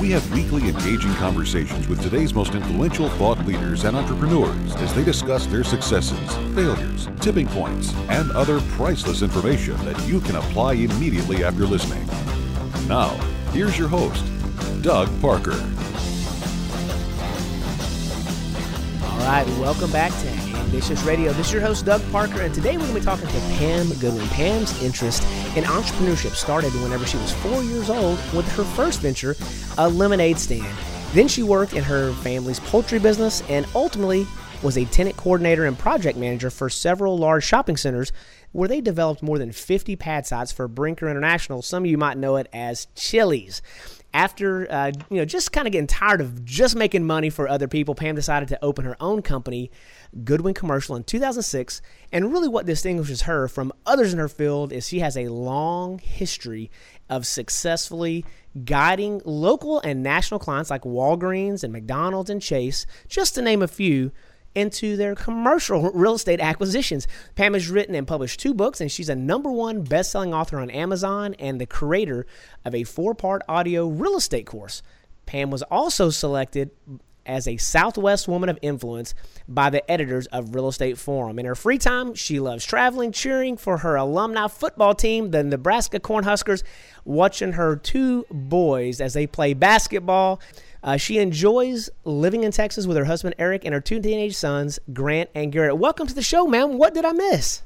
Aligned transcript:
We 0.00 0.10
have 0.10 0.28
weekly 0.34 0.68
engaging 0.68 1.14
conversations 1.14 1.86
with 1.86 2.02
today's 2.02 2.34
most 2.34 2.54
influential 2.54 3.08
thought 3.10 3.38
leaders 3.46 3.84
and 3.84 3.96
entrepreneurs 3.96 4.74
as 4.76 4.92
they 4.92 5.04
discuss 5.04 5.46
their 5.46 5.62
successes, 5.62 6.18
failures, 6.54 7.08
tipping 7.20 7.46
points, 7.46 7.94
and 8.08 8.32
other 8.32 8.60
priceless 8.72 9.22
information 9.22 9.76
that 9.84 9.98
you 10.06 10.20
can 10.20 10.34
apply 10.34 10.74
immediately 10.74 11.44
after 11.44 11.64
listening. 11.64 12.04
Now, 12.88 13.10
here's 13.52 13.78
your 13.78 13.86
host, 13.88 14.24
Doug 14.82 15.08
Parker. 15.20 15.52
All 19.04 19.18
right, 19.20 19.46
welcome 19.60 19.92
back 19.92 20.10
to 20.10 20.43
Ambitious 20.64 21.02
Radio. 21.02 21.30
This 21.34 21.48
is 21.48 21.52
your 21.52 21.62
host, 21.62 21.84
Doug 21.84 22.00
Parker, 22.10 22.40
and 22.40 22.54
today 22.54 22.78
we're 22.78 22.84
going 22.84 22.94
to 22.94 23.00
be 23.00 23.04
talking 23.04 23.26
to 23.26 23.40
Pam 23.58 23.86
Goodwin. 24.00 24.26
Pam's 24.28 24.82
interest 24.82 25.22
in 25.56 25.64
entrepreneurship 25.64 26.30
started 26.30 26.72
whenever 26.82 27.04
she 27.04 27.18
was 27.18 27.32
four 27.34 27.62
years 27.62 27.90
old 27.90 28.18
with 28.34 28.50
her 28.52 28.64
first 28.64 29.00
venture, 29.00 29.36
a 29.76 29.86
lemonade 29.86 30.38
stand. 30.38 30.74
Then 31.12 31.28
she 31.28 31.42
worked 31.42 31.74
in 31.74 31.84
her 31.84 32.12
family's 32.14 32.60
poultry 32.60 32.98
business 32.98 33.42
and 33.50 33.66
ultimately 33.74 34.26
was 34.62 34.78
a 34.78 34.86
tenant 34.86 35.18
coordinator 35.18 35.66
and 35.66 35.78
project 35.78 36.16
manager 36.16 36.48
for 36.48 36.70
several 36.70 37.18
large 37.18 37.44
shopping 37.44 37.76
centers 37.76 38.10
where 38.52 38.68
they 38.68 38.80
developed 38.80 39.22
more 39.22 39.38
than 39.38 39.52
50 39.52 39.96
pad 39.96 40.26
sites 40.26 40.50
for 40.50 40.66
Brinker 40.66 41.08
International. 41.10 41.60
Some 41.60 41.84
of 41.84 41.90
you 41.90 41.98
might 41.98 42.16
know 42.16 42.36
it 42.36 42.48
as 42.54 42.86
Chili's 42.94 43.60
after 44.14 44.70
uh, 44.72 44.92
you 45.10 45.16
know 45.16 45.24
just 45.24 45.52
kind 45.52 45.66
of 45.66 45.72
getting 45.72 45.88
tired 45.88 46.20
of 46.20 46.44
just 46.44 46.76
making 46.76 47.04
money 47.04 47.28
for 47.28 47.48
other 47.48 47.66
people 47.66 47.96
pam 47.96 48.14
decided 48.14 48.48
to 48.48 48.64
open 48.64 48.84
her 48.84 48.96
own 49.00 49.20
company 49.20 49.70
goodwin 50.22 50.54
commercial 50.54 50.94
in 50.94 51.02
2006 51.02 51.82
and 52.12 52.32
really 52.32 52.48
what 52.48 52.66
distinguishes 52.66 53.22
her 53.22 53.48
from 53.48 53.72
others 53.84 54.12
in 54.12 54.18
her 54.18 54.28
field 54.28 54.72
is 54.72 54.86
she 54.86 55.00
has 55.00 55.16
a 55.16 55.28
long 55.28 55.98
history 55.98 56.70
of 57.10 57.26
successfully 57.26 58.24
guiding 58.64 59.20
local 59.24 59.80
and 59.80 60.02
national 60.02 60.38
clients 60.38 60.70
like 60.70 60.82
walgreens 60.82 61.64
and 61.64 61.72
mcdonald's 61.72 62.30
and 62.30 62.42
chase 62.42 62.86
just 63.08 63.34
to 63.34 63.42
name 63.42 63.62
a 63.62 63.68
few 63.68 64.12
into 64.54 64.96
their 64.96 65.14
commercial 65.14 65.90
real 65.94 66.14
estate 66.14 66.40
acquisitions. 66.40 67.06
Pam 67.34 67.54
has 67.54 67.68
written 67.68 67.94
and 67.94 68.06
published 68.06 68.40
two 68.40 68.54
books, 68.54 68.80
and 68.80 68.90
she's 68.90 69.08
a 69.08 69.16
number 69.16 69.50
one 69.50 69.82
best-selling 69.82 70.32
author 70.32 70.60
on 70.60 70.70
Amazon 70.70 71.34
and 71.38 71.60
the 71.60 71.66
creator 71.66 72.26
of 72.64 72.74
a 72.74 72.84
four-part 72.84 73.42
audio 73.48 73.88
real 73.88 74.16
estate 74.16 74.46
course. 74.46 74.82
Pam 75.26 75.50
was 75.50 75.62
also 75.64 76.10
selected 76.10 76.70
as 77.26 77.48
a 77.48 77.56
Southwest 77.56 78.28
Woman 78.28 78.48
of 78.48 78.58
Influence 78.62 79.14
by 79.48 79.70
the 79.70 79.88
editors 79.90 80.26
of 80.28 80.54
Real 80.54 80.68
Estate 80.68 80.98
Forum. 80.98 81.38
In 81.38 81.46
her 81.46 81.54
free 81.54 81.78
time, 81.78 82.14
she 82.14 82.40
loves 82.40 82.64
traveling, 82.64 83.12
cheering 83.12 83.56
for 83.56 83.78
her 83.78 83.96
alumni 83.96 84.48
football 84.48 84.94
team, 84.94 85.30
the 85.30 85.42
Nebraska 85.42 86.00
Cornhuskers, 86.00 86.62
watching 87.04 87.52
her 87.52 87.76
two 87.76 88.26
boys 88.30 89.00
as 89.00 89.14
they 89.14 89.26
play 89.26 89.54
basketball. 89.54 90.40
Uh, 90.82 90.96
she 90.96 91.18
enjoys 91.18 91.88
living 92.04 92.44
in 92.44 92.52
Texas 92.52 92.86
with 92.86 92.96
her 92.96 93.06
husband 93.06 93.34
Eric 93.38 93.64
and 93.64 93.72
her 93.72 93.80
two 93.80 94.00
teenage 94.00 94.36
sons, 94.36 94.78
Grant 94.92 95.30
and 95.34 95.50
Garrett. 95.50 95.78
Welcome 95.78 96.06
to 96.06 96.14
the 96.14 96.22
show, 96.22 96.46
ma'am. 96.46 96.76
What 96.76 96.94
did 96.94 97.04
I 97.04 97.12
miss? 97.12 97.62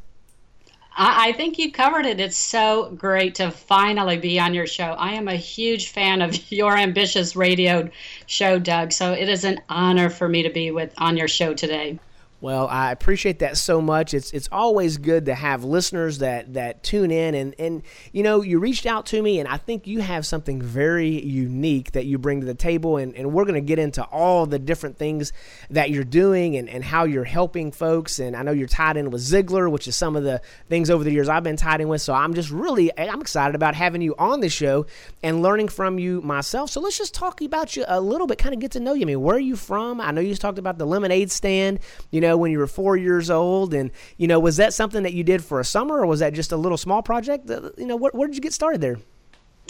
I, 0.98 1.28
I 1.28 1.32
think 1.32 1.58
you 1.58 1.72
covered 1.72 2.04
it. 2.06 2.20
It's 2.20 2.36
so 2.36 2.90
great 2.90 3.36
to 3.36 3.50
finally 3.50 4.18
be 4.18 4.38
on 4.38 4.52
your 4.52 4.66
show. 4.66 4.92
I 4.98 5.12
am 5.14 5.28
a 5.28 5.36
huge 5.36 5.88
fan 5.88 6.20
of 6.20 6.36
your 6.52 6.76
ambitious 6.76 7.36
radio 7.36 7.88
show, 8.26 8.58
Doug. 8.58 8.92
So 8.92 9.12
it 9.12 9.28
is 9.28 9.44
an 9.44 9.60
honor 9.68 10.10
for 10.10 10.28
me 10.28 10.42
to 10.42 10.50
be 10.50 10.70
with 10.70 10.92
on 10.98 11.16
your 11.16 11.28
show 11.28 11.54
today. 11.54 11.98
Well, 12.40 12.68
I 12.68 12.92
appreciate 12.92 13.40
that 13.40 13.56
so 13.56 13.80
much. 13.80 14.14
It's 14.14 14.30
it's 14.30 14.48
always 14.52 14.96
good 14.96 15.26
to 15.26 15.34
have 15.34 15.64
listeners 15.64 16.18
that 16.18 16.54
that 16.54 16.84
tune 16.84 17.10
in 17.10 17.34
and 17.34 17.52
and 17.58 17.82
you 18.12 18.22
know, 18.22 18.42
you 18.42 18.60
reached 18.60 18.86
out 18.86 19.06
to 19.06 19.20
me 19.20 19.40
and 19.40 19.48
I 19.48 19.56
think 19.56 19.88
you 19.88 19.98
have 19.98 20.24
something 20.24 20.62
very 20.62 21.20
unique 21.20 21.92
that 21.92 22.06
you 22.06 22.16
bring 22.16 22.38
to 22.40 22.46
the 22.46 22.54
table 22.54 22.96
and, 22.96 23.12
and 23.16 23.32
we're 23.32 23.44
gonna 23.44 23.60
get 23.60 23.80
into 23.80 24.04
all 24.04 24.46
the 24.46 24.60
different 24.60 24.98
things 24.98 25.32
that 25.70 25.90
you're 25.90 26.04
doing 26.04 26.56
and, 26.56 26.68
and 26.68 26.84
how 26.84 27.04
you're 27.04 27.24
helping 27.24 27.72
folks 27.72 28.20
and 28.20 28.36
I 28.36 28.42
know 28.42 28.52
you're 28.52 28.68
tied 28.68 28.96
in 28.96 29.10
with 29.10 29.22
Ziglar, 29.22 29.68
which 29.68 29.88
is 29.88 29.96
some 29.96 30.14
of 30.14 30.22
the 30.22 30.40
things 30.68 30.90
over 30.90 31.02
the 31.02 31.10
years 31.10 31.28
I've 31.28 31.42
been 31.42 31.56
tied 31.56 31.80
in 31.80 31.88
with. 31.88 32.02
So 32.02 32.14
I'm 32.14 32.34
just 32.34 32.50
really 32.50 32.96
I'm 32.96 33.20
excited 33.20 33.56
about 33.56 33.74
having 33.74 34.00
you 34.00 34.14
on 34.16 34.38
the 34.38 34.48
show 34.48 34.86
and 35.24 35.42
learning 35.42 35.68
from 35.68 35.98
you 35.98 36.20
myself. 36.20 36.70
So 36.70 36.80
let's 36.80 36.98
just 36.98 37.14
talk 37.14 37.40
about 37.40 37.74
you 37.74 37.84
a 37.88 38.00
little 38.00 38.28
bit, 38.28 38.38
kind 38.38 38.54
of 38.54 38.60
get 38.60 38.70
to 38.72 38.80
know 38.80 38.94
you. 38.94 39.02
I 39.02 39.06
mean, 39.06 39.22
where 39.22 39.34
are 39.34 39.40
you 39.40 39.56
from? 39.56 40.00
I 40.00 40.12
know 40.12 40.20
you 40.20 40.28
just 40.28 40.40
talked 40.40 40.58
about 40.60 40.78
the 40.78 40.86
lemonade 40.86 41.32
stand, 41.32 41.80
you 42.12 42.20
know 42.20 42.27
know, 42.28 42.36
when 42.36 42.50
you 42.50 42.58
were 42.58 42.66
four 42.66 42.96
years 42.96 43.30
old? 43.30 43.74
And, 43.74 43.90
you 44.16 44.26
know, 44.26 44.38
was 44.38 44.56
that 44.56 44.74
something 44.74 45.02
that 45.02 45.12
you 45.12 45.24
did 45.24 45.44
for 45.44 45.60
a 45.60 45.64
summer 45.64 46.00
or 46.00 46.06
was 46.06 46.20
that 46.20 46.34
just 46.34 46.52
a 46.52 46.56
little 46.56 46.78
small 46.78 47.02
project? 47.02 47.48
You 47.48 47.86
know, 47.86 47.96
where, 47.96 48.12
where 48.12 48.28
did 48.28 48.36
you 48.36 48.42
get 48.42 48.52
started 48.52 48.80
there? 48.80 48.98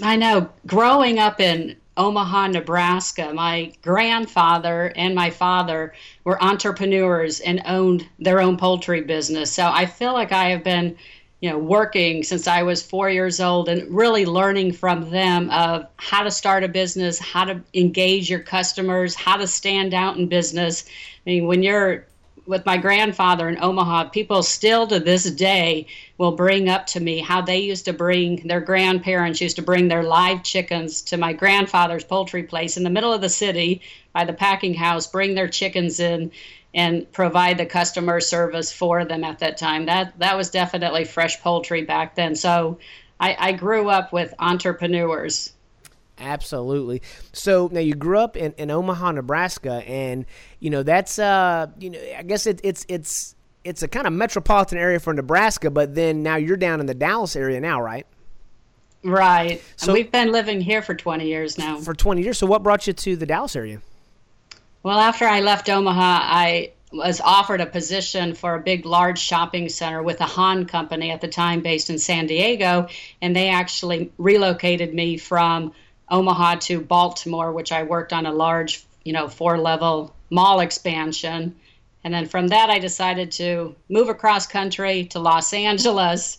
I 0.03 0.17
know. 0.17 0.49
Growing 0.67 1.19
up 1.19 1.41
in 1.41 1.77
Omaha, 1.97 2.49
Nebraska, 2.49 3.33
my 3.35 3.73
grandfather 3.83 4.93
and 4.95 5.15
my 5.15 5.31
father 5.31 5.93
were 6.25 6.43
entrepreneurs 6.43 7.41
and 7.41 7.61
owned 7.67 8.07
their 8.21 8.41
own 8.41 8.57
poultry 8.57 9.01
business. 9.01 9.53
So 9.53 9.67
I 9.67 9.87
feel 9.87 10.13
like 10.13 10.31
I 10.31 10.51
have 10.51 10.63
been 10.63 10.97
you 11.41 11.49
know 11.49 11.59
working 11.59 12.23
since 12.25 12.49
i 12.49 12.63
was 12.63 12.83
four 12.83 13.09
years 13.09 13.39
old 13.41 13.69
and 13.69 13.89
really 13.95 14.27
learning 14.27 14.73
from 14.73 15.09
them 15.11 15.49
of 15.51 15.87
how 15.97 16.23
to 16.23 16.31
start 16.31 16.65
a 16.65 16.69
business 16.69 17.19
how 17.19 17.45
to 17.45 17.63
engage 17.75 18.29
your 18.29 18.41
customers 18.41 19.15
how 19.15 19.37
to 19.37 19.47
stand 19.47 19.95
out 19.95 20.17
in 20.17 20.27
business 20.27 20.85
i 21.27 21.31
mean 21.31 21.47
when 21.47 21.63
you're 21.63 22.07
with 22.49 22.65
my 22.65 22.79
grandfather 22.79 23.47
in 23.47 23.63
Omaha, 23.63 24.05
people 24.09 24.43
still 24.43 24.87
to 24.87 24.99
this 24.99 25.31
day 25.31 25.87
will 26.17 26.33
bring 26.33 26.71
up 26.71 26.87
to 26.87 26.99
me 26.99 27.19
how 27.19 27.43
they 27.43 27.59
used 27.59 27.85
to 27.85 27.93
bring 27.93 28.37
their 28.49 28.63
grandparents 28.63 29.43
used 29.43 29.57
to 29.57 29.63
bring 29.63 29.87
their 29.87 30.03
live 30.03 30.43
chickens 30.43 31.03
to 31.03 31.19
my 31.19 31.35
grandfather's 31.35 32.05
poultry 32.05 32.43
place 32.43 32.79
in 32.79 32.85
the 32.85 32.91
middle 32.91 33.13
of 33.13 33.21
the 33.21 33.29
city 33.29 33.83
by 34.15 34.25
the 34.25 34.33
packing 34.33 34.73
house, 34.73 35.07
bring 35.07 35.35
their 35.35 35.47
chickens 35.47 36.01
in 36.01 36.31
and 36.73 37.11
provide 37.13 37.59
the 37.59 37.67
customer 37.67 38.19
service 38.19 38.73
for 38.73 39.05
them 39.05 39.25
at 39.25 39.41
that 39.41 39.59
time. 39.59 39.85
That 39.85 40.19
that 40.19 40.37
was 40.37 40.51
definitely 40.51 41.05
fresh 41.05 41.41
poultry 41.43 41.83
back 41.83 42.15
then. 42.15 42.35
So 42.35 42.79
I, 43.21 43.37
I 43.39 43.53
grew 43.53 43.91
up 43.91 44.11
with 44.11 44.33
entrepreneurs. 44.39 45.53
Absolutely. 46.21 47.03
So 47.33 47.69
now 47.73 47.81
you 47.81 47.95
grew 47.95 48.19
up 48.19 48.37
in, 48.37 48.53
in 48.59 48.71
Omaha, 48.71 49.13
Nebraska, 49.13 49.83
and 49.87 50.27
you 50.61 50.71
know 50.71 50.83
that's 50.83 51.19
uh 51.19 51.69
you 51.79 51.91
know 51.91 51.99
I 52.17 52.23
guess 52.23 52.47
it, 52.47 52.61
it's 52.65 52.85
it's 52.89 53.35
it's 53.65 53.83
a 53.83 53.89
kind 53.89 54.07
of 54.07 54.13
metropolitan 54.13 54.79
area 54.79 54.99
for 54.99 55.13
Nebraska, 55.13 55.71
but 55.71 55.95
then 55.95 56.23
now 56.23 56.37
you're 56.37 56.57
down 56.57 56.81
in 56.81 56.87
the 56.87 56.95
Dallas 56.95 57.37
area 57.37 57.61
now, 57.61 57.81
right? 57.81 58.07
Right. 59.05 59.63
So 59.77 59.89
and 59.89 59.95
we've 59.95 60.11
been 60.11 60.33
living 60.33 60.61
here 60.61 60.83
for 60.83 60.95
20 60.95 61.27
years 61.27 61.59
now. 61.59 61.79
For 61.79 61.95
20 61.95 62.23
years. 62.23 62.39
So 62.39 62.47
what 62.47 62.63
brought 62.63 62.87
you 62.87 62.93
to 62.93 63.17
the 63.17 63.27
Dallas 63.27 63.55
area? 63.55 63.81
Well, 64.83 64.99
after 64.99 65.27
I 65.27 65.41
left 65.41 65.69
Omaha, 65.69 66.21
I 66.23 66.73
was 66.93 67.21
offered 67.21 67.61
a 67.61 67.67
position 67.67 68.35
for 68.35 68.55
a 68.55 68.61
big, 68.61 68.87
large 68.87 69.19
shopping 69.19 69.69
center 69.69 70.03
with 70.03 70.21
a 70.21 70.25
Hahn 70.25 70.65
company 70.65 71.11
at 71.11 71.21
the 71.21 71.29
time 71.29 71.61
based 71.61 71.91
in 71.91 71.99
San 71.99 72.27
Diego, 72.27 72.89
and 73.21 73.37
they 73.37 73.51
actually 73.51 74.11
relocated 74.19 74.95
me 74.95 75.19
from 75.19 75.73
Omaha 76.11 76.57
to 76.57 76.81
Baltimore, 76.81 77.53
which 77.53 77.73
I 77.73 77.83
worked 77.83 78.13
on 78.13 78.27
a 78.27 78.33
large, 78.33 78.85
you 79.05 79.13
know, 79.13 79.29
four 79.29 79.59
level 79.59 80.15
mall 80.31 80.61
expansion. 80.61 81.57
And 82.05 82.15
then 82.15 82.27
from 82.27 82.49
that, 82.49 82.71
I 82.71 82.79
decided 82.79 83.33
to 83.33 83.75
move 83.89 84.09
across 84.09 84.47
country 84.47 85.05
to 85.07 85.19
Los 85.19 85.53
Angeles 85.53 86.39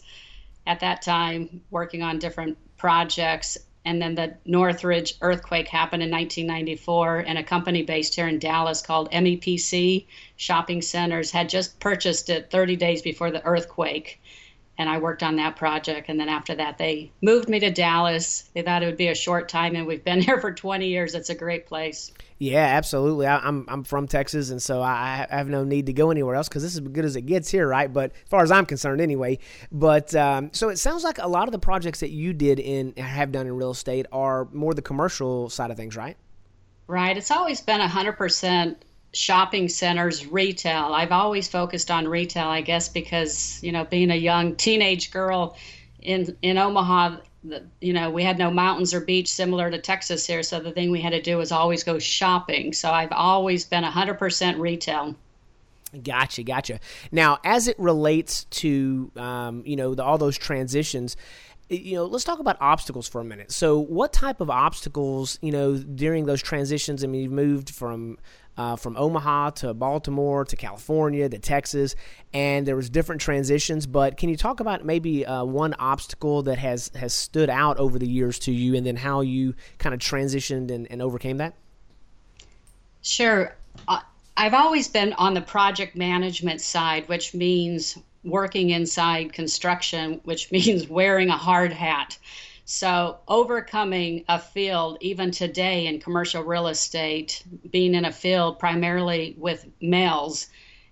at 0.66 0.80
that 0.80 1.01
time, 1.01 1.62
working 1.69 2.01
on 2.01 2.19
different 2.19 2.57
projects. 2.77 3.57
And 3.86 4.01
then 4.01 4.16
the 4.16 4.36
Northridge 4.45 5.16
earthquake 5.21 5.68
happened 5.68 6.04
in 6.04 6.12
1994, 6.12 7.19
and 7.19 7.38
a 7.38 7.44
company 7.44 7.81
based 7.81 8.16
here 8.16 8.27
in 8.27 8.39
Dallas 8.39 8.81
called 8.81 9.12
MEPC 9.12 10.06
Shopping 10.38 10.81
Centers 10.81 11.31
had 11.31 11.50
just 11.50 11.80
purchased 11.80 12.30
it 12.30 12.51
30 12.51 12.75
days 12.75 13.01
before 13.01 13.31
the 13.31 13.44
earthquake 13.45 14.21
and 14.80 14.90
I 14.90 14.98
worked 14.98 15.24
on 15.24 15.36
that 15.36 15.58
project. 15.58 16.08
And 16.08 16.18
then 16.18 16.30
after 16.30 16.56
that, 16.56 16.78
they 16.78 17.12
moved 17.22 17.50
me 17.50 17.60
to 17.60 17.70
Dallas. 17.70 18.50
They 18.54 18.62
thought 18.62 18.81
it 18.81 18.86
would 18.86 18.98
be 18.98 19.10
a 19.10 19.16
short 19.16 19.50
time, 19.50 19.76
and 19.76 19.86
we've 19.86 20.04
been 20.04 20.22
here 20.24 20.40
for 20.40 20.54
20 20.54 20.88
years. 20.88 21.14
It's 21.14 21.30
a 21.30 21.36
great 21.36 21.68
place. 21.68 22.14
Yeah, 22.38 22.64
absolutely. 22.64 23.28
I, 23.28 23.36
am 23.36 23.44
I'm, 23.44 23.66
I'm 23.68 23.84
from 23.84 24.08
Texas, 24.08 24.52
and 24.52 24.62
so 24.62 24.81
I, 24.81 25.28
have 25.30 25.50
no 25.50 25.66
need 25.66 25.88
to 25.88 25.94
go 25.94 26.12
anywhere 26.12 26.36
else 26.36 26.48
because 26.48 26.64
this 26.64 26.72
is 26.72 26.80
as 26.80 26.88
good 26.88 27.04
as 27.04 27.18
it 27.18 27.24
gets 27.24 27.52
here, 27.52 27.68
right? 27.68 27.92
But 27.92 28.12
as 28.12 28.30
far 28.30 28.42
as 28.42 28.52
I'm 28.52 28.66
concerned, 28.66 29.02
anyway. 29.02 29.40
But 29.70 30.16
um, 30.16 30.52
so 30.54 30.70
it 30.70 30.78
sounds 30.78 31.04
like 31.04 31.18
a 31.18 31.28
lot 31.28 31.50
of 31.50 31.52
the 31.52 31.60
projects 31.60 32.00
that 32.00 32.12
you 32.12 32.31
did 32.31 32.62
in 32.62 32.96
have 32.96 33.34
done 33.34 33.48
in 33.48 33.56
real 33.58 33.72
estate 33.72 34.06
are 34.14 34.48
more 34.54 34.74
the 34.74 34.81
commercial 34.81 35.50
side 35.50 35.72
of 35.72 35.76
things, 35.76 35.98
right? 35.98 36.16
Right. 36.88 37.18
It's 37.18 37.31
always 37.31 37.60
been 37.60 37.81
100% 37.81 38.78
shopping 39.13 39.69
centers, 39.69 40.25
retail. 40.27 40.94
I've 40.94 41.11
always 41.11 41.47
focused 41.47 41.89
on 41.89 42.07
retail, 42.07 42.47
I 42.47 42.61
guess, 42.61 42.89
because 42.89 43.61
you 43.63 43.71
know, 43.71 43.85
being 43.85 44.11
a 44.11 44.15
young 44.15 44.56
teenage 44.56 45.11
girl 45.11 45.57
in 46.01 46.35
in 46.41 46.57
Omaha, 46.57 47.17
the, 47.44 47.63
you 47.81 47.94
know, 47.94 48.09
we 48.09 48.23
had 48.23 48.38
no 48.38 48.51
mountains 48.51 48.94
or 48.94 49.01
beach 49.01 49.29
similar 49.29 49.71
to 49.71 49.77
Texas 49.79 50.25
here, 50.27 50.44
so 50.44 50.59
the 50.59 50.71
thing 50.71 50.91
we 50.91 51.01
had 51.01 51.11
to 51.11 51.21
do 51.21 51.38
was 51.38 51.51
always 51.51 51.83
go 51.83 52.00
shopping. 52.00 52.73
So 52.73 52.91
I've 52.91 53.11
always 53.11 53.65
been 53.65 53.83
100% 53.83 54.59
retail. 54.59 55.15
Gotcha, 56.03 56.44
gotcha. 56.44 56.79
Now, 57.11 57.39
as 57.44 57.67
it 57.67 57.79
relates 57.79 58.44
to 58.45 59.11
um, 59.15 59.63
you 59.65 59.75
know 59.75 59.95
the, 59.95 60.03
all 60.03 60.19
those 60.19 60.38
transitions, 60.38 61.17
you 61.69 61.95
know, 61.95 62.06
let's 62.06 62.24
talk 62.24 62.39
about 62.39 62.57
obstacles 62.60 63.07
for 63.07 63.21
a 63.21 63.24
minute. 63.24 63.51
So, 63.51 63.80
what 63.80 64.12
type 64.12 64.42
of 64.42 64.50
obstacles, 64.50 65.38
you 65.42 65.51
know, 65.51 65.77
during 65.77 66.25
those 66.25 66.42
transitions? 66.42 67.04
I 67.04 67.07
mean, 67.07 67.21
you've 67.21 67.31
moved 67.31 67.69
from 67.69 68.18
uh, 68.57 68.75
from 68.75 68.98
Omaha 68.98 69.51
to 69.51 69.74
Baltimore 69.74 70.44
to 70.45 70.56
California 70.56 71.30
to 71.30 71.39
Texas, 71.39 71.95
and 72.33 72.66
there 72.66 72.75
was 72.75 72.89
different 72.89 73.21
transitions. 73.21 73.86
But 73.86 74.18
can 74.18 74.30
you 74.30 74.36
talk 74.36 74.60
about 74.60 74.83
maybe 74.83 75.25
uh, 75.25 75.45
one 75.45 75.75
obstacle 75.75 76.42
that 76.44 76.57
has 76.57 76.92
has 76.95 77.13
stood 77.13 77.50
out 77.50 77.77
over 77.77 78.00
the 78.00 78.07
years 78.07 78.39
to 78.39 78.51
you, 78.51 78.75
and 78.75 78.86
then 78.86 78.95
how 78.95 79.21
you 79.21 79.54
kind 79.77 79.94
of 79.94 80.01
transitioned 80.01 80.71
and, 80.71 80.92
and 80.92 81.01
overcame 81.01 81.38
that? 81.38 81.54
Sure. 83.01 83.56
Uh, 83.88 84.00
I've 84.36 84.54
always 84.54 84.88
been 84.88 85.13
on 85.13 85.36
the 85.36 85.42
project 85.42 85.95
management 85.95 86.62
side, 86.62 87.07
which 87.07 87.33
means 87.33 87.98
working 88.24 88.69
inside 88.69 89.33
construction, 89.33 90.21
which 90.24 90.51
means 90.51 90.88
wearing 90.88 91.30
a 91.30 91.38
hard 91.38 91.71
hat. 91.71 92.18
So, 92.66 93.18
overcoming 93.27 94.25
a 94.27 94.38
field, 94.38 95.00
even 95.01 95.31
today 95.31 95.88
in 95.88 96.00
commercial 96.00 96.44
real 96.44 96.68
estate, 96.68 97.44
being 97.71 97.95
in 97.95 98.06
a 98.06 98.12
field 98.12 98.60
primarily 98.60 99.36
with 99.38 99.66
males. 99.81 100.48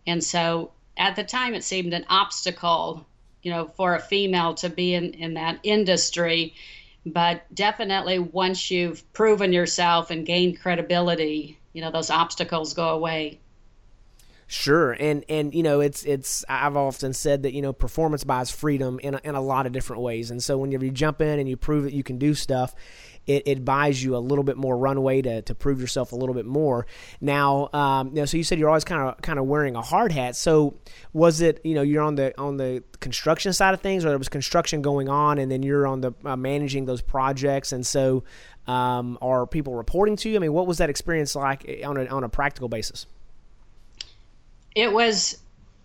And 0.08 0.24
so, 0.24 0.72
at 0.98 1.16
the 1.16 1.24
time, 1.24 1.54
it 1.54 1.64
seemed 1.64 1.94
an 1.94 2.06
obstacle, 2.10 3.06
you 3.44 3.52
know, 3.52 3.68
for 3.68 3.94
a 3.94 4.00
female 4.00 4.56
to 4.56 4.70
be 4.70 4.96
in, 4.96 5.14
in 5.14 5.36
that 5.36 5.60
industry. 5.62 6.56
But 7.06 7.46
definitely, 7.54 8.18
once 8.18 8.72
you've 8.72 9.14
proven 9.14 9.54
yourself 9.54 10.10
and 10.10 10.26
gained 10.26 10.60
credibility, 10.60 11.60
you 11.74 11.84
know 11.84 11.92
those 11.92 12.10
obstacles 12.10 12.74
go 12.74 12.90
away 12.90 13.40
Sure, 14.50 14.94
and 14.94 15.26
and 15.28 15.54
you 15.54 15.62
know 15.62 15.82
it's 15.82 16.06
it's 16.06 16.46
I've 16.48 16.78
often 16.78 17.12
said 17.12 17.44
that 17.44 17.54
you 17.54 17.62
know 17.62 17.74
performance 17.74 18.24
buys 18.24 18.50
freedom 18.50 18.98
in 19.04 19.16
a, 19.16 19.22
in 19.22 19.36
a 19.36 19.42
lot 19.42 19.66
of 19.66 19.74
different 19.74 20.04
ways, 20.04 20.32
and 20.32 20.42
so 20.42 20.58
whenever 20.58 20.86
you 20.86 20.92
jump 20.92 21.20
in 21.20 21.38
and 21.38 21.50
you 21.50 21.58
prove 21.58 21.84
that 21.84 21.92
you 21.92 22.02
can 22.02 22.18
do 22.18 22.34
stuff, 22.34 22.74
it, 23.26 23.44
it 23.46 23.66
buys 23.66 24.02
you 24.02 24.16
a 24.16 24.20
little 24.20 24.46
bit 24.46 24.56
more 24.56 24.78
runway 24.78 25.22
to, 25.22 25.42
to 25.42 25.54
prove 25.54 25.82
yourself 25.82 26.14
a 26.14 26.16
little 26.16 26.34
bit 26.34 26.46
more. 26.46 26.88
Now, 27.20 27.68
um, 27.74 28.10
you 28.10 28.16
know, 28.16 28.26
so 28.26 28.38
you 28.38 28.46
said 28.46 28.58
you're 28.58 28.70
always 28.70 28.86
kind 28.86 29.10
of 29.10 29.22
kind 29.22 29.38
of 29.38 29.46
wearing 29.46 29.76
a 29.76 29.82
hard 29.82 30.14
hat. 30.14 30.38
So 30.38 30.80
was 31.12 31.42
it 31.42 31.60
you 31.66 31.76
know 31.76 31.82
you're 31.82 32.04
on 32.04 32.16
the 32.16 32.34
on 32.40 32.56
the 32.56 32.86
construction 33.02 33.52
side 33.52 33.74
of 33.74 33.82
things, 33.82 34.06
or 34.06 34.10
there 34.10 34.18
was 34.18 34.30
construction 34.30 34.82
going 34.82 35.10
on, 35.10 35.40
and 35.40 35.52
then 35.52 35.62
you're 35.62 35.86
on 35.86 36.00
the 36.00 36.14
uh, 36.24 36.38
managing 36.38 36.86
those 36.86 37.02
projects, 37.02 37.74
and 37.74 37.86
so 37.86 38.24
um, 38.66 39.18
are 39.22 39.46
people 39.46 39.76
reporting 39.76 40.16
to 40.16 40.30
you? 40.30 40.38
I 40.38 40.40
mean, 40.40 40.54
what 40.54 40.68
was 40.68 40.78
that 40.78 40.90
experience 40.90 41.36
like 41.36 41.66
eh, 41.68 41.86
on 41.86 41.98
a, 41.98 42.06
on 42.06 42.24
a 42.24 42.30
practical 42.30 42.70
basis? 42.70 43.08
It 44.78 44.94
was 44.94 45.40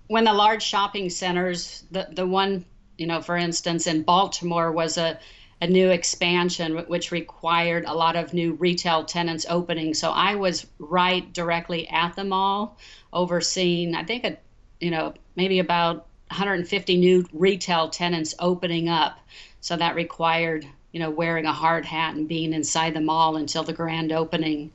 when 0.09 0.25
the 0.25 0.35
large 0.35 0.63
shopping 0.63 1.09
centers, 1.09 1.85
the, 1.91 2.09
the 2.13 2.27
one, 2.27 2.67
you 2.99 3.07
know, 3.07 3.23
for 3.23 3.39
instance, 3.39 3.87
in 3.87 4.03
Baltimore 4.03 4.71
was 4.71 4.99
a, 4.99 5.19
a 5.63 5.67
new 5.67 5.89
expansion 5.89 6.77
which 6.77 7.11
required 7.11 7.87
a 7.87 7.95
lot 7.95 8.17
of 8.17 8.35
new 8.35 8.53
retail 8.53 9.05
tenants 9.05 9.47
opening. 9.49 9.95
So 9.95 10.11
I 10.11 10.35
was 10.35 10.67
right 10.79 11.33
directly 11.33 11.89
at 11.89 12.15
the 12.17 12.25
mall 12.25 12.77
overseeing, 13.15 13.95
I 13.95 14.05
think, 14.05 14.25
a, 14.25 14.37
you 14.79 14.91
know, 14.91 15.15
maybe 15.37 15.59
about 15.59 16.07
150 16.29 16.99
new 16.99 17.25
retail 17.33 17.89
tenants 17.89 18.35
opening 18.39 18.91
up. 18.91 19.19
So 19.63 19.75
that 19.79 19.95
required 19.95 20.67
you 20.93 21.01
know, 21.01 21.11
wearing 21.11 21.47
a 21.47 21.53
hard 21.53 21.87
hat 21.87 22.15
and 22.15 22.29
being 22.29 22.53
inside 22.53 22.93
the 22.93 23.01
mall 23.01 23.37
until 23.37 23.65
the 23.65 23.73
grand 23.73 24.13
opening. 24.13 24.71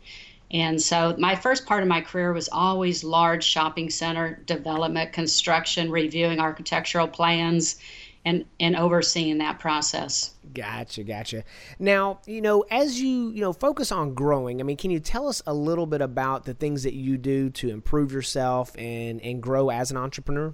And 0.52 0.82
so 0.82 1.16
my 1.18 1.36
first 1.36 1.66
part 1.66 1.84
of 1.84 1.90
my 1.90 2.02
career 2.02 2.32
was 2.32 2.48
always 2.50 3.04
large 3.04 3.44
shopping 3.44 3.90
center 3.90 4.42
development, 4.46 5.12
construction, 5.12 5.92
reviewing 5.92 6.40
architectural 6.40 7.08
plans, 7.08 7.78
and, 8.24 8.46
and 8.60 8.76
overseeing 8.76 9.38
that 9.40 9.60
process. 9.60 10.36
Gotcha, 10.54 11.04
gotcha. 11.04 11.44
Now, 11.80 12.20
you 12.26 12.42
know, 12.42 12.66
as 12.72 13.00
you, 13.00 13.30
you 13.30 13.42
know, 13.42 13.54
focus 13.54 13.92
on 13.92 14.14
growing, 14.14 14.60
I 14.60 14.64
mean, 14.64 14.78
can 14.78 14.92
you 14.92 15.00
tell 15.00 15.28
us 15.28 15.42
a 15.48 15.54
little 15.54 15.86
bit 15.86 16.02
about 16.02 16.46
the 16.46 16.54
things 16.54 16.84
that 16.84 16.94
you 16.94 17.18
do 17.18 17.50
to 17.52 17.70
improve 17.70 18.12
yourself 18.12 18.76
and, 18.78 19.22
and 19.22 19.42
grow 19.42 19.70
as 19.70 19.92
an 19.92 19.98
entrepreneur? 19.98 20.54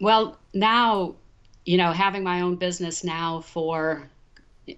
Well, 0.00 0.38
now, 0.54 1.16
you 1.64 1.78
know, 1.78 1.92
having 1.92 2.22
my 2.22 2.42
own 2.42 2.56
business 2.56 3.02
now 3.02 3.40
for 3.40 4.08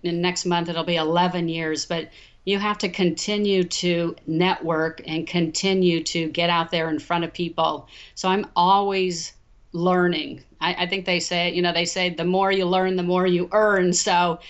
next 0.02 0.44
month 0.44 0.68
it'll 0.68 0.84
be 0.84 0.96
11 0.96 1.48
years 1.48 1.86
but 1.86 2.08
you 2.48 2.58
have 2.58 2.78
to 2.78 2.88
continue 2.88 3.62
to 3.62 4.16
network 4.26 5.02
and 5.06 5.26
continue 5.26 6.02
to 6.02 6.30
get 6.30 6.48
out 6.48 6.70
there 6.70 6.88
in 6.88 6.98
front 6.98 7.22
of 7.22 7.30
people. 7.34 7.88
So 8.14 8.30
i'm 8.30 8.46
always 8.56 9.34
learning. 9.72 10.42
I, 10.58 10.84
I, 10.84 10.86
think 10.86 11.04
they 11.04 11.20
say 11.20 11.52
you 11.52 11.60
know 11.60 11.74
they 11.74 11.84
say 11.84 12.08
the 12.08 12.24
more 12.24 12.50
you 12.50 12.64
learn 12.64 12.96
the 12.96 13.02
more 13.02 13.26
you 13.26 13.50
earn. 13.52 13.92
So 13.92 14.40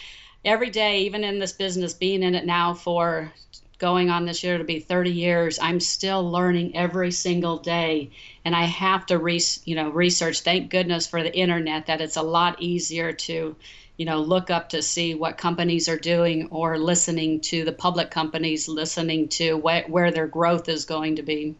every 0.44 0.70
day 0.70 1.00
even 1.00 1.24
in 1.24 1.40
this 1.40 1.52
business 1.52 1.92
being 1.92 2.22
in 2.22 2.36
it 2.36 2.46
now 2.46 2.72
for 2.72 3.32
going 3.78 4.10
on 4.10 4.26
this 4.26 4.44
year 4.44 4.58
to 4.58 4.64
be 4.64 4.80
30 4.80 5.10
years 5.10 5.58
i'm 5.60 5.78
still 5.78 6.28
learning 6.30 6.76
every 6.76 7.10
single 7.10 7.58
day. 7.58 8.10
And 8.44 8.54
i 8.54 8.62
have 8.62 9.06
to 9.06 9.18
re- 9.18 9.42
you 9.64 9.74
know 9.74 9.90
research. 9.90 10.42
Thank 10.42 10.70
goodness 10.70 11.08
for 11.08 11.24
the 11.24 11.36
internet 11.36 11.86
that 11.86 12.00
it's 12.00 12.16
a 12.16 12.22
lot 12.22 12.62
easier 12.62 13.12
to 13.12 13.56
you 13.98 14.06
know 14.06 14.20
look 14.20 14.48
up 14.48 14.70
to 14.70 14.80
see 14.80 15.14
what 15.14 15.36
companies 15.36 15.88
are 15.88 15.98
doing 15.98 16.48
or 16.50 16.78
listening 16.78 17.40
to 17.40 17.64
the 17.64 17.72
public 17.72 18.10
companies 18.10 18.68
listening 18.68 19.28
to 19.28 19.58
wh- 19.58 19.90
where 19.90 20.10
their 20.10 20.26
growth 20.26 20.68
is 20.68 20.86
going 20.86 21.16
to 21.16 21.22
be 21.22 21.54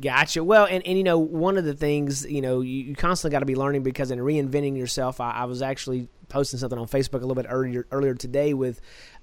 Gotcha. 0.00 0.42
Well, 0.42 0.64
and, 0.64 0.86
and 0.86 0.96
you 0.96 1.04
know, 1.04 1.18
one 1.18 1.58
of 1.58 1.66
the 1.66 1.74
things, 1.74 2.24
you 2.24 2.40
know, 2.40 2.62
you, 2.62 2.84
you 2.84 2.94
constantly 2.94 3.34
got 3.34 3.40
to 3.40 3.46
be 3.46 3.54
learning 3.54 3.82
because 3.82 4.10
in 4.10 4.18
reinventing 4.18 4.76
yourself, 4.76 5.20
I, 5.20 5.30
I, 5.32 5.44
was 5.44 5.60
actually 5.60 6.08
posting 6.30 6.58
something 6.58 6.78
on 6.78 6.86
Facebook 6.86 7.18
a 7.18 7.26
little 7.26 7.34
bit 7.34 7.46
earlier 7.50 7.86
earlier 7.90 8.14
today 8.14 8.54
with 8.54 8.80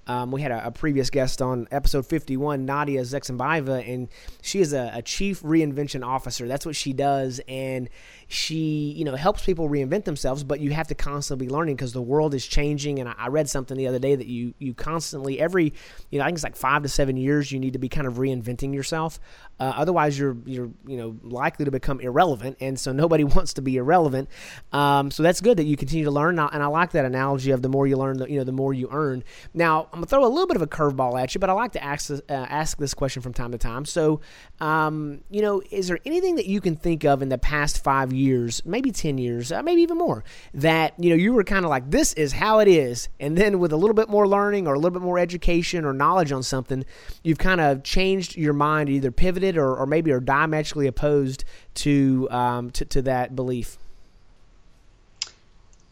um, 0.08 0.30
we 0.30 0.40
had 0.40 0.50
a, 0.50 0.68
a, 0.68 0.70
previous 0.70 1.10
guest 1.10 1.42
on 1.42 1.68
episode 1.70 2.06
51, 2.06 2.66
Nadya 2.66 3.00
Zhexembayeva, 3.02 3.86
and 3.86 4.08
she 4.40 4.60
is 4.60 4.72
a, 4.72 4.90
a, 4.94 5.02
chief 5.02 5.42
reinvention 5.42 6.04
officer. 6.04 6.48
That's 6.48 6.64
what 6.64 6.74
she 6.74 6.94
does, 6.94 7.42
and 7.46 7.90
she, 8.26 8.94
you 8.96 9.04
know, 9.04 9.14
helps 9.16 9.44
people 9.44 9.68
reinvent 9.68 10.04
themselves. 10.04 10.44
But 10.44 10.60
you 10.60 10.70
have 10.70 10.88
to 10.88 10.94
constantly 10.94 11.46
be 11.46 11.52
learning 11.52 11.76
because 11.76 11.92
the 11.92 12.00
world 12.00 12.32
is 12.32 12.46
changing. 12.46 13.00
And 13.00 13.08
I, 13.08 13.14
I, 13.18 13.28
read 13.28 13.50
something 13.50 13.76
the 13.76 13.86
other 13.86 13.98
day 13.98 14.14
that 14.14 14.26
you 14.26 14.54
you 14.58 14.72
constantly 14.72 15.38
every, 15.38 15.74
you 16.10 16.18
know, 16.18 16.24
I 16.24 16.28
think 16.28 16.36
it's 16.36 16.44
like 16.44 16.56
five 16.56 16.82
to 16.84 16.88
seven 16.88 17.18
years 17.18 17.52
you 17.52 17.60
need 17.60 17.74
to 17.74 17.78
be 17.78 17.90
kind 17.90 18.06
of 18.06 18.14
reinventing 18.14 18.72
yourself. 18.74 19.20
Uh, 19.60 19.74
otherwise, 19.76 20.18
you're 20.18 20.38
you're 20.46 20.70
you 20.86 20.96
know 20.96 21.16
likely 21.22 21.66
to 21.66 21.70
become 21.70 22.00
irrelevant, 22.00 22.56
and 22.60 22.80
so 22.80 22.92
nobody 22.92 23.24
wants 23.38 23.52
to 23.54 23.62
be 23.62 23.76
irrelevant. 23.76 24.30
Um, 24.72 25.10
so 25.10 25.22
that's 25.22 25.42
good 25.42 25.58
that 25.58 25.64
you 25.64 25.76
continue 25.76 26.06
to 26.06 26.10
learn, 26.10 26.38
and 26.38 26.40
I, 26.40 26.48
and 26.54 26.62
I 26.62 26.66
like 26.66 26.92
that 26.92 27.04
analogy 27.04 27.50
of 27.50 27.60
the 27.60 27.68
more 27.68 27.86
you 27.86 27.98
learn, 27.98 28.18
the, 28.18 28.30
you 28.30 28.38
know, 28.38 28.44
the 28.44 28.52
more 28.52 28.72
you 28.72 28.88
earn. 28.90 29.22
Now 29.52 29.88
I'm 29.98 30.02
gonna 30.02 30.10
throw 30.10 30.24
a 30.24 30.30
little 30.30 30.46
bit 30.46 30.54
of 30.54 30.62
a 30.62 30.68
curveball 30.68 31.20
at 31.20 31.34
you, 31.34 31.40
but 31.40 31.50
I 31.50 31.54
like 31.54 31.72
to 31.72 31.82
ask 31.82 32.08
uh, 32.08 32.20
ask 32.28 32.78
this 32.78 32.94
question 32.94 33.20
from 33.20 33.32
time 33.32 33.50
to 33.50 33.58
time. 33.58 33.84
So, 33.84 34.20
um, 34.60 35.22
you 35.28 35.42
know, 35.42 35.60
is 35.72 35.88
there 35.88 35.98
anything 36.06 36.36
that 36.36 36.46
you 36.46 36.60
can 36.60 36.76
think 36.76 37.04
of 37.04 37.20
in 37.20 37.30
the 37.30 37.36
past 37.38 37.82
five 37.82 38.12
years, 38.12 38.64
maybe 38.64 38.92
ten 38.92 39.18
years, 39.18 39.50
uh, 39.50 39.60
maybe 39.60 39.82
even 39.82 39.98
more, 39.98 40.22
that 40.54 40.94
you 40.98 41.10
know 41.10 41.16
you 41.16 41.32
were 41.32 41.42
kind 41.42 41.64
of 41.64 41.68
like, 41.68 41.90
this 41.90 42.12
is 42.12 42.34
how 42.34 42.60
it 42.60 42.68
is, 42.68 43.08
and 43.18 43.36
then 43.36 43.58
with 43.58 43.72
a 43.72 43.76
little 43.76 43.94
bit 43.94 44.08
more 44.08 44.28
learning 44.28 44.68
or 44.68 44.74
a 44.74 44.78
little 44.78 44.92
bit 44.92 45.02
more 45.02 45.18
education 45.18 45.84
or 45.84 45.92
knowledge 45.92 46.30
on 46.30 46.44
something, 46.44 46.84
you've 47.24 47.38
kind 47.38 47.60
of 47.60 47.82
changed 47.82 48.36
your 48.36 48.52
mind, 48.52 48.88
either 48.88 49.10
pivoted 49.10 49.56
or, 49.56 49.74
or 49.74 49.84
maybe 49.84 50.12
are 50.12 50.20
diametrically 50.20 50.86
opposed 50.86 51.44
to 51.74 52.28
um, 52.30 52.70
to, 52.70 52.84
to 52.84 53.02
that 53.02 53.34
belief. 53.34 53.78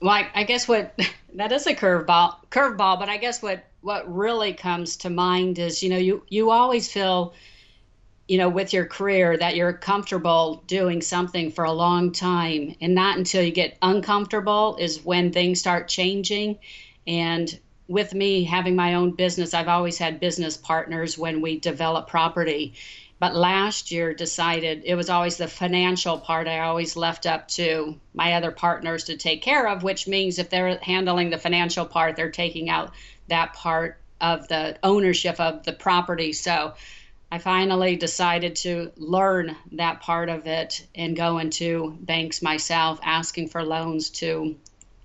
Well, 0.01 0.11
I, 0.11 0.29
I 0.35 0.45
guess 0.45 0.69
what 0.69 0.99
that 1.35 1.53
is 1.53 1.67
a 1.67 1.75
curveball, 1.75 2.37
curveball. 2.51 2.99
But 2.99 3.09
I 3.09 3.17
guess 3.17 3.43
what 3.43 3.65
what 3.81 4.13
really 4.13 4.53
comes 4.53 4.97
to 4.99 5.11
mind 5.11 5.59
is, 5.59 5.83
you 5.83 5.91
know, 5.91 5.99
you 5.99 6.23
you 6.29 6.51
always 6.51 6.91
feel, 6.91 7.35
you 8.29 8.39
know, 8.39 8.49
with 8.49 8.73
your 8.73 8.87
career 8.87 9.37
that 9.37 9.57
you're 9.57 9.73
comfortable 9.73 10.63
doing 10.67 11.01
something 11.01 11.51
for 11.51 11.65
a 11.65 11.73
long 11.73 12.13
time, 12.13 12.75
and 12.81 12.95
not 12.95 13.17
until 13.19 13.43
you 13.43 13.53
get 13.53 13.79
uncomfortable 13.83 14.77
is 14.77 15.05
when 15.05 15.33
things 15.33 15.61
start 15.61 15.89
changing. 15.89 16.59
And 17.07 17.59
with 17.89 18.15
me 18.15 18.43
having 18.45 18.75
my 18.75 18.95
own 18.95 19.13
business, 19.13 19.55
I've 19.55 19.69
always 19.69 19.97
had 19.99 20.19
business 20.19 20.57
partners 20.57 21.17
when 21.17 21.41
we 21.41 21.61
develop 21.61 22.09
property 22.09 22.75
but 23.19 23.35
last 23.35 23.91
year 23.91 24.13
decided 24.13 24.83
it 24.85 24.95
was 24.95 25.09
always 25.09 25.39
the 25.39 25.49
financial 25.49 26.19
part 26.19 26.47
I 26.47 26.61
always 26.61 26.97
left 26.97 27.25
up 27.25 27.49
to 27.49 27.99
my 28.13 28.35
other 28.35 28.51
partners 28.51 29.05
to 29.05 29.17
take 29.17 29.41
care 29.41 29.69
of, 29.69 29.83
which 29.83 30.07
means 30.07 30.39
if 30.39 30.51
they're 30.51 30.79
handling 30.79 31.31
the 31.31 31.39
financial 31.39 31.87
part, 31.87 32.17
they're 32.17 32.31
taking 32.31 32.69
out 32.69 32.93
that 33.29 33.55
part 33.55 33.99
of 34.21 34.49
the 34.49 34.79
ownership 34.83 35.41
of 35.41 35.65
the 35.65 35.73
property. 35.73 36.33
So 36.33 36.75
I 37.33 37.39
finally 37.39 37.97
decided 37.97 38.57
to 38.57 38.93
learn 38.97 39.57
that 39.73 40.01
part 40.01 40.29
of 40.29 40.47
it 40.47 40.87
and 40.95 41.17
go 41.17 41.39
into 41.39 41.97
banks 42.01 42.43
myself, 42.43 43.01
asking 43.03 43.49
for 43.49 43.65
loans 43.65 44.11
to, 44.11 44.57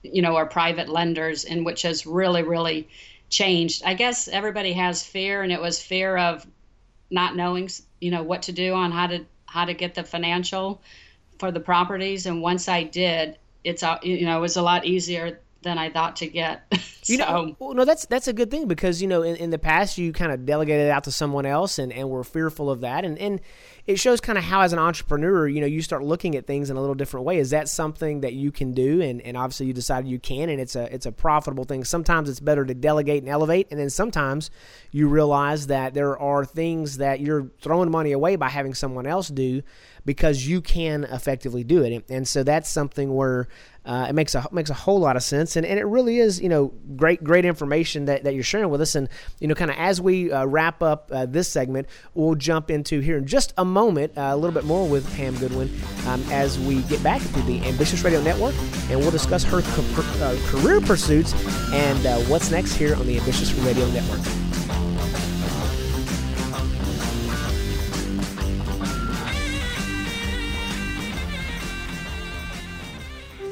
you 0.03 0.21
know, 0.21 0.35
our 0.35 0.45
private 0.45 0.89
lenders, 0.89 1.45
and 1.45 1.65
which 1.65 1.81
has 1.83 2.05
really, 2.05 2.43
really 2.43 2.89
changed. 3.29 3.83
I 3.85 3.93
guess 3.93 4.27
everybody 4.27 4.73
has 4.73 5.03
fear, 5.03 5.41
and 5.41 5.51
it 5.51 5.61
was 5.61 5.81
fear 5.81 6.17
of 6.17 6.45
not 7.09 7.35
knowing, 7.35 7.69
you 8.01 8.11
know, 8.11 8.23
what 8.23 8.43
to 8.43 8.51
do 8.51 8.73
on 8.73 8.91
how 8.91 9.07
to 9.07 9.25
how 9.45 9.65
to 9.65 9.73
get 9.73 9.95
the 9.95 10.03
financial 10.03 10.81
for 11.39 11.51
the 11.51 11.59
properties. 11.59 12.25
And 12.25 12.41
once 12.41 12.67
I 12.67 12.83
did, 12.83 13.37
it's 13.63 13.83
uh, 13.83 13.97
you 14.03 14.25
know, 14.25 14.37
it 14.37 14.41
was 14.41 14.57
a 14.57 14.61
lot 14.61 14.85
easier 14.85 15.39
than 15.61 15.77
I 15.77 15.89
thought 15.89 16.17
to 16.17 16.27
get. 16.27 16.63
You 17.05 17.17
know, 17.17 17.55
well, 17.57 17.73
no, 17.73 17.83
that's 17.83 18.05
that's 18.05 18.27
a 18.27 18.33
good 18.33 18.51
thing 18.51 18.67
because 18.67 19.01
you 19.01 19.07
know 19.07 19.23
in, 19.23 19.35
in 19.37 19.49
the 19.49 19.57
past 19.57 19.97
you 19.97 20.13
kind 20.13 20.31
of 20.31 20.45
delegated 20.45 20.85
it 20.85 20.91
out 20.91 21.05
to 21.05 21.11
someone 21.11 21.47
else 21.47 21.79
and, 21.79 21.91
and 21.91 22.07
were 22.11 22.23
fearful 22.23 22.69
of 22.69 22.81
that 22.81 23.05
and 23.05 23.17
and 23.17 23.41
it 23.85 23.99
shows 23.99 24.21
kind 24.21 24.37
of 24.37 24.43
how 24.43 24.61
as 24.61 24.73
an 24.73 24.79
entrepreneur 24.79 25.47
you 25.47 25.61
know 25.61 25.67
you 25.67 25.81
start 25.81 26.03
looking 26.03 26.35
at 26.35 26.45
things 26.45 26.69
in 26.69 26.77
a 26.77 26.79
little 26.79 26.95
different 26.95 27.25
way. 27.25 27.37
Is 27.37 27.51
that 27.51 27.69
something 27.69 28.21
that 28.21 28.33
you 28.33 28.51
can 28.51 28.73
do 28.73 29.01
and, 29.01 29.21
and 29.21 29.37
obviously 29.37 29.67
you 29.67 29.73
decided 29.73 30.09
you 30.09 30.19
can 30.19 30.49
and 30.49 30.59
it's 30.59 30.75
a 30.75 30.93
it's 30.93 31.05
a 31.05 31.11
profitable 31.11 31.63
thing. 31.63 31.83
Sometimes 31.83 32.29
it's 32.29 32.39
better 32.39 32.65
to 32.65 32.73
delegate 32.73 33.23
and 33.23 33.29
elevate 33.29 33.67
and 33.71 33.79
then 33.79 33.89
sometimes 33.89 34.49
you 34.91 35.07
realize 35.07 35.67
that 35.67 35.93
there 35.93 36.17
are 36.17 36.45
things 36.45 36.97
that 36.97 37.19
you're 37.19 37.49
throwing 37.61 37.91
money 37.91 38.11
away 38.11 38.35
by 38.35 38.49
having 38.49 38.73
someone 38.73 39.07
else 39.07 39.27
do 39.27 39.61
because 40.05 40.47
you 40.47 40.61
can 40.61 41.03
effectively 41.05 41.63
do 41.63 41.83
it. 41.83 42.05
And 42.09 42.27
so 42.27 42.43
that's 42.43 42.69
something 42.69 43.13
where 43.13 43.47
uh, 43.83 44.05
it 44.09 44.13
makes 44.13 44.35
a 44.35 44.47
makes 44.51 44.69
a 44.69 44.75
whole 44.75 44.99
lot 44.99 45.15
of 45.15 45.23
sense, 45.23 45.55
and, 45.55 45.65
and 45.65 45.79
it 45.79 45.85
really 45.85 46.19
is 46.19 46.39
you 46.39 46.49
know 46.49 46.71
great 46.95 47.23
great 47.23 47.45
information 47.45 48.05
that, 48.05 48.23
that 48.23 48.35
you're 48.35 48.43
sharing 48.43 48.69
with 48.69 48.79
us. 48.79 48.93
And 48.93 49.09
you 49.39 49.47
know, 49.47 49.55
kind 49.55 49.71
of 49.71 49.77
as 49.77 49.99
we 49.99 50.31
uh, 50.31 50.45
wrap 50.45 50.83
up 50.83 51.09
uh, 51.11 51.25
this 51.25 51.47
segment, 51.47 51.87
we'll 52.13 52.35
jump 52.35 52.69
into 52.69 52.99
here 52.99 53.17
in 53.17 53.25
just 53.25 53.53
a 53.57 53.65
moment 53.65 54.15
uh, 54.17 54.29
a 54.31 54.35
little 54.35 54.53
bit 54.53 54.65
more 54.65 54.87
with 54.87 55.11
Pam 55.15 55.35
Goodwin 55.37 55.69
um, 56.05 56.23
as 56.31 56.59
we 56.59 56.81
get 56.83 57.01
back 57.01 57.21
to 57.21 57.41
the 57.43 57.65
Ambitious 57.65 58.03
Radio 58.03 58.21
Network, 58.21 58.53
and 58.89 58.99
we'll 58.99 59.11
discuss 59.11 59.43
her 59.45 59.61
uh, 59.63 60.37
career 60.45 60.79
pursuits 60.79 61.33
and 61.73 62.05
uh, 62.05 62.19
what's 62.21 62.51
next 62.51 62.75
here 62.75 62.95
on 62.95 63.07
the 63.07 63.17
Ambitious 63.17 63.51
Radio 63.53 63.87
Network. 63.89 64.40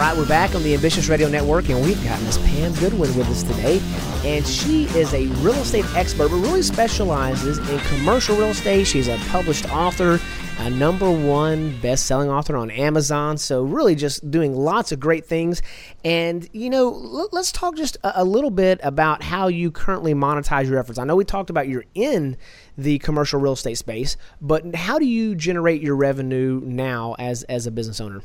Right, 0.00 0.16
we're 0.16 0.26
back 0.26 0.54
on 0.54 0.62
the 0.62 0.72
Ambitious 0.72 1.10
Radio 1.10 1.28
Network, 1.28 1.68
and 1.68 1.84
we've 1.84 2.02
got 2.02 2.18
Miss 2.22 2.38
Pam 2.38 2.72
Goodwin 2.76 3.14
with 3.14 3.28
us 3.28 3.42
today. 3.42 3.82
And 4.24 4.46
she 4.46 4.84
is 4.98 5.12
a 5.12 5.26
real 5.42 5.52
estate 5.56 5.84
expert, 5.94 6.30
but 6.30 6.38
really 6.38 6.62
specializes 6.62 7.58
in 7.58 7.78
commercial 7.80 8.34
real 8.34 8.46
estate. 8.46 8.86
She's 8.86 9.08
a 9.08 9.18
published 9.28 9.70
author, 9.70 10.18
a 10.60 10.70
number 10.70 11.10
one 11.10 11.78
best 11.82 12.06
selling 12.06 12.30
author 12.30 12.56
on 12.56 12.70
Amazon. 12.70 13.36
So, 13.36 13.62
really, 13.62 13.94
just 13.94 14.30
doing 14.30 14.54
lots 14.56 14.90
of 14.90 15.00
great 15.00 15.26
things. 15.26 15.60
And, 16.02 16.48
you 16.54 16.70
know, 16.70 16.88
let's 16.88 17.52
talk 17.52 17.76
just 17.76 17.98
a, 18.02 18.24
little 18.24 18.50
bit 18.50 18.80
about 18.82 19.22
how 19.22 19.48
you 19.48 19.70
currently 19.70 20.14
monetize 20.14 20.66
your 20.66 20.78
efforts. 20.78 20.98
I 20.98 21.04
know 21.04 21.14
we 21.14 21.26
talked 21.26 21.50
about 21.50 21.68
you're 21.68 21.84
in 21.94 22.38
the 22.78 23.00
commercial 23.00 23.38
real 23.38 23.52
estate 23.52 23.76
space, 23.76 24.16
but 24.40 24.74
how 24.74 24.98
do 24.98 25.04
you 25.04 25.34
generate 25.34 25.82
your 25.82 25.94
revenue 25.94 26.62
now 26.64 27.16
as, 27.18 27.42
as 27.42 27.66
a 27.66 27.70
business 27.70 28.00
owner? 28.00 28.22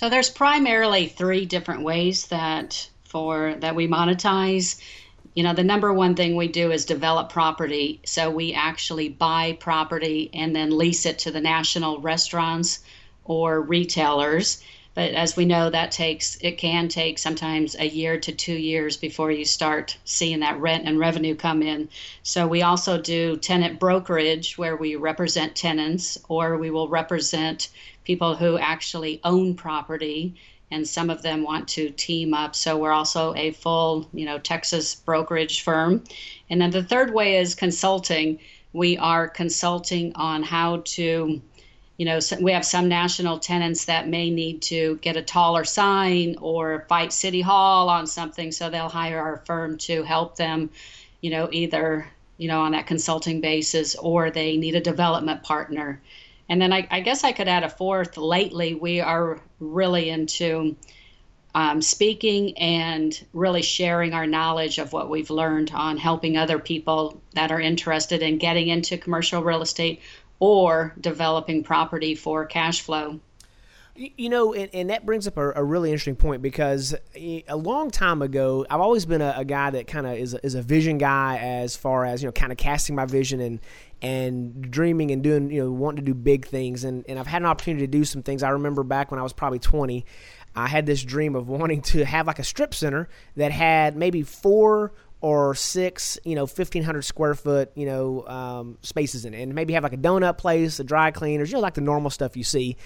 So 0.00 0.08
there's 0.08 0.30
primarily 0.30 1.08
three 1.08 1.44
different 1.44 1.82
ways 1.82 2.28
that 2.28 2.88
for 3.04 3.56
that 3.58 3.76
we 3.76 3.86
monetize. 3.86 4.80
You 5.34 5.42
know, 5.42 5.52
the 5.52 5.62
number 5.62 5.92
one 5.92 6.14
thing 6.14 6.36
we 6.36 6.48
do 6.48 6.72
is 6.72 6.86
develop 6.86 7.28
property. 7.30 8.00
So 8.06 8.30
we 8.30 8.54
actually 8.54 9.10
buy 9.10 9.58
property 9.60 10.30
and 10.32 10.56
then 10.56 10.78
lease 10.78 11.04
it 11.04 11.18
to 11.18 11.30
the 11.30 11.42
national 11.42 12.00
restaurants 12.00 12.78
or 13.26 13.60
retailers. 13.60 14.62
But 14.94 15.10
as 15.12 15.36
we 15.36 15.44
know, 15.44 15.68
that 15.68 15.92
takes 15.92 16.38
it 16.40 16.56
can 16.56 16.88
take 16.88 17.18
sometimes 17.18 17.76
a 17.78 17.86
year 17.86 18.18
to 18.20 18.32
two 18.32 18.56
years 18.56 18.96
before 18.96 19.30
you 19.30 19.44
start 19.44 19.98
seeing 20.06 20.40
that 20.40 20.58
rent 20.58 20.88
and 20.88 20.98
revenue 20.98 21.34
come 21.34 21.62
in. 21.62 21.90
So 22.22 22.46
we 22.46 22.62
also 22.62 22.98
do 22.98 23.36
tenant 23.36 23.78
brokerage 23.78 24.56
where 24.56 24.76
we 24.76 24.96
represent 24.96 25.54
tenants 25.54 26.16
or 26.26 26.56
we 26.56 26.70
will 26.70 26.88
represent 26.88 27.68
people 28.10 28.34
who 28.34 28.58
actually 28.58 29.20
own 29.22 29.54
property 29.54 30.34
and 30.72 30.84
some 30.84 31.10
of 31.10 31.22
them 31.22 31.44
want 31.44 31.68
to 31.68 31.90
team 31.90 32.34
up. 32.34 32.56
So 32.56 32.76
we're 32.76 32.90
also 32.90 33.32
a 33.36 33.52
full, 33.52 34.08
you 34.12 34.26
know, 34.26 34.36
Texas 34.40 34.96
brokerage 34.96 35.62
firm. 35.62 36.02
And 36.50 36.60
then 36.60 36.72
the 36.72 36.82
third 36.82 37.14
way 37.14 37.36
is 37.36 37.54
consulting. 37.54 38.40
We 38.72 38.98
are 38.98 39.28
consulting 39.28 40.10
on 40.16 40.42
how 40.42 40.82
to, 40.96 41.40
you 41.98 42.04
know, 42.04 42.18
we 42.40 42.50
have 42.50 42.64
some 42.64 42.88
national 42.88 43.38
tenants 43.38 43.84
that 43.84 44.08
may 44.08 44.28
need 44.28 44.60
to 44.62 44.96
get 44.96 45.16
a 45.16 45.22
taller 45.22 45.62
sign 45.62 46.34
or 46.40 46.86
fight 46.88 47.12
City 47.12 47.42
Hall 47.42 47.88
on 47.88 48.08
something. 48.08 48.50
So 48.50 48.70
they'll 48.70 48.88
hire 48.88 49.20
our 49.20 49.36
firm 49.46 49.78
to 49.86 50.02
help 50.02 50.34
them, 50.34 50.70
you 51.20 51.30
know, 51.30 51.48
either, 51.52 52.08
you 52.38 52.48
know, 52.48 52.62
on 52.62 52.72
that 52.72 52.88
consulting 52.88 53.40
basis 53.40 53.94
or 53.94 54.32
they 54.32 54.56
need 54.56 54.74
a 54.74 54.80
development 54.80 55.44
partner 55.44 56.00
and 56.50 56.60
then 56.60 56.72
I, 56.72 56.86
I 56.90 57.00
guess 57.00 57.22
I 57.22 57.30
could 57.30 57.46
add 57.46 57.62
a 57.62 57.68
fourth. 57.68 58.16
Lately, 58.16 58.74
we 58.74 59.00
are 59.00 59.40
really 59.60 60.10
into 60.10 60.76
um, 61.54 61.80
speaking 61.80 62.58
and 62.58 63.18
really 63.32 63.62
sharing 63.62 64.12
our 64.14 64.26
knowledge 64.26 64.78
of 64.78 64.92
what 64.92 65.08
we've 65.08 65.30
learned 65.30 65.70
on 65.72 65.96
helping 65.96 66.36
other 66.36 66.58
people 66.58 67.22
that 67.34 67.52
are 67.52 67.60
interested 67.60 68.20
in 68.20 68.38
getting 68.38 68.66
into 68.66 68.98
commercial 68.98 69.44
real 69.44 69.62
estate 69.62 70.00
or 70.40 70.92
developing 71.00 71.62
property 71.62 72.16
for 72.16 72.46
cash 72.46 72.80
flow. 72.80 73.20
You 73.94 74.30
know, 74.30 74.54
and, 74.54 74.70
and 74.72 74.90
that 74.90 75.04
brings 75.04 75.28
up 75.28 75.36
a, 75.36 75.52
a, 75.52 75.62
really 75.62 75.90
interesting 75.90 76.16
point 76.16 76.40
because 76.40 76.94
a 77.20 77.56
long 77.56 77.90
time 77.90 78.22
ago, 78.22 78.64
I've 78.70 78.80
always 78.80 79.04
been 79.04 79.20
a, 79.20 79.34
a 79.36 79.44
guy 79.44 79.70
that 79.70 79.86
kind 79.88 80.06
of 80.06 80.16
is, 80.16 80.34
is 80.42 80.54
a 80.54 80.62
vision 80.62 80.96
guy 80.96 81.36
as 81.36 81.76
far 81.76 82.06
as, 82.06 82.22
you 82.22 82.28
know, 82.28 82.32
kind 82.32 82.50
of 82.50 82.56
casting 82.56 82.96
my 82.96 83.04
vision 83.04 83.40
and, 83.40 83.60
and 84.02 84.70
dreaming 84.70 85.10
and 85.10 85.22
doing, 85.22 85.50
you 85.50 85.62
know, 85.62 85.70
wanting 85.70 86.04
to 86.04 86.12
do 86.12 86.14
big 86.14 86.46
things. 86.46 86.84
And, 86.84 87.04
and 87.08 87.18
I've 87.18 87.26
had 87.26 87.42
an 87.42 87.46
opportunity 87.46 87.86
to 87.86 87.90
do 87.90 88.04
some 88.04 88.22
things. 88.22 88.42
I 88.42 88.50
remember 88.50 88.82
back 88.82 89.10
when 89.10 89.20
I 89.20 89.22
was 89.22 89.32
probably 89.32 89.58
20, 89.58 90.04
I 90.56 90.68
had 90.68 90.86
this 90.86 91.02
dream 91.02 91.36
of 91.36 91.48
wanting 91.60 91.82
to 91.82 92.04
have 92.04 92.26
like 92.26 92.38
a 92.38 92.44
strip 92.44 92.74
center 92.74 93.08
that 93.36 93.52
had 93.52 93.96
maybe 93.96 94.22
four 94.22 94.92
or 95.20 95.54
six, 95.54 96.18
you 96.24 96.34
know, 96.34 96.42
1,500 96.42 97.02
square 97.02 97.34
foot, 97.34 97.70
you 97.74 97.84
know, 97.84 98.26
um, 98.26 98.78
spaces 98.80 99.26
in 99.26 99.34
it. 99.34 99.42
And 99.42 99.54
maybe 99.54 99.74
have 99.74 99.82
like 99.82 99.92
a 99.92 99.98
donut 99.98 100.38
place, 100.38 100.80
a 100.80 100.84
dry 100.84 101.10
cleaners, 101.10 101.50
you 101.50 101.56
know, 101.56 101.60
like 101.60 101.74
the 101.74 101.82
normal 101.82 102.10
stuff 102.10 102.36
you 102.36 102.44
see. 102.44 102.76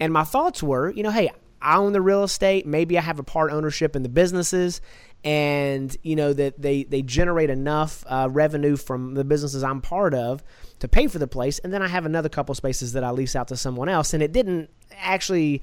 And 0.00 0.12
my 0.12 0.24
thoughts 0.24 0.62
were, 0.62 0.90
you 0.90 1.04
know, 1.04 1.10
hey, 1.10 1.30
I 1.62 1.76
own 1.76 1.92
the 1.92 2.00
real 2.00 2.22
estate. 2.22 2.66
Maybe 2.66 2.98
I 2.98 3.00
have 3.00 3.18
a 3.18 3.22
part 3.22 3.52
ownership 3.52 3.96
in 3.96 4.02
the 4.02 4.08
businesses. 4.08 4.80
And 5.24 5.96
you 6.02 6.16
know 6.16 6.32
that 6.32 6.60
they 6.60 6.84
they 6.84 7.02
generate 7.02 7.50
enough 7.50 8.04
uh, 8.06 8.28
revenue 8.30 8.76
from 8.76 9.14
the 9.14 9.24
businesses 9.24 9.62
I'm 9.62 9.80
part 9.80 10.14
of 10.14 10.42
to 10.78 10.88
pay 10.88 11.06
for 11.06 11.18
the 11.18 11.26
place, 11.26 11.58
and 11.58 11.72
then 11.72 11.82
I 11.82 11.88
have 11.88 12.06
another 12.06 12.28
couple 12.28 12.54
spaces 12.54 12.92
that 12.92 13.02
I 13.02 13.10
lease 13.10 13.34
out 13.34 13.48
to 13.48 13.56
someone 13.56 13.88
else, 13.88 14.14
and 14.14 14.22
it 14.22 14.32
didn't 14.32 14.70
actually 14.94 15.62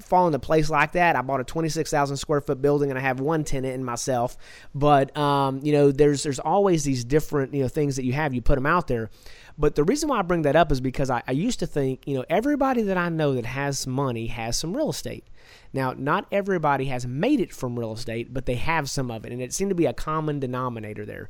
fall 0.00 0.26
into 0.26 0.38
place 0.38 0.68
like 0.70 0.92
that. 0.92 1.16
I 1.16 1.22
bought 1.22 1.40
a 1.40 1.44
26,000 1.44 2.16
square 2.16 2.40
foot 2.40 2.60
building 2.60 2.90
and 2.90 2.98
I 2.98 3.02
have 3.02 3.20
one 3.20 3.44
tenant 3.44 3.74
in 3.74 3.84
myself, 3.84 4.36
but 4.74 5.16
um, 5.16 5.60
you 5.62 5.72
know, 5.72 5.92
there's 5.92 6.22
there's 6.22 6.38
always 6.38 6.84
these 6.84 7.04
different 7.04 7.54
you 7.54 7.62
know 7.62 7.68
things 7.68 7.96
that 7.96 8.04
you 8.04 8.12
have. 8.12 8.34
You 8.34 8.42
put 8.42 8.56
them 8.56 8.66
out 8.66 8.88
there. 8.88 9.10
But 9.56 9.76
the 9.76 9.84
reason 9.84 10.08
why 10.08 10.18
I 10.18 10.22
bring 10.22 10.42
that 10.42 10.56
up 10.56 10.72
is 10.72 10.80
because 10.80 11.10
I, 11.10 11.22
I 11.28 11.32
used 11.32 11.60
to 11.60 11.66
think, 11.66 12.06
you 12.06 12.14
know, 12.14 12.24
everybody 12.28 12.82
that 12.82 12.96
I 12.96 13.08
know 13.08 13.34
that 13.34 13.46
has 13.46 13.86
money 13.86 14.26
has 14.26 14.58
some 14.58 14.76
real 14.76 14.90
estate. 14.90 15.26
Now, 15.72 15.94
not 15.96 16.26
everybody 16.32 16.86
has 16.86 17.06
made 17.06 17.40
it 17.40 17.52
from 17.52 17.78
real 17.78 17.92
estate, 17.92 18.32
but 18.32 18.46
they 18.46 18.54
have 18.54 18.88
some 18.90 19.10
of 19.10 19.24
it, 19.24 19.32
and 19.32 19.42
it 19.42 19.52
seemed 19.52 19.70
to 19.70 19.74
be 19.74 19.86
a 19.86 19.92
common 19.92 20.40
denominator 20.40 21.04
there. 21.04 21.28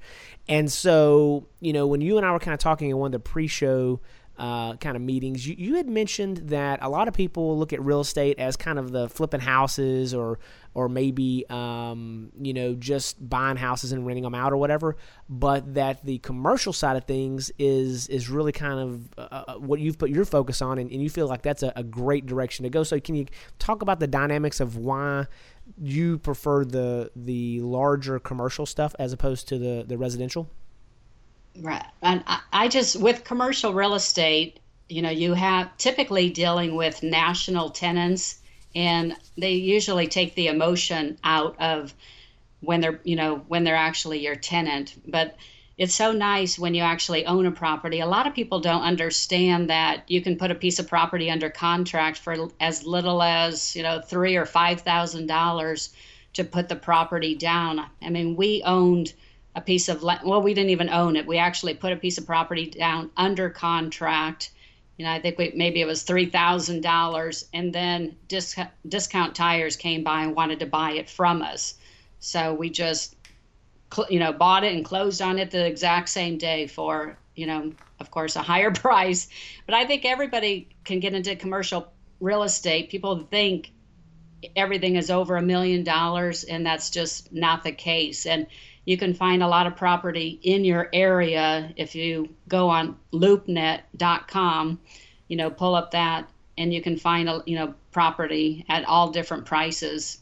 And 0.48 0.70
so, 0.70 1.46
you 1.60 1.72
know, 1.72 1.86
when 1.86 2.00
you 2.00 2.16
and 2.16 2.24
I 2.24 2.32
were 2.32 2.38
kind 2.38 2.54
of 2.54 2.60
talking 2.60 2.90
in 2.90 2.96
one 2.96 3.08
of 3.08 3.12
the 3.12 3.18
pre-show 3.18 4.00
uh, 4.36 4.74
kind 4.76 4.96
of 4.96 5.02
meetings, 5.02 5.46
you, 5.46 5.54
you 5.56 5.76
had 5.76 5.88
mentioned 5.88 6.48
that 6.48 6.80
a 6.82 6.88
lot 6.88 7.06
of 7.06 7.14
people 7.14 7.56
look 7.56 7.72
at 7.72 7.80
real 7.80 8.00
estate 8.00 8.38
as 8.38 8.56
kind 8.56 8.78
of 8.78 8.90
the 8.90 9.08
flipping 9.08 9.40
houses 9.40 10.12
or 10.12 10.38
or 10.74 10.88
maybe 10.88 11.44
um, 11.50 12.32
you 12.40 12.52
know 12.52 12.74
just 12.74 13.28
buying 13.28 13.56
houses 13.56 13.92
and 13.92 14.04
renting 14.06 14.24
them 14.24 14.34
out 14.34 14.52
or 14.52 14.56
whatever, 14.56 14.96
but 15.28 15.74
that 15.74 16.04
the 16.04 16.18
commercial 16.18 16.72
side 16.72 16.96
of 16.96 17.04
things 17.04 17.52
is 17.58 18.08
is 18.08 18.28
really 18.28 18.50
kind 18.50 18.80
of 18.80 19.08
uh, 19.18 19.44
uh, 19.48 19.54
what 19.54 19.78
you've 19.78 19.98
put 19.98 20.10
your 20.10 20.24
focus 20.24 20.60
on, 20.60 20.78
and, 20.78 20.90
and 20.90 21.00
you 21.00 21.08
feel 21.08 21.28
like 21.28 21.42
that's 21.42 21.62
a, 21.62 21.72
a 21.76 21.84
great 21.84 22.26
direction 22.26 22.64
to 22.64 22.70
go. 22.70 22.82
So 22.82 22.98
can 22.98 23.14
you 23.14 23.26
talk 23.60 23.82
about 23.82 24.00
the 24.00 24.08
dynamics 24.08 24.58
of 24.58 24.76
why? 24.76 25.26
You 25.80 26.18
prefer 26.18 26.64
the 26.64 27.10
the 27.14 27.60
larger 27.60 28.18
commercial 28.18 28.66
stuff 28.66 28.96
as 28.98 29.12
opposed 29.12 29.46
to 29.48 29.58
the 29.58 29.84
the 29.86 29.96
residential. 29.96 30.50
Right. 31.60 31.84
And 32.02 32.24
I 32.52 32.68
just, 32.68 32.96
with 32.96 33.24
commercial 33.24 33.72
real 33.72 33.94
estate, 33.94 34.58
you 34.88 35.02
know, 35.02 35.10
you 35.10 35.34
have 35.34 35.76
typically 35.78 36.30
dealing 36.30 36.74
with 36.74 37.02
national 37.02 37.70
tenants, 37.70 38.40
and 38.74 39.16
they 39.38 39.52
usually 39.52 40.08
take 40.08 40.34
the 40.34 40.48
emotion 40.48 41.18
out 41.22 41.60
of 41.60 41.94
when 42.60 42.80
they're, 42.80 43.00
you 43.04 43.16
know, 43.16 43.36
when 43.46 43.62
they're 43.64 43.76
actually 43.76 44.20
your 44.24 44.34
tenant. 44.34 44.94
But 45.06 45.36
it's 45.78 45.94
so 45.94 46.12
nice 46.12 46.58
when 46.58 46.74
you 46.74 46.82
actually 46.82 47.24
own 47.26 47.46
a 47.46 47.52
property. 47.52 48.00
A 48.00 48.06
lot 48.06 48.26
of 48.26 48.34
people 48.34 48.60
don't 48.60 48.82
understand 48.82 49.70
that 49.70 50.04
you 50.08 50.20
can 50.22 50.36
put 50.36 50.50
a 50.50 50.54
piece 50.56 50.78
of 50.78 50.88
property 50.88 51.30
under 51.30 51.50
contract 51.50 52.18
for 52.18 52.48
as 52.60 52.84
little 52.84 53.22
as, 53.22 53.74
you 53.76 53.82
know, 53.82 54.00
three 54.00 54.36
or 54.36 54.46
five 54.46 54.80
thousand 54.80 55.26
dollars 55.26 55.94
to 56.32 56.44
put 56.44 56.68
the 56.68 56.76
property 56.76 57.34
down. 57.34 57.84
I 58.02 58.10
mean, 58.10 58.34
we 58.36 58.62
owned 58.64 59.12
a 59.54 59.60
piece 59.60 59.88
of 59.88 60.02
land. 60.02 60.20
Well, 60.24 60.42
we 60.42 60.54
didn't 60.54 60.70
even 60.70 60.88
own 60.88 61.16
it. 61.16 61.26
We 61.26 61.38
actually 61.38 61.74
put 61.74 61.92
a 61.92 61.96
piece 61.96 62.18
of 62.18 62.26
property 62.26 62.66
down 62.66 63.10
under 63.16 63.50
contract. 63.50 64.50
You 64.98 65.04
know, 65.04 65.12
I 65.12 65.20
think 65.20 65.38
we, 65.38 65.52
maybe 65.54 65.80
it 65.80 65.86
was 65.86 66.02
three 66.02 66.26
thousand 66.26 66.82
dollars, 66.82 67.46
and 67.52 67.72
then 67.72 68.16
disc, 68.28 68.58
discount 68.86 69.34
tires 69.34 69.76
came 69.76 70.04
by 70.04 70.22
and 70.22 70.34
wanted 70.36 70.60
to 70.60 70.66
buy 70.66 70.92
it 70.92 71.08
from 71.08 71.42
us. 71.42 71.74
So 72.18 72.54
we 72.54 72.70
just, 72.70 73.16
you 74.08 74.18
know, 74.18 74.32
bought 74.32 74.64
it 74.64 74.74
and 74.74 74.84
closed 74.84 75.20
on 75.20 75.38
it 75.38 75.50
the 75.50 75.66
exact 75.66 76.08
same 76.08 76.38
day 76.38 76.66
for, 76.66 77.18
you 77.36 77.46
know, 77.46 77.72
of 78.00 78.10
course, 78.10 78.36
a 78.36 78.42
higher 78.42 78.70
price. 78.72 79.28
But 79.66 79.74
I 79.74 79.84
think 79.84 80.04
everybody 80.04 80.68
can 80.84 81.00
get 81.00 81.14
into 81.14 81.36
commercial 81.36 81.92
real 82.20 82.42
estate. 82.42 82.90
People 82.90 83.26
think 83.30 83.70
everything 84.56 84.96
is 84.96 85.10
over 85.10 85.36
a 85.36 85.42
million 85.42 85.84
dollars, 85.84 86.44
and 86.44 86.66
that's 86.66 86.90
just 86.90 87.32
not 87.32 87.62
the 87.62 87.72
case. 87.72 88.26
And 88.26 88.46
you 88.84 88.96
can 88.96 89.14
find 89.14 89.42
a 89.42 89.48
lot 89.48 89.66
of 89.66 89.76
property 89.76 90.38
in 90.42 90.64
your 90.64 90.88
area. 90.92 91.72
If 91.76 91.94
you 91.94 92.28
go 92.48 92.68
on 92.68 92.96
loopnet.com 93.12 94.80
you 95.28 95.36
know 95.36 95.50
pull 95.50 95.74
up 95.74 95.90
that 95.92 96.28
and 96.58 96.72
you 96.72 96.82
can 96.82 96.96
find 96.96 97.28
a 97.28 97.42
you 97.46 97.56
know 97.56 97.74
property 97.92 98.64
at 98.68 98.84
all 98.84 99.10
different 99.10 99.44
prices. 99.44 100.18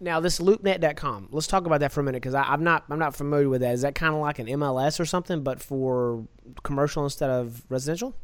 Now 0.00 0.20
this 0.20 0.40
loopnet.com 0.40 1.28
let's 1.30 1.46
talk 1.46 1.66
about 1.66 1.80
that 1.80 1.92
for 1.92 2.00
a 2.00 2.02
minute 2.02 2.22
because 2.22 2.34
i'm 2.34 2.64
not 2.64 2.84
i'm 2.90 2.98
not 2.98 3.14
familiar 3.14 3.48
with 3.48 3.60
that. 3.60 3.74
Is 3.74 3.82
that 3.82 3.94
kind 3.94 4.14
of 4.14 4.20
like 4.20 4.38
an 4.38 4.46
mls 4.46 4.98
or 4.98 5.04
something 5.04 5.42
but 5.42 5.62
for 5.62 6.26
commercial 6.62 7.04
instead 7.04 7.30
of 7.30 7.62
residential? 7.68 8.14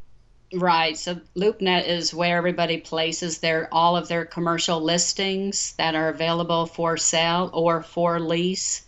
Right. 0.55 0.97
So 0.97 1.21
LoopNet 1.37 1.87
is 1.87 2.15
where 2.15 2.39
everybody 2.39 2.79
places 2.79 3.39
their 3.39 3.69
all 3.71 3.99
of 3.99 4.09
their 4.09 4.25
commercial 4.25 4.81
listings 4.81 5.75
that 5.75 5.95
are 5.95 6.09
available 6.09 6.65
for 6.65 6.97
sale 6.97 7.51
or 7.53 7.83
for 7.83 8.19
lease 8.19 8.87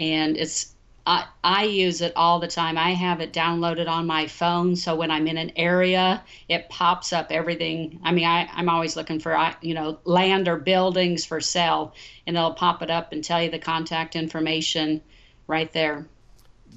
and 0.00 0.36
it's 0.36 0.74
I, 1.06 1.26
I 1.42 1.64
use 1.64 2.02
it 2.02 2.12
all 2.14 2.40
the 2.40 2.46
time. 2.46 2.76
I 2.76 2.92
have 2.92 3.20
it 3.20 3.32
downloaded 3.32 3.88
on 3.88 4.06
my 4.06 4.26
phone, 4.26 4.76
so 4.76 4.94
when 4.94 5.10
I'm 5.10 5.26
in 5.26 5.38
an 5.38 5.52
area, 5.56 6.22
it 6.48 6.68
pops 6.68 7.12
up 7.12 7.28
everything. 7.30 8.00
I 8.02 8.12
mean, 8.12 8.26
I, 8.26 8.48
I'm 8.52 8.68
always 8.68 8.96
looking 8.96 9.18
for 9.18 9.54
you 9.62 9.74
know 9.74 9.98
land 10.04 10.48
or 10.48 10.56
buildings 10.56 11.24
for 11.24 11.40
sale, 11.40 11.94
and 12.26 12.36
it'll 12.36 12.54
pop 12.54 12.82
it 12.82 12.90
up 12.90 13.12
and 13.12 13.22
tell 13.22 13.42
you 13.42 13.50
the 13.50 13.58
contact 13.58 14.16
information 14.16 15.00
right 15.46 15.72
there. 15.72 16.06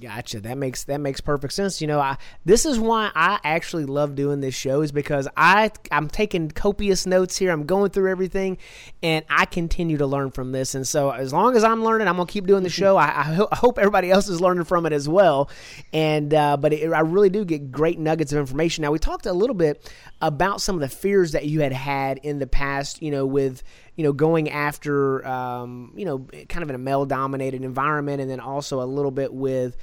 Gotcha. 0.01 0.41
That 0.41 0.57
makes 0.57 0.85
that 0.85 0.99
makes 0.99 1.21
perfect 1.21 1.53
sense. 1.53 1.79
You 1.79 1.87
know, 1.87 1.99
I 1.99 2.17
this 2.45 2.65
is 2.65 2.79
why 2.79 3.11
I 3.15 3.39
actually 3.43 3.85
love 3.85 4.15
doing 4.15 4.41
this 4.41 4.55
show 4.55 4.81
is 4.81 4.91
because 4.91 5.27
I 5.37 5.71
I'm 5.91 6.09
taking 6.09 6.49
copious 6.49 7.05
notes 7.05 7.37
here. 7.37 7.51
I'm 7.51 7.65
going 7.65 7.91
through 7.91 8.09
everything, 8.09 8.57
and 9.01 9.23
I 9.29 9.45
continue 9.45 9.97
to 9.97 10.07
learn 10.07 10.31
from 10.31 10.51
this. 10.51 10.73
And 10.75 10.87
so 10.87 11.11
as 11.11 11.31
long 11.31 11.55
as 11.55 11.63
I'm 11.63 11.83
learning, 11.83 12.07
I'm 12.07 12.17
gonna 12.17 12.27
keep 12.27 12.47
doing 12.47 12.63
the 12.63 12.69
show. 12.69 12.97
I, 12.97 13.05
I, 13.05 13.23
ho- 13.23 13.47
I 13.51 13.55
hope 13.55 13.77
everybody 13.77 14.09
else 14.09 14.27
is 14.29 14.41
learning 14.41 14.63
from 14.65 14.85
it 14.85 14.93
as 14.93 15.07
well. 15.07 15.49
And 15.93 16.33
uh, 16.33 16.57
but 16.57 16.73
it, 16.73 16.91
I 16.91 17.01
really 17.01 17.29
do 17.29 17.45
get 17.45 17.71
great 17.71 17.99
nuggets 17.99 18.33
of 18.33 18.39
information. 18.39 18.81
Now 18.81 18.91
we 18.91 18.99
talked 18.99 19.25
a 19.25 19.33
little 19.33 19.55
bit 19.55 19.89
about 20.21 20.59
some 20.61 20.75
of 20.75 20.81
the 20.81 20.89
fears 20.89 21.33
that 21.33 21.45
you 21.45 21.61
had 21.61 21.73
had 21.73 22.17
in 22.23 22.39
the 22.39 22.47
past. 22.47 23.01
You 23.01 23.11
know, 23.11 23.25
with 23.25 23.63
you 23.95 24.03
know, 24.03 24.13
going 24.13 24.49
after, 24.49 25.25
um, 25.27 25.93
you 25.95 26.05
know, 26.05 26.19
kind 26.49 26.63
of 26.63 26.69
in 26.69 26.75
a 26.75 26.79
male 26.79 27.05
dominated 27.05 27.63
environment, 27.63 28.21
and 28.21 28.29
then 28.29 28.39
also 28.39 28.81
a 28.81 28.85
little 28.85 29.11
bit 29.11 29.33
with 29.33 29.77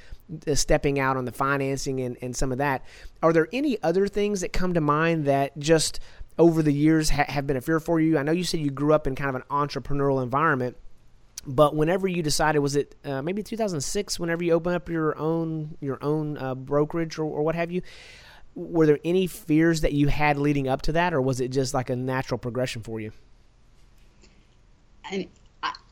stepping 0.53 0.99
out 0.99 1.17
on 1.17 1.25
the 1.25 1.31
financing 1.31 1.99
and, 2.01 2.17
and 2.21 2.35
some 2.35 2.51
of 2.51 2.57
that. 2.57 2.85
Are 3.21 3.33
there 3.33 3.47
any 3.51 3.81
other 3.83 4.07
things 4.07 4.41
that 4.41 4.53
come 4.53 4.73
to 4.73 4.81
mind 4.81 5.25
that 5.25 5.57
just 5.59 5.99
over 6.37 6.61
the 6.63 6.73
years 6.73 7.09
ha- 7.09 7.25
have 7.27 7.47
been 7.47 7.57
a 7.57 7.61
fear 7.61 7.79
for 7.79 7.99
you? 7.99 8.17
I 8.17 8.23
know 8.23 8.31
you 8.31 8.43
said 8.43 8.59
you 8.59 8.71
grew 8.71 8.93
up 8.93 9.07
in 9.07 9.15
kind 9.15 9.29
of 9.29 9.35
an 9.35 9.43
entrepreneurial 9.49 10.23
environment. 10.23 10.77
But 11.45 11.75
whenever 11.75 12.07
you 12.07 12.21
decided, 12.21 12.59
was 12.59 12.75
it 12.75 12.95
uh, 13.03 13.23
maybe 13.23 13.41
2006? 13.41 14.19
Whenever 14.19 14.43
you 14.43 14.53
opened 14.53 14.75
up 14.75 14.89
your 14.89 15.17
own 15.17 15.75
your 15.81 15.97
own 16.03 16.37
uh, 16.37 16.53
brokerage 16.53 17.17
or, 17.17 17.23
or 17.23 17.41
what 17.41 17.55
have 17.55 17.71
you, 17.71 17.81
were 18.53 18.85
there 18.85 18.99
any 19.03 19.25
fears 19.25 19.81
that 19.81 19.93
you 19.93 20.07
had 20.07 20.37
leading 20.37 20.67
up 20.67 20.83
to 20.83 20.91
that, 20.91 21.15
or 21.15 21.21
was 21.21 21.41
it 21.41 21.47
just 21.47 21.73
like 21.73 21.89
a 21.89 21.95
natural 21.95 22.37
progression 22.37 22.83
for 22.83 22.99
you? 22.99 23.11
I, 25.11 25.27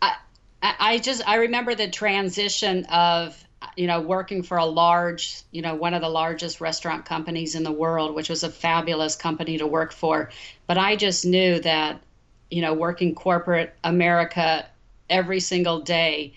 I, 0.02 0.16
I 0.62 0.98
just 1.00 1.28
I 1.28 1.36
remember 1.36 1.76
the 1.76 1.90
transition 1.90 2.86
of 2.86 3.42
you 3.76 3.88
know 3.88 4.02
working 4.02 4.44
for 4.44 4.58
a 4.58 4.66
large 4.66 5.42
you 5.52 5.62
know 5.62 5.76
one 5.76 5.94
of 5.94 6.02
the 6.02 6.10
largest 6.10 6.62
restaurant 6.62 7.06
companies 7.06 7.56
in 7.56 7.64
the 7.64 7.72
world 7.72 8.16
which 8.16 8.30
was 8.30 8.44
a 8.44 8.50
fabulous 8.50 9.16
company 9.16 9.58
to 9.58 9.68
work 9.68 9.92
for. 9.92 10.30
But 10.68 10.78
i 10.78 10.96
just 10.96 11.26
knew 11.26 11.60
that 11.60 12.02
you 12.50 12.62
know 12.62 12.74
working 12.74 13.14
corporate 13.16 13.76
america 13.84 14.66
every 15.10 15.40
single 15.40 15.82
day 15.82 16.34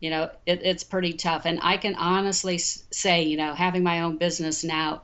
you 0.00 0.10
know 0.10 0.30
it, 0.46 0.60
it's 0.62 0.84
pretty 0.84 1.12
tough. 1.12 1.42
And 1.44 1.60
i 1.62 1.76
can 1.76 1.94
honestly 1.94 2.58
say 2.58 3.22
you 3.22 3.36
know 3.36 3.54
having 3.54 3.82
my 3.82 4.00
own 4.00 4.16
business 4.16 4.64
now 4.64 5.02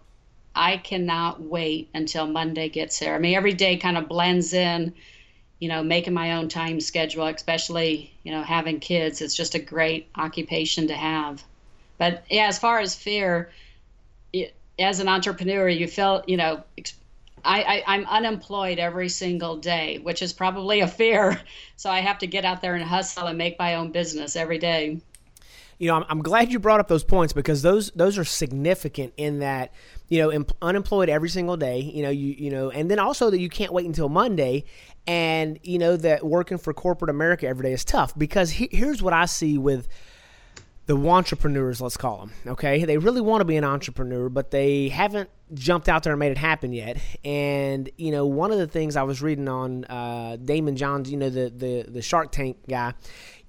i 0.54 0.76
cannot 0.76 1.40
wait 1.40 1.88
until 1.94 2.26
monday 2.26 2.68
gets 2.68 2.98
here. 2.98 3.14
I 3.14 3.18
mean 3.18 3.36
every 3.36 3.54
day 3.54 3.76
kind 3.76 3.96
of 3.96 4.08
blends 4.08 4.52
in 4.52 4.94
you 5.60 5.68
know, 5.68 5.82
making 5.82 6.14
my 6.14 6.32
own 6.32 6.48
time 6.48 6.80
schedule, 6.80 7.26
especially, 7.26 8.12
you 8.24 8.32
know, 8.32 8.42
having 8.42 8.80
kids, 8.80 9.20
it's 9.20 9.36
just 9.36 9.54
a 9.54 9.58
great 9.58 10.08
occupation 10.16 10.88
to 10.88 10.94
have. 10.94 11.44
But 11.98 12.24
yeah, 12.30 12.46
as 12.46 12.58
far 12.58 12.80
as 12.80 12.94
fear, 12.94 13.50
it, 14.32 14.54
as 14.78 15.00
an 15.00 15.08
entrepreneur, 15.08 15.68
you 15.68 15.86
feel, 15.86 16.24
you 16.26 16.38
know, 16.38 16.64
I, 17.44 17.82
I, 17.86 17.94
am 17.96 18.06
unemployed 18.06 18.78
every 18.78 19.10
single 19.10 19.56
day, 19.56 19.98
which 19.98 20.22
is 20.22 20.32
probably 20.32 20.80
a 20.80 20.88
fear. 20.88 21.40
So 21.76 21.88
I 21.88 22.00
have 22.00 22.18
to 22.18 22.26
get 22.26 22.44
out 22.44 22.60
there 22.60 22.74
and 22.74 22.84
hustle 22.84 23.26
and 23.26 23.38
make 23.38 23.58
my 23.58 23.76
own 23.76 23.90
business 23.90 24.36
every 24.36 24.58
day. 24.58 25.00
You 25.78 25.88
know, 25.88 25.94
I'm, 25.94 26.04
I'm 26.10 26.20
glad 26.20 26.52
you 26.52 26.58
brought 26.58 26.78
up 26.78 26.88
those 26.88 27.04
points 27.04 27.32
because 27.32 27.62
those 27.62 27.90
those 27.92 28.18
are 28.18 28.24
significant 28.24 29.14
in 29.16 29.38
that 29.38 29.72
you 30.10 30.18
know, 30.18 30.28
em- 30.28 30.44
unemployed 30.60 31.08
every 31.08 31.30
single 31.30 31.56
day, 31.56 31.78
you 31.80 32.02
know, 32.02 32.10
you 32.10 32.34
you 32.36 32.50
know, 32.50 32.70
and 32.70 32.90
then 32.90 32.98
also 32.98 33.30
that 33.30 33.40
you 33.40 33.48
can't 33.48 33.72
wait 33.72 33.86
until 33.86 34.10
Monday, 34.10 34.64
and 35.06 35.58
you 35.62 35.78
know 35.78 35.96
that 35.96 36.26
working 36.26 36.58
for 36.58 36.74
corporate 36.74 37.08
America 37.10 37.46
every 37.46 37.62
day 37.62 37.72
is 37.72 37.84
tough 37.84 38.16
because 38.18 38.50
he- 38.50 38.68
here's 38.70 39.02
what 39.02 39.14
I 39.14 39.24
see 39.24 39.56
with 39.56 39.88
the 40.86 40.96
entrepreneurs, 40.96 41.80
let's 41.80 41.96
call 41.96 42.18
them. 42.18 42.32
Okay, 42.48 42.84
they 42.84 42.98
really 42.98 43.20
want 43.20 43.40
to 43.42 43.44
be 43.44 43.56
an 43.56 43.62
entrepreneur, 43.62 44.28
but 44.28 44.50
they 44.50 44.88
haven't 44.88 45.30
jumped 45.54 45.88
out 45.88 46.02
there 46.02 46.12
and 46.12 46.18
made 46.18 46.32
it 46.32 46.38
happen 46.38 46.72
yet. 46.72 46.96
And 47.24 47.88
you 47.96 48.10
know, 48.10 48.26
one 48.26 48.50
of 48.50 48.58
the 48.58 48.66
things 48.66 48.96
I 48.96 49.04
was 49.04 49.22
reading 49.22 49.46
on 49.48 49.84
uh, 49.84 50.36
Daymond 50.42 50.74
Johns, 50.74 51.08
you 51.08 51.16
know, 51.16 51.30
the 51.30 51.48
the 51.50 51.84
the 51.88 52.02
Shark 52.02 52.32
Tank 52.32 52.56
guy, 52.68 52.94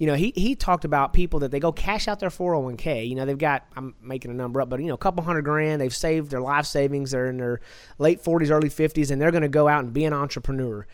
you 0.02 0.08
know, 0.08 0.16
he 0.16 0.34
he 0.36 0.56
talked 0.56 0.84
about 0.84 1.14
people 1.14 1.42
that 1.42 1.52
they 1.52 1.60
go 1.60 1.72
cash 1.72 2.08
out 2.08 2.20
their 2.20 2.32
401k. 2.32 3.08
You 3.08 3.14
know, 3.14 3.28
they've 3.28 3.38
got 3.38 3.68
I'm 3.76 3.94
making 4.02 4.32
a 4.32 4.34
number 4.34 4.60
up, 4.60 4.68
but 4.68 4.80
you 4.80 4.88
know, 4.88 4.96
a 4.96 4.98
couple 4.98 5.24
hundred 5.24 5.44
grand. 5.44 5.80
They've 5.80 5.96
saved 5.96 6.32
their 6.32 6.42
life 6.42 6.66
savings. 6.66 7.12
They're 7.12 7.28
in 7.28 7.38
their 7.38 7.62
late 8.00 8.24
40s, 8.24 8.50
early 8.50 8.70
50s, 8.70 9.12
and 9.12 9.22
they're 9.22 9.30
going 9.30 9.44
to 9.44 9.48
go 9.48 9.68
out 9.68 9.84
and 9.84 9.94
be 9.94 10.04
an 10.06 10.14
entrepreneur. 10.14 10.88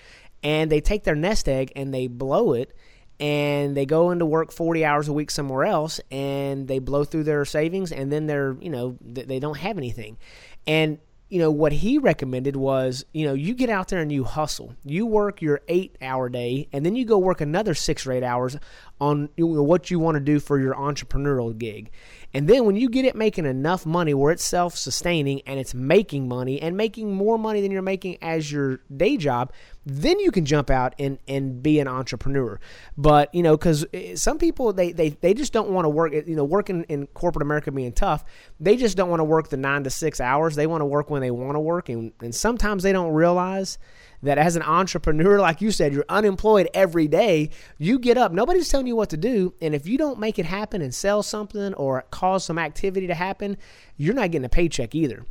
And 0.44 0.70
they 0.70 0.82
take 0.82 1.06
their 1.06 1.16
nest 1.16 1.48
egg 1.48 1.72
and 1.74 1.94
they 1.94 2.08
blow 2.08 2.52
it 2.52 2.74
and 3.18 3.78
they 3.78 3.86
go 3.86 4.12
into 4.12 4.26
work 4.26 4.52
40 4.52 4.84
hours 4.84 5.08
a 5.08 5.14
week 5.14 5.32
somewhere 5.32 5.64
else 5.64 6.02
and 6.12 6.68
they 6.68 6.80
blow 6.80 7.06
through 7.06 7.24
their 7.24 7.46
savings 7.46 7.94
and 7.94 8.12
then 8.12 8.28
they're 8.28 8.58
you 8.60 8.70
know 8.70 8.98
they 9.02 9.40
don't 9.40 9.58
have 9.58 9.78
anything 9.78 10.18
and 10.68 11.00
you 11.30 11.40
know 11.40 11.52
what 11.52 11.72
he 11.72 11.98
recommended 11.98 12.56
was 12.56 13.06
you 13.14 13.26
know 13.26 13.34
you 13.34 13.54
get 13.54 13.70
out 13.70 13.90
there 13.90 14.00
and 14.00 14.12
you 14.12 14.24
hustle. 14.24 14.76
You 14.84 15.06
work 15.06 15.42
your 15.42 15.62
eight 15.68 15.98
hour 16.02 16.30
day 16.30 16.70
and 16.72 16.86
then 16.86 16.96
you 16.96 17.06
go 17.06 17.18
work 17.18 17.42
another 17.42 17.74
six 17.74 18.06
or 18.06 18.12
eight 18.12 18.24
hours 18.24 18.58
on 19.00 19.30
you 19.36 19.48
know, 19.48 19.64
what 19.64 19.92
you 19.92 20.00
want 20.00 20.16
to 20.16 20.22
do 20.22 20.40
for 20.40 20.60
your 20.60 20.74
entrepreneurial 20.76 21.58
gig 21.58 21.92
and 22.38 22.48
then 22.48 22.66
when 22.66 22.76
you 22.76 22.88
get 22.88 23.04
it 23.04 23.16
making 23.16 23.48
enough 23.48 23.84
money 23.84 24.14
where 24.14 24.32
it's 24.32 24.44
self 24.44 24.78
sustaining 24.78 25.42
and 25.48 25.60
it's 25.60 25.74
making 25.74 26.28
money 26.28 26.62
and 26.62 26.78
making 26.78 27.12
more 27.12 27.40
money 27.40 27.62
than 27.62 27.72
you're 27.72 27.82
making 27.82 28.20
as 28.22 28.52
your 28.52 28.80
day 28.96 29.18
job, 29.18 29.52
then 29.88 30.20
you 30.20 30.30
can 30.30 30.46
jump 30.46 30.70
out 30.70 30.94
and, 31.00 31.18
and 31.28 31.64
be 31.64 31.80
an 31.80 31.88
entrepreneur. 31.88 32.60
But, 32.96 33.34
you 33.34 33.42
know, 33.42 33.58
because 33.58 33.88
eh, 33.92 34.14
some 34.14 34.38
people, 34.38 34.72
they, 34.72 34.92
they, 34.92 35.10
they 35.10 35.34
just 35.34 35.52
don't 35.52 35.72
want 35.72 35.86
to 35.86 35.90
work, 35.90 36.14
you 36.14 36.36
know, 36.36 36.44
working 36.44 36.84
in 36.90 37.08
corporate 37.08 37.42
America 37.42 37.72
being 37.72 37.92
tough, 37.92 38.24
they 38.60 38.76
just 38.76 38.96
don't 38.96 39.10
want 39.10 39.20
to 39.20 39.24
work 39.24 39.50
the 39.50 39.58
nine 39.58 39.84
to 39.86 39.90
six 39.90 40.22
hours. 40.22 40.54
They 40.56 40.68
want 40.68 40.82
to 40.82 40.86
work 40.86 41.10
when 41.10 41.22
they 41.22 41.32
want 41.32 41.56
to 41.56 41.60
work. 41.60 41.90
And, 41.90 42.14
and 42.22 42.36
sometimes 42.36 42.84
they 42.84 42.92
don't 42.92 43.14
realize 43.14 43.80
that 44.24 44.38
as 44.38 44.56
an 44.56 44.64
entrepreneur, 44.64 45.40
like 45.40 45.62
you 45.62 45.72
said, 45.72 45.94
you're 45.94 46.06
unemployed 46.10 46.70
every 46.74 47.08
day. 47.08 47.50
You 47.78 48.00
get 48.00 48.18
up, 48.18 48.32
nobody's 48.32 48.70
telling 48.70 48.88
you 48.88 48.96
what 48.96 49.10
to 49.12 49.18
do. 49.18 49.54
And 49.62 49.76
if 49.76 49.88
you 49.88 49.98
don't 49.98 50.20
make 50.20 50.40
it 50.40 50.46
happen 50.46 50.82
and 50.82 50.94
sell 50.94 51.24
something 51.24 51.74
or 51.76 52.04
cause 52.12 52.46
some 52.46 52.58
activity 52.58 53.08
to 53.08 53.16
happen, 53.16 53.58
you're 53.96 54.16
not 54.16 54.32
getting 54.32 54.46
a 54.46 54.50
paycheck 54.50 54.96
either. 54.96 55.26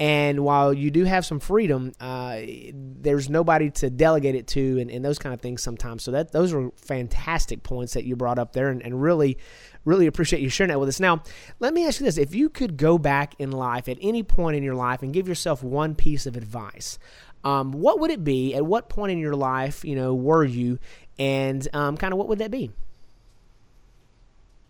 And 0.00 0.44
while 0.44 0.72
you 0.72 0.90
do 0.90 1.04
have 1.04 1.26
some 1.26 1.40
freedom, 1.40 1.92
uh, 2.00 2.40
there's 2.72 3.28
nobody 3.28 3.70
to 3.72 3.90
delegate 3.90 4.34
it 4.34 4.46
to 4.48 4.80
and, 4.80 4.90
and, 4.90 5.04
those 5.04 5.18
kind 5.18 5.34
of 5.34 5.42
things 5.42 5.62
sometimes. 5.62 6.02
So 6.04 6.12
that 6.12 6.32
those 6.32 6.54
are 6.54 6.70
fantastic 6.76 7.62
points 7.62 7.92
that 7.92 8.04
you 8.04 8.16
brought 8.16 8.38
up 8.38 8.54
there 8.54 8.70
and, 8.70 8.82
and 8.82 9.02
really, 9.02 9.36
really 9.84 10.06
appreciate 10.06 10.40
you 10.40 10.48
sharing 10.48 10.70
that 10.70 10.80
with 10.80 10.88
us. 10.88 11.00
Now, 11.00 11.22
let 11.58 11.74
me 11.74 11.86
ask 11.86 12.00
you 12.00 12.06
this. 12.06 12.16
If 12.16 12.34
you 12.34 12.48
could 12.48 12.78
go 12.78 12.96
back 12.96 13.34
in 13.38 13.50
life 13.50 13.90
at 13.90 13.98
any 14.00 14.22
point 14.22 14.56
in 14.56 14.62
your 14.62 14.74
life 14.74 15.02
and 15.02 15.12
give 15.12 15.28
yourself 15.28 15.62
one 15.62 15.94
piece 15.94 16.24
of 16.24 16.34
advice, 16.34 16.98
um, 17.44 17.72
what 17.72 18.00
would 18.00 18.10
it 18.10 18.24
be? 18.24 18.54
At 18.54 18.64
what 18.64 18.88
point 18.88 19.12
in 19.12 19.18
your 19.18 19.34
life, 19.34 19.84
you 19.84 19.94
know, 19.94 20.14
were 20.14 20.44
you, 20.44 20.78
and 21.18 21.66
um, 21.72 21.96
kind 21.96 22.12
of 22.12 22.18
what 22.18 22.28
would 22.28 22.38
that 22.38 22.50
be? 22.50 22.70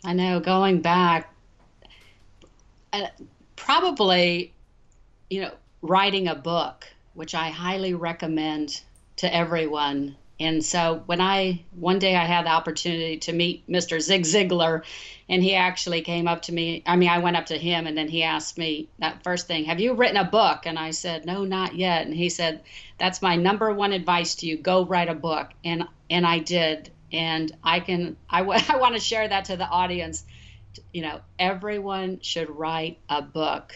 I 0.04 0.12
know 0.14 0.40
going 0.40 0.80
back, 0.80 1.34
uh, 2.92 3.06
probably, 3.56 4.52
you 5.28 5.42
know, 5.42 5.52
writing 5.82 6.28
a 6.28 6.34
book, 6.34 6.86
which 7.14 7.34
I 7.34 7.50
highly 7.50 7.94
recommend 7.94 8.80
to 9.16 9.34
everyone. 9.34 10.16
And 10.40 10.64
so 10.64 11.02
when 11.04 11.20
I 11.20 11.64
one 11.72 11.98
day 11.98 12.16
I 12.16 12.24
had 12.24 12.46
the 12.46 12.50
opportunity 12.50 13.18
to 13.18 13.32
meet 13.32 13.68
Mr. 13.68 14.00
Zig 14.00 14.22
Ziglar, 14.22 14.82
and 15.28 15.42
he 15.42 15.54
actually 15.54 16.00
came 16.00 16.26
up 16.26 16.40
to 16.42 16.52
me. 16.52 16.82
I 16.86 16.96
mean, 16.96 17.10
I 17.10 17.18
went 17.18 17.36
up 17.36 17.46
to 17.46 17.58
him, 17.58 17.86
and 17.86 17.96
then 17.96 18.08
he 18.08 18.22
asked 18.22 18.56
me 18.56 18.88
that 19.00 19.22
first 19.22 19.46
thing, 19.46 19.66
"Have 19.66 19.80
you 19.80 19.92
written 19.92 20.16
a 20.16 20.24
book?" 20.24 20.64
And 20.64 20.78
I 20.78 20.92
said, 20.92 21.26
"No, 21.26 21.44
not 21.44 21.76
yet." 21.76 22.06
And 22.06 22.14
he 22.14 22.30
said, 22.30 22.62
"That's 22.96 23.20
my 23.20 23.36
number 23.36 23.72
one 23.74 23.92
advice 23.92 24.34
to 24.36 24.46
you: 24.46 24.56
go 24.56 24.86
write 24.86 25.10
a 25.10 25.14
book." 25.14 25.50
And 25.62 25.84
and 26.08 26.26
I 26.26 26.38
did, 26.38 26.90
and 27.12 27.54
I 27.62 27.80
can 27.80 28.16
I, 28.30 28.38
w- 28.40 28.60
I 28.70 28.76
want 28.76 28.94
to 28.94 29.00
share 29.00 29.28
that 29.28 29.44
to 29.46 29.58
the 29.58 29.68
audience. 29.68 30.24
You 30.94 31.02
know, 31.02 31.20
everyone 31.38 32.20
should 32.22 32.48
write 32.48 32.98
a 33.10 33.20
book 33.20 33.74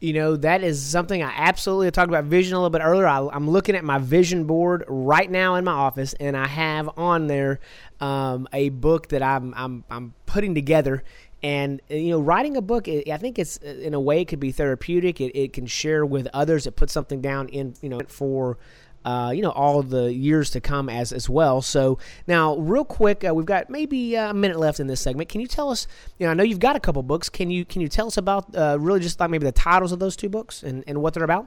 you 0.00 0.14
know 0.14 0.34
that 0.34 0.64
is 0.64 0.82
something 0.82 1.22
i 1.22 1.30
absolutely 1.36 1.90
talked 1.90 2.08
about 2.08 2.24
vision 2.24 2.54
a 2.54 2.58
little 2.58 2.70
bit 2.70 2.82
earlier. 2.82 3.06
I, 3.06 3.28
am 3.34 3.48
looking 3.48 3.76
at 3.76 3.84
my 3.84 3.98
vision 3.98 4.44
board 4.44 4.84
right 4.88 5.30
now 5.30 5.54
in 5.54 5.64
my 5.64 5.72
office 5.72 6.14
and 6.14 6.36
i 6.36 6.46
have 6.46 6.90
on 6.98 7.26
there 7.26 7.60
um, 8.00 8.48
a 8.52 8.70
book 8.70 9.08
that 9.08 9.22
I'm, 9.22 9.54
I'm 9.54 9.84
i'm 9.90 10.14
putting 10.26 10.54
together. 10.54 11.04
And 11.42 11.80
you 11.88 12.10
know 12.10 12.20
writing 12.20 12.58
a 12.58 12.60
book 12.60 12.86
i 12.86 13.16
think 13.16 13.38
it's 13.38 13.56
in 13.58 13.94
a 13.94 14.00
way 14.00 14.20
it 14.20 14.28
could 14.28 14.40
be 14.40 14.52
therapeutic. 14.52 15.22
It, 15.22 15.34
it 15.34 15.52
can 15.54 15.66
share 15.66 16.04
with 16.04 16.28
others. 16.34 16.66
It 16.66 16.76
puts 16.76 16.92
something 16.92 17.22
down 17.22 17.48
in 17.48 17.74
you 17.80 17.88
know 17.88 18.00
for 18.08 18.58
uh, 19.04 19.32
you 19.34 19.42
know 19.42 19.50
all 19.50 19.82
the 19.82 20.12
years 20.12 20.50
to 20.50 20.60
come 20.60 20.88
as 20.88 21.12
as 21.12 21.28
well. 21.28 21.62
So 21.62 21.98
now, 22.26 22.56
real 22.56 22.84
quick, 22.84 23.24
uh, 23.26 23.34
we've 23.34 23.46
got 23.46 23.70
maybe 23.70 24.16
uh, 24.16 24.30
a 24.30 24.34
minute 24.34 24.58
left 24.58 24.80
in 24.80 24.86
this 24.86 25.00
segment. 25.00 25.28
Can 25.28 25.40
you 25.40 25.46
tell 25.46 25.70
us? 25.70 25.86
You 26.18 26.26
know, 26.26 26.32
I 26.32 26.34
know 26.34 26.42
you've 26.42 26.60
got 26.60 26.76
a 26.76 26.80
couple 26.80 27.02
books. 27.02 27.28
Can 27.28 27.50
you 27.50 27.64
can 27.64 27.80
you 27.80 27.88
tell 27.88 28.06
us 28.06 28.16
about 28.16 28.54
uh, 28.54 28.76
really 28.80 29.00
just 29.00 29.18
like 29.20 29.30
maybe 29.30 29.46
the 29.46 29.52
titles 29.52 29.92
of 29.92 29.98
those 29.98 30.16
two 30.16 30.28
books 30.28 30.62
and 30.62 30.84
and 30.86 31.00
what 31.00 31.14
they're 31.14 31.24
about? 31.24 31.46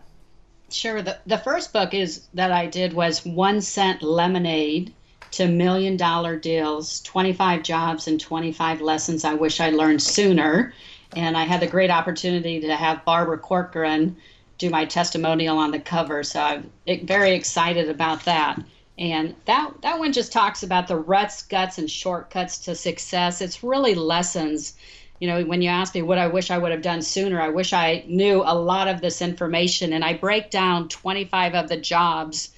Sure. 0.69 1.01
The 1.01 1.17
the 1.25 1.37
first 1.37 1.73
book 1.73 1.93
is 1.93 2.27
that 2.33 2.51
I 2.51 2.65
did 2.65 2.93
was 2.93 3.23
One 3.25 3.61
Cent 3.61 4.01
Lemonade 4.01 4.93
to 5.31 5.47
Million 5.47 5.97
Dollar 5.97 6.37
Deals: 6.37 7.01
Twenty 7.01 7.33
Five 7.33 7.63
Jobs 7.63 8.07
and 8.07 8.19
Twenty 8.19 8.51
Five 8.51 8.81
Lessons 8.81 9.23
I 9.23 9.35
Wish 9.35 9.59
I 9.59 9.69
Learned 9.69 10.01
Sooner. 10.01 10.73
And 11.15 11.37
I 11.37 11.43
had 11.43 11.61
the 11.61 11.67
great 11.67 11.91
opportunity 11.91 12.59
to 12.61 12.75
have 12.75 13.05
Barbara 13.05 13.37
Corcoran 13.37 14.17
do 14.57 14.69
my 14.69 14.85
testimonial 14.85 15.57
on 15.57 15.71
the 15.71 15.79
cover. 15.79 16.23
So 16.23 16.39
I'm 16.39 16.71
very 17.03 17.31
excited 17.31 17.89
about 17.89 18.25
that. 18.25 18.59
And 18.97 19.35
that 19.45 19.73
that 19.81 19.99
one 19.99 20.13
just 20.13 20.31
talks 20.31 20.61
about 20.61 20.87
the 20.87 20.95
ruts, 20.95 21.41
guts, 21.43 21.79
and 21.79 21.89
shortcuts 21.89 22.59
to 22.59 22.75
success. 22.75 23.41
It's 23.41 23.63
really 23.63 23.95
lessons. 23.95 24.75
You 25.19 25.27
know, 25.27 25.43
when 25.43 25.61
you 25.61 25.69
ask 25.69 25.95
me 25.95 26.01
what 26.01 26.17
I 26.17 26.27
wish 26.27 26.51
I 26.51 26.57
would 26.57 26.71
have 26.71 26.81
done 26.81 27.01
sooner, 27.01 27.41
I 27.41 27.49
wish 27.49 27.73
I 27.73 28.03
knew 28.07 28.43
a 28.45 28.53
lot 28.53 28.87
of 28.87 29.01
this 29.01 29.21
information. 29.21 29.93
And 29.93 30.03
I 30.03 30.13
break 30.13 30.51
down 30.51 30.89
25 30.89 31.55
of 31.55 31.69
the 31.69 31.77
jobs, 31.77 32.49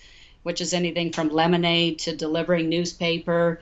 which 0.43 0.62
is 0.62 0.73
anything 0.73 1.13
from 1.13 1.29
lemonade 1.29 1.99
to 1.99 2.15
delivering 2.15 2.67
newspaper, 2.67 3.62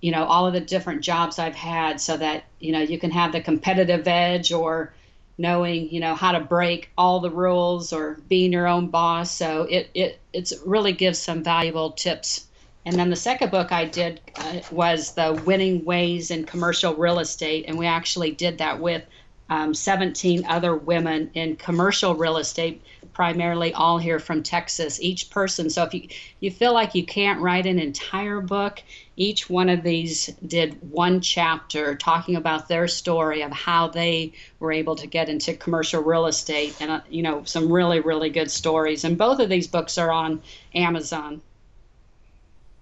you 0.00 0.10
know, 0.10 0.24
all 0.24 0.46
of 0.46 0.52
the 0.52 0.60
different 0.60 1.02
jobs 1.02 1.38
I've 1.38 1.54
had 1.54 2.00
so 2.00 2.16
that, 2.16 2.44
you 2.60 2.72
know, 2.72 2.80
you 2.80 2.98
can 2.98 3.10
have 3.10 3.32
the 3.32 3.40
competitive 3.40 4.06
edge 4.06 4.52
or 4.52 4.92
knowing 5.38 5.90
you 5.90 6.00
know 6.00 6.14
how 6.14 6.32
to 6.32 6.40
break 6.40 6.90
all 6.96 7.20
the 7.20 7.30
rules 7.30 7.92
or 7.92 8.18
being 8.28 8.52
your 8.52 8.66
own 8.66 8.88
boss. 8.88 9.30
So 9.30 9.62
it 9.62 9.90
it 9.94 10.20
it's 10.32 10.52
really 10.64 10.92
gives 10.92 11.18
some 11.18 11.42
valuable 11.42 11.92
tips. 11.92 12.46
And 12.84 12.96
then 12.96 13.10
the 13.10 13.16
second 13.16 13.50
book 13.50 13.72
i 13.72 13.84
did 13.84 14.20
uh, 14.36 14.60
was 14.70 15.12
the 15.12 15.40
winning 15.44 15.84
ways 15.84 16.30
in 16.30 16.44
commercial 16.44 16.94
real 16.94 17.18
estate. 17.18 17.64
And 17.68 17.76
we 17.76 17.86
actually 17.86 18.30
did 18.30 18.58
that 18.58 18.80
with 18.80 19.02
um, 19.48 19.74
17 19.74 20.44
other 20.46 20.74
women 20.76 21.30
in 21.34 21.56
commercial 21.56 22.14
real 22.14 22.36
estate 22.36 22.82
primarily 23.12 23.72
all 23.72 23.96
here 23.96 24.18
from 24.18 24.42
texas 24.42 25.00
each 25.00 25.30
person. 25.30 25.70
So 25.70 25.84
if 25.84 25.94
you 25.94 26.08
you 26.40 26.50
feel 26.50 26.74
like 26.74 26.94
you 26.94 27.04
can't 27.04 27.40
write 27.40 27.66
an 27.66 27.78
entire 27.78 28.40
book 28.40 28.82
each 29.16 29.48
one 29.48 29.68
of 29.68 29.82
these 29.82 30.26
did 30.46 30.78
one 30.90 31.20
chapter 31.20 31.94
talking 31.94 32.36
about 32.36 32.68
their 32.68 32.86
story 32.86 33.42
of 33.42 33.50
how 33.50 33.88
they 33.88 34.32
were 34.60 34.72
able 34.72 34.94
to 34.96 35.06
get 35.06 35.28
into 35.28 35.54
commercial 35.54 36.02
real 36.02 36.26
estate 36.26 36.76
and 36.80 36.90
uh, 36.90 37.00
you 37.08 37.22
know 37.22 37.42
some 37.44 37.72
really 37.72 38.00
really 38.00 38.30
good 38.30 38.50
stories 38.50 39.04
and 39.04 39.16
both 39.16 39.40
of 39.40 39.48
these 39.48 39.66
books 39.66 39.98
are 39.98 40.10
on 40.10 40.40
amazon 40.74 41.40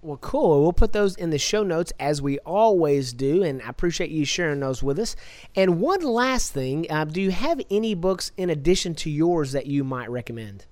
well, 0.05 0.17
cool. 0.17 0.61
We'll 0.61 0.71
put 0.71 0.93
those 0.93 1.15
in 1.15 1.31
the 1.31 1.39
show 1.39 1.63
notes 1.63 1.91
as 1.99 2.21
we 2.21 2.37
always 2.39 3.11
do, 3.11 3.41
and 3.41 3.59
I 3.63 3.69
appreciate 3.69 4.11
you 4.11 4.23
sharing 4.23 4.59
those 4.59 4.83
with 4.83 4.99
us. 4.99 5.15
And 5.55 5.81
one 5.81 6.01
last 6.01 6.53
thing 6.53 6.85
uh, 6.91 7.05
do 7.05 7.19
you 7.19 7.31
have 7.31 7.59
any 7.71 7.95
books 7.95 8.31
in 8.37 8.51
addition 8.51 8.93
to 8.95 9.09
yours 9.09 9.53
that 9.53 9.65
you 9.65 9.83
might 9.83 10.11
recommend? 10.11 10.67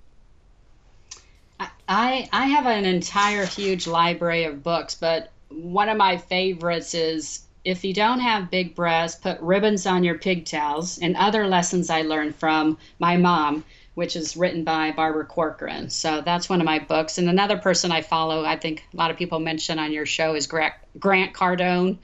I, 1.88 2.28
I 2.32 2.46
have 2.46 2.66
an 2.66 2.84
entire 2.84 3.44
huge 3.44 3.88
library 3.88 4.44
of 4.44 4.62
books, 4.62 4.94
but 4.94 5.32
one 5.54 5.88
of 5.88 5.96
my 5.96 6.16
favorites 6.16 6.94
is 6.94 7.44
if 7.64 7.84
you 7.84 7.94
don't 7.94 8.20
have 8.20 8.50
big 8.50 8.74
breasts, 8.74 9.20
put 9.20 9.40
ribbons 9.40 9.86
on 9.86 10.04
your 10.04 10.18
pigtails, 10.18 10.98
and 10.98 11.16
other 11.16 11.46
lessons 11.46 11.88
I 11.88 12.02
learned 12.02 12.36
from 12.36 12.78
my 12.98 13.16
mom, 13.16 13.64
which 13.94 14.16
is 14.16 14.36
written 14.36 14.64
by 14.64 14.92
Barbara 14.92 15.24
Corcoran. 15.24 15.88
So 15.88 16.20
that's 16.20 16.48
one 16.48 16.60
of 16.60 16.66
my 16.66 16.78
books. 16.78 17.16
And 17.16 17.28
another 17.28 17.56
person 17.56 17.90
I 17.90 18.02
follow, 18.02 18.44
I 18.44 18.56
think 18.56 18.84
a 18.92 18.96
lot 18.96 19.10
of 19.10 19.16
people 19.16 19.40
mention 19.40 19.78
on 19.78 19.92
your 19.92 20.04
show, 20.04 20.34
is 20.34 20.46
Grant, 20.46 20.74
Cardone 20.98 21.98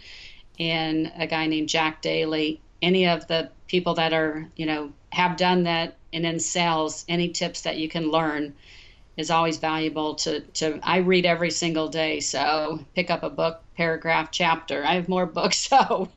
and 0.59 1.13
a 1.17 1.27
guy 1.27 1.47
named 1.47 1.69
Jack 1.69 2.01
Daly. 2.01 2.61
Any 2.81 3.09
of 3.09 3.27
the 3.27 3.51
people 3.67 3.95
that 3.95 4.13
are, 4.13 4.49
you 4.57 4.67
know, 4.67 4.93
have 5.11 5.37
done 5.37 5.65
that 5.65 5.97
and 6.13 6.25
in 6.25 6.41
sales, 6.41 7.05
any 7.09 7.29
tips 7.29 7.63
that 7.63 7.77
you 7.77 7.89
can 7.89 8.11
learn 8.11 8.55
is 9.21 9.31
always 9.31 9.59
valuable 9.59 10.15
to, 10.17 10.41
to 10.41 10.81
I 10.83 10.99
read 10.99 11.27
every 11.27 11.51
single 11.51 11.89
day. 11.89 12.21
So 12.21 12.85
pick 12.95 13.11
up 13.11 13.23
a 13.23 13.31
book, 13.31 13.63
paragraph, 13.77 14.31
chapter. 14.33 14.85
I 14.85 14.95
have 14.95 15.09
more 15.09 15.27
books, 15.41 15.59
so 15.59 16.09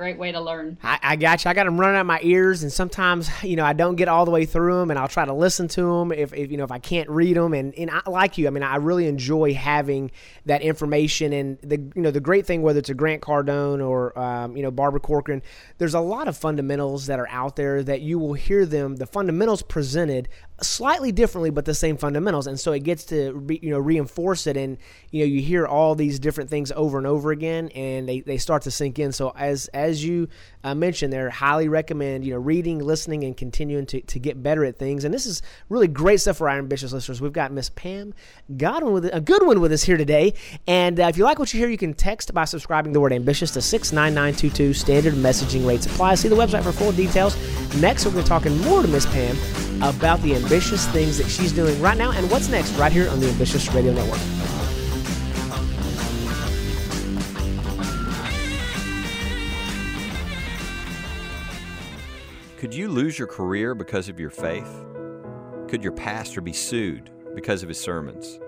great 0.00 0.16
way 0.16 0.32
to 0.32 0.40
learn. 0.40 0.78
I, 0.82 0.98
I 1.02 1.16
got 1.16 1.44
you. 1.44 1.50
I 1.50 1.54
got 1.54 1.64
them 1.64 1.78
running 1.78 1.98
out 1.98 2.06
my 2.06 2.20
ears, 2.22 2.62
and 2.62 2.72
sometimes 2.72 3.28
you 3.42 3.54
know 3.54 3.66
I 3.66 3.74
don't 3.74 3.96
get 3.96 4.08
all 4.08 4.24
the 4.24 4.30
way 4.30 4.46
through 4.46 4.80
them, 4.80 4.90
and 4.90 4.98
I'll 4.98 5.08
try 5.08 5.26
to 5.26 5.34
listen 5.34 5.68
to 5.68 5.82
them 5.82 6.10
if, 6.10 6.32
if 6.32 6.50
you 6.50 6.56
know 6.56 6.64
if 6.64 6.72
I 6.72 6.78
can't 6.78 7.08
read 7.10 7.36
them. 7.36 7.52
And 7.52 7.74
and 7.74 7.90
I, 7.90 8.00
like 8.08 8.38
you, 8.38 8.46
I 8.46 8.50
mean, 8.50 8.62
I 8.62 8.76
really 8.76 9.06
enjoy 9.06 9.52
having 9.52 10.10
that 10.46 10.62
information. 10.62 11.34
And 11.34 11.58
the 11.62 11.76
you 11.94 12.00
know 12.02 12.10
the 12.10 12.20
great 12.20 12.46
thing, 12.46 12.62
whether 12.62 12.78
it's 12.78 12.88
a 12.88 12.94
Grant 12.94 13.20
Cardone 13.20 13.86
or 13.86 14.18
um, 14.18 14.56
you 14.56 14.62
know 14.62 14.70
Barbara 14.70 15.00
Corcoran, 15.00 15.42
there's 15.76 15.94
a 15.94 16.00
lot 16.00 16.28
of 16.28 16.36
fundamentals 16.36 17.06
that 17.06 17.20
are 17.20 17.28
out 17.28 17.56
there 17.56 17.82
that 17.82 18.00
you 18.00 18.18
will 18.18 18.34
hear 18.34 18.64
them 18.64 18.96
the 18.96 19.06
fundamentals 19.06 19.60
presented 19.60 20.30
slightly 20.62 21.12
differently 21.12 21.50
but 21.50 21.64
the 21.64 21.74
same 21.74 21.96
fundamentals. 21.96 22.46
And 22.46 22.58
so 22.58 22.72
it 22.72 22.80
gets 22.80 23.04
to 23.06 23.32
re, 23.32 23.58
you 23.62 23.70
know 23.70 23.78
reinforce 23.78 24.46
it. 24.46 24.56
And 24.56 24.78
you 25.10 25.20
know 25.20 25.26
you 25.26 25.40
hear 25.40 25.66
all 25.66 25.94
these 25.94 26.18
different 26.18 26.50
things 26.50 26.72
over 26.72 26.98
and 26.98 27.06
over 27.06 27.30
again 27.30 27.68
and 27.70 28.08
they, 28.08 28.20
they 28.20 28.38
start 28.38 28.62
to 28.62 28.70
sink 28.70 28.98
in. 28.98 29.12
So 29.12 29.32
as 29.36 29.68
as 29.68 30.04
you 30.04 30.28
uh, 30.62 30.74
mentioned 30.74 31.12
there 31.12 31.30
highly 31.30 31.68
recommend 31.68 32.24
you 32.24 32.34
know 32.34 32.40
reading 32.40 32.78
listening 32.78 33.24
and 33.24 33.36
continuing 33.36 33.86
to, 33.86 34.00
to 34.00 34.18
get 34.18 34.42
better 34.42 34.64
at 34.64 34.78
things. 34.78 35.04
And 35.04 35.12
this 35.12 35.26
is 35.26 35.42
really 35.68 35.88
great 35.88 36.20
stuff 36.20 36.36
for 36.38 36.48
our 36.48 36.58
ambitious 36.58 36.92
listeners. 36.92 37.20
We've 37.20 37.32
got 37.32 37.52
miss 37.52 37.70
pam 37.70 38.14
goodwin 38.56 38.92
with 38.92 39.06
a 39.12 39.20
good 39.20 39.46
one 39.46 39.60
with 39.60 39.72
us 39.72 39.82
here 39.82 39.96
today. 39.96 40.34
And 40.66 41.00
uh, 41.00 41.04
if 41.04 41.16
you 41.16 41.24
like 41.24 41.38
what 41.38 41.52
you 41.52 41.60
hear 41.60 41.68
you 41.68 41.78
can 41.78 41.94
text 41.94 42.32
by 42.34 42.44
subscribing 42.44 42.92
the 42.92 43.00
word 43.00 43.12
ambitious 43.12 43.50
to 43.52 43.62
69922 43.62 44.74
standard 44.74 45.14
messaging 45.14 45.66
rates 45.66 45.86
apply. 45.86 46.14
See 46.14 46.28
the 46.28 46.36
website 46.36 46.62
for 46.62 46.72
full 46.72 46.92
details. 46.92 47.36
Next 47.80 48.04
we're 48.04 48.12
going 48.12 48.24
to 48.24 48.28
be 48.28 48.28
talking 48.28 48.58
more 48.62 48.82
to 48.82 48.88
miss 48.88 49.06
pam 49.06 49.36
about 49.82 50.20
the 50.22 50.34
ambitious 50.50 50.88
things 50.88 51.16
that 51.16 51.28
she's 51.28 51.52
doing 51.52 51.80
right 51.80 51.96
now 51.96 52.10
and 52.10 52.28
what's 52.28 52.48
next 52.48 52.72
right 52.72 52.90
here 52.90 53.08
on 53.08 53.20
the 53.20 53.28
Ambitious 53.28 53.72
Radio 53.72 53.92
Network. 53.92 54.18
Could 62.58 62.74
you 62.74 62.88
lose 62.88 63.16
your 63.16 63.28
career 63.28 63.76
because 63.76 64.08
of 64.08 64.18
your 64.18 64.30
faith? 64.30 64.84
Could 65.68 65.84
your 65.84 65.92
pastor 65.92 66.40
be 66.40 66.52
sued 66.52 67.10
because 67.36 67.62
of 67.62 67.68
his 67.68 67.78
sermons? 67.78 68.40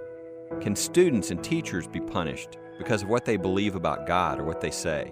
Can 0.61 0.75
students 0.75 1.31
and 1.31 1.43
teachers 1.45 1.87
be 1.87 2.01
punished 2.01 2.59
because 2.79 3.05
of 3.05 3.11
what 3.11 3.25
they 3.25 3.37
believe 3.37 3.77
about 3.77 4.09
God 4.09 4.41
or 4.41 4.45
what 4.45 4.61
they 4.61 4.73
say? 4.73 5.09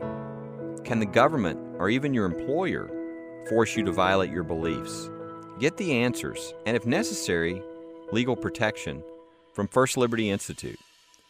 Can 0.83 0.99
the 0.99 1.07
government 1.07 1.61
or 1.79 1.89
even 1.89 2.13
your 2.13 2.25
employer 2.25 2.91
force 3.49 3.77
you 3.77 3.85
to 3.85 3.93
violate 3.93 4.33
your 4.33 4.43
beliefs? 4.43 5.09
Get 5.61 5.77
the 5.77 5.93
answers, 5.93 6.55
and 6.65 6.75
if 6.75 6.87
necessary, 6.87 7.61
legal 8.13 8.35
protection 8.35 9.03
from 9.53 9.69
First 9.69 9.99
Liberty 9.99 10.31
Institute. 10.31 10.81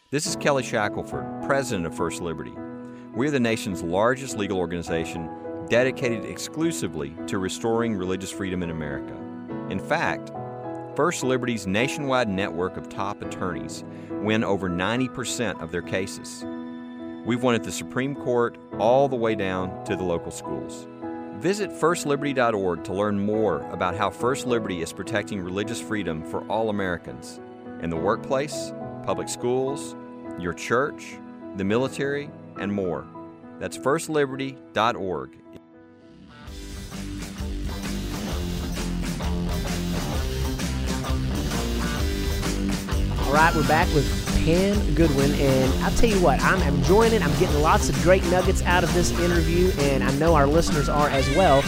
This 0.09 0.25
is 0.25 0.37
Kelly 0.37 0.63
Shackelford, 0.63 1.43
president 1.43 1.85
of 1.85 1.93
First 1.93 2.21
Liberty. 2.21 2.53
We're 3.13 3.29
the 3.29 3.41
nation's 3.41 3.83
largest 3.83 4.37
legal 4.37 4.57
organization 4.57 5.29
dedicated 5.67 6.23
exclusively 6.23 7.13
to 7.27 7.39
restoring 7.39 7.93
religious 7.93 8.31
freedom 8.31 8.63
in 8.63 8.69
America. 8.69 9.13
In 9.69 9.81
fact, 9.81 10.31
First 10.95 11.25
Liberty's 11.25 11.67
nationwide 11.67 12.29
network 12.29 12.77
of 12.77 12.87
top 12.87 13.21
attorneys 13.21 13.83
win 14.11 14.45
over 14.45 14.69
90% 14.69 15.61
of 15.61 15.73
their 15.73 15.81
cases. 15.81 16.45
We've 17.25 17.43
won 17.43 17.55
at 17.55 17.65
the 17.65 17.71
Supreme 17.73 18.15
Court 18.15 18.57
all 18.79 19.09
the 19.09 19.17
way 19.17 19.35
down 19.35 19.83
to 19.83 19.97
the 19.97 20.03
local 20.03 20.31
schools. 20.31 20.87
Visit 21.41 21.71
firstliberty.org 21.71 22.83
to 22.83 22.93
learn 22.93 23.17
more 23.17 23.67
about 23.71 23.95
how 23.95 24.11
First 24.11 24.45
Liberty 24.45 24.83
is 24.83 24.93
protecting 24.93 25.41
religious 25.41 25.81
freedom 25.81 26.23
for 26.23 26.47
all 26.47 26.69
Americans 26.69 27.39
in 27.81 27.89
the 27.89 27.97
workplace, 27.97 28.71
public 29.01 29.27
schools, 29.27 29.95
your 30.37 30.53
church, 30.53 31.17
the 31.55 31.63
military, 31.63 32.29
and 32.59 32.71
more. 32.71 33.07
That's 33.57 33.75
firstliberty.org. 33.75 35.37
All 43.25 43.33
right, 43.33 43.55
we're 43.55 43.67
back 43.67 43.91
with 43.95 44.20
Pam 44.43 44.95
Goodwin, 44.95 45.31
and 45.35 45.83
I'll 45.83 45.91
tell 45.91 46.09
you 46.09 46.19
what, 46.19 46.41
I'm 46.41 46.61
enjoying 46.63 47.13
it. 47.13 47.23
I'm 47.23 47.39
getting 47.39 47.61
lots 47.61 47.89
of 47.89 47.95
great 48.01 48.23
nuggets 48.25 48.63
out 48.63 48.83
of 48.83 48.91
this 48.95 49.11
interview, 49.19 49.71
and 49.77 50.03
I 50.03 50.11
know 50.15 50.33
our 50.33 50.47
listeners 50.47 50.89
are 50.89 51.09
as 51.09 51.29
well. 51.35 51.63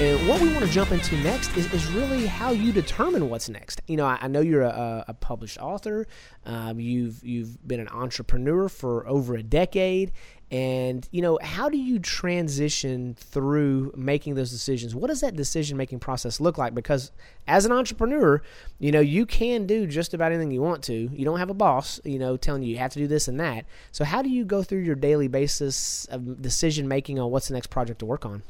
And 0.00 0.28
what 0.28 0.40
we 0.40 0.52
want 0.52 0.64
to 0.64 0.70
jump 0.70 0.92
into 0.92 1.16
next 1.18 1.56
is, 1.56 1.72
is 1.72 1.86
really 1.88 2.26
how 2.26 2.52
you 2.52 2.72
determine 2.72 3.28
what's 3.28 3.48
next. 3.48 3.80
You 3.86 3.96
know, 3.96 4.06
I, 4.06 4.18
I 4.20 4.28
know 4.28 4.40
you're 4.40 4.62
a, 4.62 5.04
a 5.08 5.14
published 5.14 5.58
author. 5.58 6.06
Um, 6.44 6.78
you've 6.78 7.24
you've 7.24 7.66
been 7.66 7.80
an 7.80 7.88
entrepreneur 7.88 8.68
for 8.68 9.06
over 9.06 9.34
a 9.34 9.42
decade, 9.42 10.12
and, 10.50 11.08
you 11.12 11.22
know, 11.22 11.38
how 11.40 11.68
do 11.68 11.78
you 11.78 12.00
transition 12.00 13.14
through 13.14 13.92
making 13.96 14.34
those 14.34 14.50
decisions? 14.50 14.96
What 14.96 15.06
does 15.06 15.20
that 15.20 15.36
decision 15.36 15.76
making 15.76 16.00
process 16.00 16.40
look 16.40 16.58
like? 16.58 16.74
Because 16.74 17.12
as 17.46 17.64
an 17.64 17.70
entrepreneur, 17.70 18.42
you 18.80 18.90
know, 18.90 18.98
you 18.98 19.26
can 19.26 19.66
do 19.66 19.86
just 19.86 20.12
about 20.12 20.32
anything 20.32 20.50
you 20.50 20.60
want 20.60 20.82
to. 20.84 20.92
You 21.12 21.24
don't 21.24 21.38
have 21.38 21.50
a 21.50 21.54
boss, 21.54 22.00
you 22.04 22.18
know, 22.18 22.36
telling 22.36 22.64
you 22.64 22.72
you 22.72 22.78
have 22.78 22.92
to 22.92 22.98
do 22.98 23.06
this 23.06 23.28
and 23.28 23.38
that. 23.38 23.64
So, 23.92 24.04
how 24.04 24.22
do 24.22 24.28
you 24.28 24.44
go 24.44 24.64
through 24.64 24.80
your 24.80 24.96
daily 24.96 25.28
basis 25.28 26.06
of 26.06 26.42
decision 26.42 26.88
making 26.88 27.20
on 27.20 27.30
what's 27.30 27.46
the 27.46 27.54
next 27.54 27.68
project 27.68 28.00
to 28.00 28.06
work 28.06 28.26
on? 28.26 28.42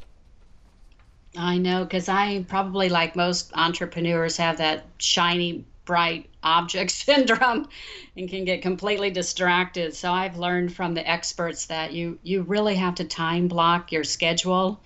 I 1.37 1.59
know 1.59 1.83
because 1.83 2.09
I 2.09 2.43
probably, 2.47 2.89
like 2.89 3.15
most 3.15 3.51
entrepreneurs, 3.53 4.37
have 4.37 4.57
that 4.57 4.85
shiny 4.97 5.65
bright 5.85 6.29
object 6.43 6.91
syndrome 7.05 7.67
and 8.15 8.29
can 8.29 8.45
get 8.45 8.61
completely 8.61 9.09
distracted. 9.09 9.95
So 9.95 10.11
I've 10.11 10.37
learned 10.37 10.73
from 10.73 10.93
the 10.93 11.07
experts 11.09 11.65
that 11.67 11.93
you 11.93 12.19
you 12.23 12.43
really 12.43 12.75
have 12.75 12.95
to 12.95 13.03
time 13.03 13.47
block 13.47 13.91
your 13.91 14.03
schedule 14.03 14.79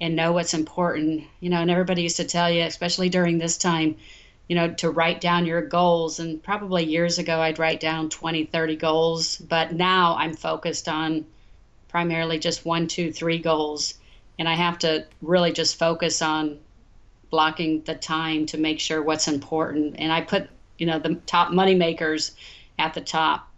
and 0.00 0.16
know 0.16 0.32
what's 0.32 0.54
important. 0.54 1.24
You 1.40 1.50
know, 1.50 1.60
and 1.60 1.70
everybody 1.70 2.02
used 2.02 2.16
to 2.16 2.24
tell 2.24 2.50
you, 2.50 2.62
especially 2.62 3.08
during 3.08 3.38
this 3.38 3.56
time, 3.56 3.96
you 4.48 4.56
know, 4.56 4.72
to 4.74 4.90
write 4.90 5.20
down 5.20 5.46
your 5.46 5.62
goals. 5.62 6.18
And 6.18 6.42
probably 6.42 6.84
years 6.84 7.18
ago, 7.18 7.40
I'd 7.40 7.58
write 7.58 7.80
down 7.80 8.10
20, 8.10 8.46
30 8.46 8.76
goals. 8.76 9.36
But 9.36 9.72
now 9.72 10.16
I'm 10.16 10.34
focused 10.34 10.88
on 10.88 11.24
primarily 11.88 12.38
just 12.38 12.64
one, 12.64 12.88
two, 12.88 13.12
three 13.12 13.38
goals. 13.38 13.94
And 14.38 14.48
I 14.48 14.54
have 14.54 14.78
to 14.80 15.06
really 15.20 15.52
just 15.52 15.78
focus 15.78 16.20
on 16.20 16.58
blocking 17.32 17.82
the 17.82 17.94
time 17.96 18.46
to 18.46 18.58
make 18.58 18.78
sure 18.78 19.02
what's 19.02 19.26
important. 19.26 19.96
And 19.98 20.12
I 20.12 20.20
put, 20.20 20.48
you 20.78 20.86
know, 20.86 21.00
the 21.00 21.16
top 21.26 21.50
money 21.50 21.74
makers 21.74 22.36
at 22.78 22.94
the 22.94 23.00
top. 23.00 23.48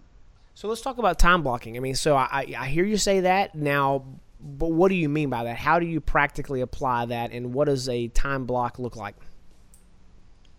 So 0.54 0.68
let's 0.68 0.80
talk 0.80 0.96
about 0.98 1.18
time 1.18 1.42
blocking. 1.42 1.76
I 1.76 1.80
mean, 1.80 1.96
so 1.96 2.16
I, 2.16 2.54
I 2.56 2.68
hear 2.68 2.84
you 2.84 2.96
say 2.96 3.20
that 3.20 3.56
now, 3.56 4.04
but 4.40 4.70
what 4.70 4.88
do 4.88 4.94
you 4.94 5.08
mean 5.08 5.28
by 5.28 5.44
that? 5.44 5.56
How 5.56 5.80
do 5.80 5.86
you 5.86 6.00
practically 6.00 6.60
apply 6.60 7.06
that, 7.06 7.32
and 7.32 7.52
what 7.52 7.64
does 7.64 7.88
a 7.88 8.08
time 8.08 8.46
block 8.46 8.78
look 8.78 8.94
like? 8.94 9.16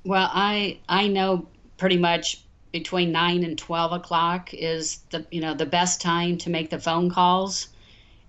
Well, 0.04 0.30
I 0.32 0.80
I 0.90 1.08
know 1.08 1.48
pretty 1.78 1.98
much 1.98 2.42
between 2.74 3.14
nine 3.14 3.44
and 3.46 3.58
twelve 3.58 3.94
o'clock 3.94 4.54
is 4.54 4.98
the 5.12 5.26
you 5.32 5.40
know 5.40 5.54
the 5.54 5.66
best 5.66 6.02
time 6.02 6.38
to 6.40 6.50
make 6.50 6.70
the 6.70 6.80
phone 6.80 7.10
calls. 7.10 7.70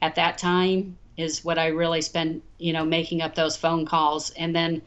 At 0.02 0.14
that 0.16 0.38
time, 0.38 0.98
is 1.16 1.44
what 1.44 1.58
I 1.58 1.68
really 1.68 2.02
spend, 2.02 2.42
you 2.58 2.72
know, 2.72 2.84
making 2.84 3.22
up 3.22 3.34
those 3.34 3.56
phone 3.56 3.86
calls. 3.86 4.30
And 4.30 4.54
then 4.54 4.82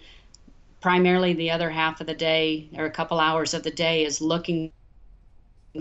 primarily 0.82 1.34
the 1.34 1.52
other 1.52 1.70
half 1.70 2.02
of 2.02 2.08
the 2.08 2.14
day 2.14 2.70
or 2.78 2.86
a 2.86 2.92
couple 2.92 3.20
hours 3.20 3.54
of 3.54 3.64
the 3.64 3.72
day 3.72 4.06
is 4.06 4.22
looking 4.22 4.72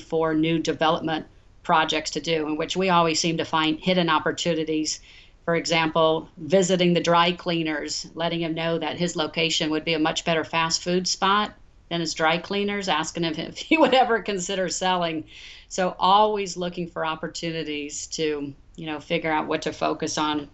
for 0.01 0.35
new 0.35 0.59
development 0.59 1.27
projects 1.63 2.11
to 2.13 2.21
do, 2.21 2.47
in 2.47 2.57
which 2.57 2.77
we 2.77 2.89
always 2.89 3.21
seem 3.21 3.37
to 3.37 3.45
find 3.45 3.79
hidden 3.79 4.09
opportunities. 4.09 5.01
For 5.45 5.55
example, 5.55 6.29
visiting 6.39 6.95
the 6.95 7.01
dry 7.01 7.33
cleaners, 7.33 8.07
letting 8.15 8.41
him 8.41 8.55
know 8.55 8.79
that 8.79 8.99
his 8.99 9.17
location 9.17 9.71
would 9.71 9.85
be 9.85 9.95
a 9.95 9.99
much 9.99 10.25
better 10.25 10.45
fast 10.45 10.83
food 10.83 11.07
spot 11.07 11.55
than 11.91 12.01
his 12.01 12.15
dry 12.15 12.39
cleaners, 12.39 12.89
asking 12.89 13.25
him 13.25 13.35
if 13.39 13.59
he 13.59 13.79
would 13.79 13.95
ever 13.95 14.21
consider 14.23 14.69
selling. 14.69 15.25
So, 15.69 15.95
always 15.99 16.57
looking 16.57 16.89
for 16.89 17.05
opportunities 17.05 18.07
to 18.09 18.55
you 18.79 18.87
know 18.87 19.01
figure 19.01 19.31
out 19.31 19.47
what 19.47 19.63
to 19.63 19.73
focus 19.73 20.17
on. 20.17 20.49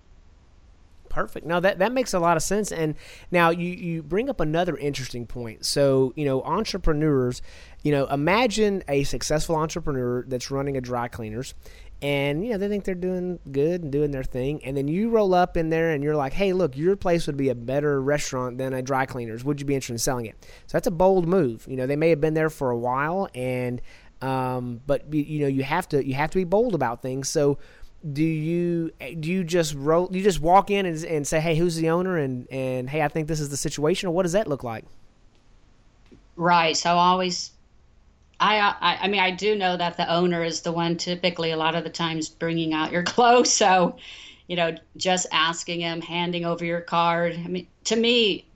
Perfect. 1.11 1.47
No 1.47 1.61
that, 1.61 1.79
that 1.79 1.93
makes 1.93 2.13
a 2.15 2.19
lot 2.19 2.37
of 2.37 2.43
sense. 2.43 2.73
And 2.73 2.97
now 3.31 3.51
you, 3.51 3.69
you 3.69 4.03
bring 4.03 4.29
up 4.29 4.41
another 4.41 4.77
interesting 4.77 5.27
point. 5.27 5.65
So 5.65 6.13
you 6.17 6.25
know 6.25 6.43
entrepreneurs 6.43 7.43
you 7.83 7.93
know 7.93 8.07
imagine 8.07 8.83
a 8.89 9.05
successful 9.05 9.57
entrepreneur 9.57 10.25
that's 10.27 10.51
running 10.51 10.77
a 10.77 10.81
dry 10.81 11.07
cleaners 11.07 11.55
and 12.03 12.45
you 12.45 12.51
know 12.51 12.59
they 12.59 12.69
think 12.69 12.85
they're 12.85 12.95
doing 12.95 13.39
good 13.53 13.83
and 13.83 13.93
doing 13.93 14.11
their 14.11 14.25
thing. 14.25 14.65
And 14.65 14.75
then 14.77 14.89
you 14.89 15.11
roll 15.11 15.35
up 15.35 15.57
in 15.59 15.69
there 15.69 15.91
and 15.91 16.03
you're 16.03 16.17
like 16.17 16.33
hey 16.33 16.55
look 16.55 16.77
your 16.77 16.97
place 16.97 17.27
would 17.27 17.37
be 17.37 17.51
a 17.51 17.55
better 17.55 18.01
restaurant 18.01 18.57
than 18.57 18.73
a 18.73 18.81
dry 18.81 19.05
cleaners. 19.05 19.45
Would 19.45 19.61
you 19.61 19.67
be 19.67 19.75
interested 19.75 19.93
in 19.93 19.99
selling 19.99 20.27
it? 20.27 20.37
So 20.67 20.79
that's 20.79 20.87
a 20.87 20.91
bold 20.91 21.29
move. 21.29 21.67
You 21.69 21.77
know 21.77 21.87
they 21.87 21.97
may 21.97 22.09
have 22.09 22.23
been 22.23 22.35
there 22.35 22.51
for 22.51 22.71
a 22.71 22.79
while 22.79 23.29
and 23.35 23.83
um, 24.25 24.81
but 24.87 25.13
you 25.13 25.41
know 25.41 25.47
you 25.47 25.63
have 25.63 25.89
to 25.91 26.05
you 26.05 26.15
have 26.15 26.31
to 26.31 26.39
be 26.39 26.45
bold 26.45 26.75
about 26.75 27.03
things. 27.03 27.29
So 27.29 27.59
do 28.12 28.23
you 28.23 28.90
eh, 29.01 29.14
do 29.19 29.31
you 29.31 29.45
just 29.45 29.75
roll 29.75 30.09
you 30.12 30.23
just 30.23 30.40
walk 30.40 30.71
in 30.71 30.87
and, 30.87 31.03
and 31.05 31.27
say 31.27 31.40
hey 31.40 31.57
who's 31.57 31.77
the 31.77 31.88
owner 31.88 32.19
and 32.19 32.47
and 32.51 32.90
hey 32.90 33.03
i 33.03 33.09
think 33.09 33.29
this 33.29 33.40
is 33.40 33.49
the 33.49 33.57
situation 33.57 34.09
or 34.09 34.12
what 34.12 34.25
does 34.25 34.33
that 34.33 34.47
look 34.47 34.62
like 34.62 34.85
right 36.37 36.77
so 36.77 36.90
always 36.90 37.51
I, 38.40 38.59
I 38.59 38.99
i 39.03 39.09
mean 39.09 39.21
i 39.21 39.31
do 39.31 39.57
know 39.57 39.77
that 39.77 39.97
the 39.97 40.12
owner 40.12 40.45
is 40.45 40.61
the 40.61 40.73
one 40.73 40.97
typically 40.97 41.53
a 41.53 41.57
lot 41.57 41.75
of 41.75 41.85
the 41.85 41.90
times 41.90 42.29
bringing 42.29 42.75
out 42.75 42.93
your 42.93 43.03
clothes 43.14 43.51
so 43.51 43.97
you 44.47 44.57
know, 44.57 44.75
just 44.97 45.27
asking 45.33 45.81
him, 45.81 46.01
handing 46.01 46.45
over 46.45 46.64
your 46.64 46.81
card. 46.81 47.35
I 47.45 47.49
mean, 47.49 47.67
to 47.85 47.97
me, 47.97 48.47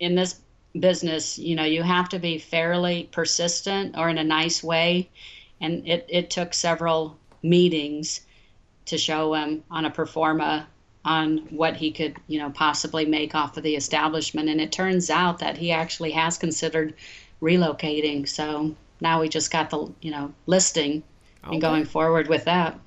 in 0.00 0.14
this 0.14 0.40
business, 0.78 1.38
you 1.38 1.54
know, 1.54 1.64
you 1.64 1.82
have 1.82 2.08
to 2.10 2.18
be 2.18 2.38
fairly 2.38 3.08
persistent 3.12 3.96
or 3.96 4.08
in 4.08 4.18
a 4.18 4.24
nice 4.24 4.62
way. 4.62 5.08
And 5.60 5.86
it, 5.86 6.06
it 6.08 6.30
took 6.30 6.52
several 6.52 7.16
meetings 7.42 8.22
to 8.86 8.98
show 8.98 9.34
him 9.34 9.62
on 9.70 9.84
a 9.84 9.90
pro 9.90 10.06
forma 10.06 10.66
on 11.04 11.38
what 11.50 11.76
he 11.76 11.92
could, 11.92 12.16
you 12.26 12.38
know, 12.38 12.50
possibly 12.50 13.04
make 13.04 13.34
off 13.34 13.56
of 13.56 13.62
the 13.62 13.76
establishment. 13.76 14.48
And 14.48 14.60
it 14.60 14.72
turns 14.72 15.08
out 15.08 15.38
that 15.38 15.56
he 15.56 15.70
actually 15.70 16.10
has 16.12 16.36
considered 16.36 16.94
relocating. 17.40 18.28
So 18.28 18.74
now 19.00 19.20
we 19.20 19.28
just 19.28 19.52
got 19.52 19.70
the, 19.70 19.92
you 20.00 20.10
know, 20.10 20.32
listing 20.46 21.04
okay. 21.44 21.52
and 21.52 21.60
going 21.60 21.84
forward 21.84 22.28
with 22.28 22.44
that. 22.44 22.78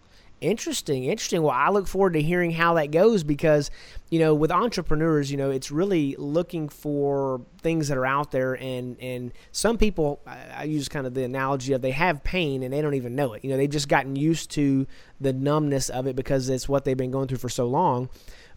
Interesting, 0.42 1.04
interesting. 1.04 1.42
Well, 1.42 1.54
I 1.54 1.70
look 1.70 1.86
forward 1.86 2.14
to 2.14 2.22
hearing 2.22 2.52
how 2.52 2.76
that 2.76 2.92
goes 2.92 3.24
because, 3.24 3.70
you 4.10 4.20
know, 4.20 4.34
with 4.34 4.52
entrepreneurs, 4.52 5.30
you 5.30 5.36
know, 5.36 5.50
it's 5.50 5.70
really 5.70 6.16
looking 6.18 6.70
for 6.70 7.42
things 7.62 7.90
that 7.90 7.98
are 7.98 8.06
out 8.06 8.32
there, 8.32 8.54
and 8.54 8.98
and 9.02 9.34
some 9.52 9.78
people, 9.78 10.22
I, 10.26 10.38
I 10.60 10.64
use 10.64 10.88
kind 10.88 11.06
of 11.06 11.14
the 11.14 11.26
analogy 11.26 11.74
of 11.74 11.82
they 11.82 11.92
have 11.92 12.24
pain 12.24 12.64
and 12.64 12.72
they 12.72 12.82
don't 12.82 12.94
even 12.94 13.16
know 13.16 13.34
it. 13.34 13.44
You 13.44 13.50
know, 13.50 13.58
they've 13.58 13.70
just 13.70 13.90
gotten 13.90 14.16
used 14.16 14.52
to 14.52 14.88
the 15.20 15.34
numbness 15.34 15.90
of 15.90 16.08
it 16.08 16.16
because 16.16 16.48
it's 16.48 16.70
what 16.70 16.86
they've 16.86 16.96
been 16.96 17.12
going 17.12 17.28
through 17.28 17.40
for 17.40 17.50
so 17.50 17.68
long. 17.68 18.10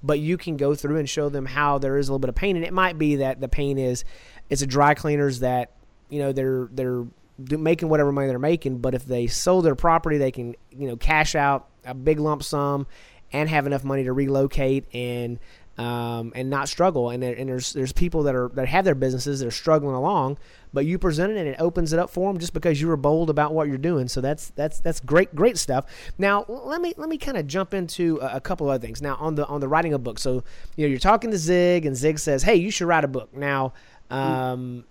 But 0.04 0.20
you 0.20 0.36
can 0.36 0.56
go 0.56 0.76
through 0.76 0.98
and 0.98 1.08
show 1.08 1.28
them 1.30 1.46
how 1.46 1.78
there 1.78 1.98
is 1.98 2.08
a 2.08 2.12
little 2.12 2.20
bit 2.20 2.28
of 2.28 2.36
pain, 2.36 2.54
and 2.54 2.64
it 2.64 2.72
might 2.72 2.96
be 2.96 3.16
that 3.16 3.40
the 3.40 3.48
pain 3.48 3.76
is 3.76 4.04
it's 4.50 4.62
a 4.62 4.66
dry 4.68 4.94
cleaners 4.94 5.40
that 5.40 5.72
you 6.10 6.20
know 6.20 6.30
they're 6.30 6.68
they're 6.70 7.06
making 7.38 7.88
whatever 7.88 8.12
money 8.12 8.28
they're 8.28 8.38
making, 8.38 8.78
but 8.78 8.94
if 8.94 9.04
they 9.04 9.26
sold 9.26 9.64
their 9.64 9.74
property, 9.74 10.18
they 10.18 10.30
can 10.30 10.54
you 10.70 10.86
know 10.86 10.96
cash 10.96 11.34
out 11.34 11.68
a 11.84 11.94
big 11.94 12.18
lump 12.18 12.42
sum 12.42 12.86
and 13.32 13.48
have 13.48 13.66
enough 13.66 13.84
money 13.84 14.04
to 14.04 14.12
relocate 14.12 14.84
and 14.94 15.38
um, 15.78 16.32
and 16.34 16.50
not 16.50 16.68
struggle. 16.68 17.10
And, 17.10 17.22
there, 17.22 17.34
and 17.34 17.48
there's 17.48 17.72
there's 17.72 17.92
people 17.92 18.24
that 18.24 18.34
are 18.34 18.48
that 18.54 18.68
have 18.68 18.84
their 18.84 18.94
businesses 18.94 19.40
that 19.40 19.46
are 19.46 19.52
struggling 19.52 19.94
along, 19.94 20.38
but 20.72 20.84
you 20.84 20.98
present 20.98 21.32
it 21.32 21.38
and 21.38 21.48
it 21.48 21.56
opens 21.58 21.92
it 21.92 21.98
up 21.98 22.10
for 22.10 22.30
them 22.30 22.38
just 22.38 22.52
because 22.52 22.80
you 22.80 22.88
were 22.88 22.96
bold 22.96 23.30
about 23.30 23.54
what 23.54 23.68
you're 23.68 23.78
doing. 23.78 24.08
So 24.08 24.20
that's 24.20 24.50
that's 24.50 24.80
that's 24.80 25.00
great 25.00 25.34
great 25.34 25.56
stuff. 25.58 25.86
Now 26.18 26.44
let 26.48 26.80
me 26.80 26.94
let 26.96 27.08
me 27.08 27.18
kind 27.18 27.36
of 27.36 27.46
jump 27.46 27.74
into 27.74 28.18
a, 28.20 28.36
a, 28.36 28.40
couple 28.40 28.68
other 28.68 28.84
things. 28.84 29.00
Now 29.00 29.16
on 29.16 29.34
the 29.34 29.46
on 29.46 29.60
the 29.60 29.68
writing 29.68 29.94
a 29.94 29.98
book. 29.98 30.18
So 30.18 30.44
you 30.76 30.86
know 30.86 30.90
you're 30.90 30.98
talking 30.98 31.30
to 31.30 31.38
Zig 31.38 31.86
and 31.86 31.96
Zig 31.96 32.18
says, 32.18 32.42
hey, 32.42 32.56
you 32.56 32.70
should 32.70 32.86
write 32.86 33.04
a 33.04 33.08
book. 33.08 33.34
Now. 33.34 33.72
Um, 34.10 34.84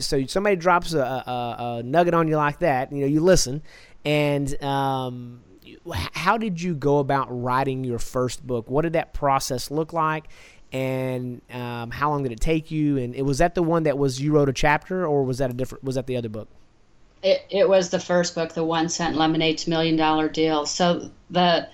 so 0.00 0.26
somebody 0.26 0.56
drops 0.56 0.92
a, 0.92 1.00
a, 1.00 1.56
a, 1.78 1.82
nugget 1.82 2.12
on 2.12 2.26
you 2.28 2.36
like 2.36 2.58
that, 2.58 2.92
you 2.92 2.98
know, 2.98 3.06
you 3.06 3.20
listen, 3.20 3.62
and 4.04 4.62
um, 4.62 5.40
how 6.12 6.38
did 6.38 6.60
you 6.60 6.74
go 6.74 6.98
about 6.98 7.26
writing 7.30 7.84
your 7.84 7.98
first 7.98 8.46
book? 8.46 8.68
What 8.68 8.82
did 8.82 8.94
that 8.94 9.14
process 9.14 9.70
look 9.70 9.92
like? 9.92 10.28
And 10.72 11.40
um, 11.50 11.90
how 11.90 12.10
long 12.10 12.22
did 12.22 12.32
it 12.32 12.40
take 12.40 12.70
you? 12.70 12.98
And 12.98 13.14
it 13.14 13.22
was 13.22 13.38
that 13.38 13.54
the 13.54 13.62
one 13.62 13.84
that 13.84 13.96
was 13.96 14.20
you 14.20 14.32
wrote 14.32 14.48
a 14.48 14.52
chapter, 14.52 15.06
or 15.06 15.24
was 15.24 15.38
that 15.38 15.50
a 15.50 15.54
different? 15.54 15.84
Was 15.84 15.94
that 15.94 16.06
the 16.06 16.16
other 16.16 16.28
book? 16.28 16.48
It, 17.22 17.44
it 17.50 17.68
was 17.68 17.90
the 17.90 17.98
first 17.98 18.34
book, 18.34 18.52
the 18.52 18.64
One 18.64 18.88
Cent 18.88 19.16
lemonade 19.16 19.58
to 19.58 19.70
Million 19.70 19.96
Dollar 19.96 20.28
Deal. 20.28 20.66
So 20.66 21.10
the 21.30 21.68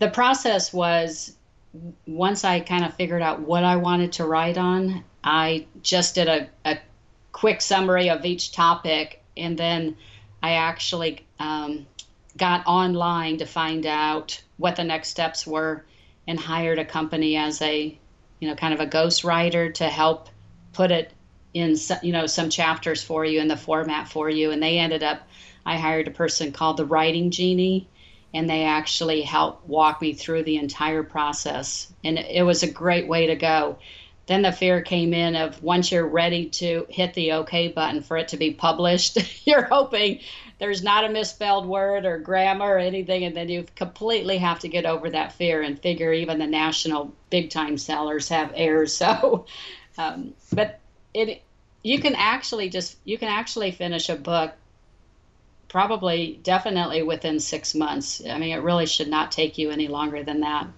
the 0.00 0.10
process 0.10 0.72
was 0.72 1.36
once 2.06 2.44
I 2.44 2.60
kind 2.60 2.84
of 2.84 2.94
figured 2.94 3.22
out 3.22 3.40
what 3.40 3.64
I 3.64 3.76
wanted 3.76 4.12
to 4.14 4.24
write 4.24 4.58
on, 4.58 5.04
I 5.22 5.66
just 5.82 6.14
did 6.14 6.28
a, 6.28 6.48
a 6.64 6.78
quick 7.32 7.60
summary 7.60 8.10
of 8.10 8.24
each 8.24 8.52
topic, 8.52 9.22
and 9.36 9.58
then 9.58 9.96
I 10.42 10.52
actually 10.52 11.24
um, 11.38 11.86
got 12.36 12.66
online 12.66 13.38
to 13.38 13.46
find 13.46 13.86
out 13.86 14.42
what 14.56 14.76
the 14.76 14.84
next 14.84 15.08
steps 15.08 15.46
were 15.46 15.84
and 16.26 16.38
hired 16.38 16.78
a 16.78 16.84
company 16.84 17.36
as 17.36 17.60
a 17.62 17.98
you 18.40 18.48
know 18.48 18.54
kind 18.54 18.74
of 18.74 18.80
a 18.80 18.86
ghostwriter 18.86 19.72
to 19.74 19.84
help 19.84 20.28
put 20.72 20.90
it 20.90 21.12
in 21.52 21.76
you 22.02 22.12
know 22.12 22.26
some 22.26 22.50
chapters 22.50 23.02
for 23.02 23.24
you 23.24 23.40
in 23.40 23.48
the 23.48 23.56
format 23.56 24.08
for 24.08 24.28
you. 24.28 24.50
And 24.50 24.62
they 24.62 24.78
ended 24.78 25.02
up 25.02 25.26
i 25.66 25.78
hired 25.78 26.08
a 26.08 26.10
person 26.10 26.52
called 26.52 26.76
the 26.76 26.84
writing 26.84 27.30
genie 27.30 27.88
and 28.34 28.50
they 28.50 28.64
actually 28.64 29.22
helped 29.22 29.66
walk 29.68 30.02
me 30.02 30.12
through 30.12 30.42
the 30.42 30.56
entire 30.56 31.04
process. 31.04 31.92
And 32.02 32.18
it 32.18 32.42
was 32.42 32.64
a 32.64 32.70
great 32.70 33.06
way 33.06 33.28
to 33.28 33.36
go 33.36 33.78
then 34.26 34.42
the 34.42 34.52
fear 34.52 34.80
came 34.80 35.12
in 35.12 35.36
of 35.36 35.62
once 35.62 35.92
you're 35.92 36.06
ready 36.06 36.46
to 36.46 36.86
hit 36.88 37.14
the 37.14 37.32
okay 37.32 37.68
button 37.68 38.02
for 38.02 38.16
it 38.16 38.28
to 38.28 38.36
be 38.36 38.52
published 38.52 39.18
you're 39.46 39.64
hoping 39.64 40.20
there's 40.58 40.82
not 40.82 41.04
a 41.04 41.08
misspelled 41.08 41.66
word 41.66 42.04
or 42.04 42.18
grammar 42.18 42.76
or 42.76 42.78
anything, 42.78 43.24
and 43.24 43.36
then 43.36 43.48
you 43.48 43.66
completely 43.74 44.38
have 44.38 44.60
to 44.60 44.68
get 44.68 44.86
over 44.86 45.10
that 45.10 45.32
fear 45.32 45.62
and 45.62 45.80
figure 45.80 46.12
even 46.12 46.38
the 46.38 46.46
national 46.46 47.12
big 47.30 47.50
time 47.50 47.76
sellers 47.78 48.28
have 48.28 48.52
errors. 48.54 48.94
So, 49.04 49.44
um, 49.98 50.34
but 50.52 50.80
it 51.12 51.42
you 51.82 52.00
can 52.00 52.14
actually 52.14 52.70
just 52.70 52.96
you 53.04 53.18
can 53.18 53.28
actually 53.28 53.70
finish 53.70 54.08
a 54.08 54.16
book 54.16 54.54
probably 55.68 56.40
definitely 56.42 57.02
within 57.02 57.38
six 57.38 57.74
months. 57.74 58.22
I 58.26 58.38
mean, 58.38 58.56
it 58.56 58.62
really 58.62 58.86
should 58.86 59.08
not 59.08 59.32
take 59.32 59.58
you 59.58 59.70
any 59.70 59.88
longer 59.88 60.22
than 60.22 60.40
that. 60.40 60.68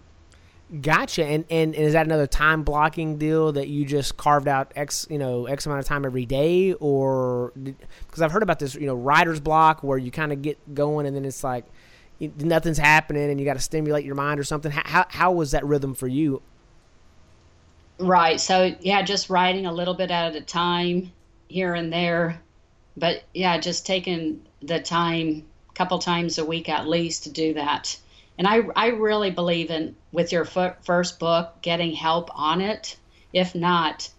Gotcha. 0.81 1.25
And, 1.25 1.45
and, 1.49 1.77
and 1.77 1.85
is 1.85 1.93
that 1.93 2.07
another 2.07 2.27
time 2.27 2.65
blocking 2.65 3.19
deal 3.19 3.53
that 3.53 3.69
you 3.69 3.85
just 3.85 4.17
carved 4.17 4.49
out 4.49 4.73
x 4.75 5.07
you 5.09 5.19
know 5.19 5.47
x 5.47 5.65
amount 5.65 5.79
of 5.79 5.87
time 5.87 6.05
every 6.05 6.27
day, 6.27 6.73
or 6.75 7.53
because 7.55 8.21
I've 8.21 8.33
heard 8.33 8.43
about 8.43 8.59
this 8.59 8.75
you 8.75 8.87
know 8.87 8.97
writer's 8.97 9.39
block 9.39 9.85
where 9.85 9.97
you 9.97 10.11
kind 10.11 10.33
of 10.33 10.43
get 10.43 10.75
going 10.75 11.07
and 11.07 11.15
then 11.15 11.25
it's 11.25 11.45
like 11.45 11.67
nothing's 12.21 12.79
happening 12.79 13.31
and 13.31 13.39
you 13.39 13.47
got 13.47 13.55
to 13.55 13.61
stimulate 13.61 14.05
your 14.05 14.17
mind 14.17 14.41
or 14.41 14.45
something. 14.45 14.73
How 14.73 15.07
how 15.09 15.31
was 15.31 15.53
that 15.53 15.65
rhythm 15.65 15.95
for 15.95 16.09
you? 16.09 16.43
Right. 17.99 18.41
So 18.41 18.75
yeah, 18.81 19.03
just 19.03 19.31
writing 19.31 19.67
a 19.67 19.73
little 19.73 19.95
bit 19.95 20.11
at 20.11 20.35
a 20.35 20.41
time 20.41 21.13
here 21.47 21.75
and 21.75 21.93
there, 21.93 22.43
but 22.97 23.23
yeah, 23.33 23.57
just 23.59 23.87
taking 23.87 24.45
the 24.63 24.81
time 24.81 25.45
couple 25.75 25.99
times 25.99 26.39
a 26.39 26.45
week 26.45 26.71
at 26.71 26.89
least 26.89 27.25
to 27.25 27.31
do 27.31 27.53
that 27.53 27.97
and 28.38 28.46
I, 28.46 28.61
I 28.75 28.88
really 28.88 29.31
believe 29.31 29.70
in 29.70 29.96
with 30.12 30.33
your 30.33 30.44
first 30.44 31.18
book 31.18 31.55
getting 31.62 31.92
help 31.92 32.31
on 32.35 32.61
it. 32.61 32.96
If 33.33 33.55
not 33.55 34.11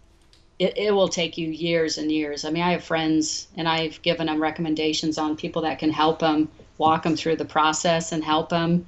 it, 0.60 0.78
it 0.78 0.92
will 0.92 1.08
take 1.08 1.38
you 1.38 1.50
years 1.50 1.98
and 1.98 2.12
years. 2.12 2.46
I 2.46 2.50
mean 2.50 2.64
i 2.64 2.72
have 2.72 2.84
friends 2.84 3.48
and 3.56 3.68
i've 3.68 4.02
given 4.02 4.28
them 4.28 4.42
recommendations 4.42 5.18
on 5.18 5.38
people 5.38 5.62
that 5.64 5.80
can 5.80 5.92
help 5.92 6.20
them 6.20 6.50
walk 6.78 7.04
them 7.04 7.16
through 7.16 7.36
the 7.36 7.46
process 7.46 8.12
and 8.12 8.24
help 8.24 8.50
them 8.50 8.86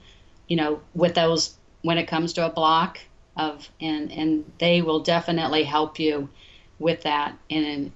you 0.48 0.58
know 0.58 0.82
with 0.94 1.16
those 1.16 1.58
when 1.82 1.98
it 1.98 2.08
comes 2.08 2.34
to 2.34 2.46
a 2.46 2.50
block 2.50 3.00
of 3.38 3.70
and 3.80 4.12
and 4.12 4.52
they 4.60 4.82
will 4.82 5.00
definitely 5.00 5.64
help 5.64 6.00
you 6.00 6.30
with 6.80 7.02
that 7.04 7.38
and 7.50 7.92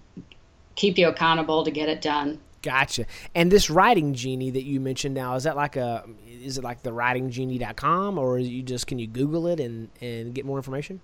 keep 0.76 0.98
you 0.98 1.08
accountable 1.08 1.64
to 1.64 1.72
get 1.72 1.90
it 1.90 2.02
done 2.02 2.40
Gotcha. 2.64 3.06
And 3.36 3.52
this 3.52 3.70
writing 3.70 4.14
genie 4.14 4.50
that 4.52 4.64
you 4.64 4.80
mentioned 4.80 5.14
now 5.14 5.36
is 5.36 5.44
that 5.44 5.58
like 5.58 5.76
a 5.76 6.06
is 6.26 6.58
it 6.58 6.64
like 6.64 6.82
the 6.82 6.92
writinggenie.com 6.92 8.18
or 8.18 8.40
you 8.40 8.64
just 8.64 8.88
can 8.88 8.98
you 9.00 9.06
Google 9.06 9.48
it 9.48 9.60
and 9.60 9.90
and 10.02 10.34
get 10.34 10.46
more 10.46 10.58
information? 10.58 11.02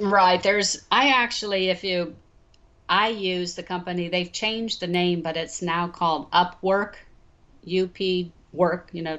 Right. 0.00 0.42
There's 0.42 0.82
I 0.90 1.08
actually 1.10 1.68
if 1.68 1.84
you 1.84 2.16
I 2.88 3.08
use 3.08 3.54
the 3.54 3.62
company 3.62 4.08
they've 4.08 4.32
changed 4.32 4.80
the 4.80 4.86
name 4.86 5.20
but 5.20 5.36
it's 5.36 5.60
now 5.60 5.86
called 5.86 6.30
Upwork, 6.30 6.94
UP 7.70 8.32
work 8.54 8.88
you 8.92 9.02
know 9.02 9.18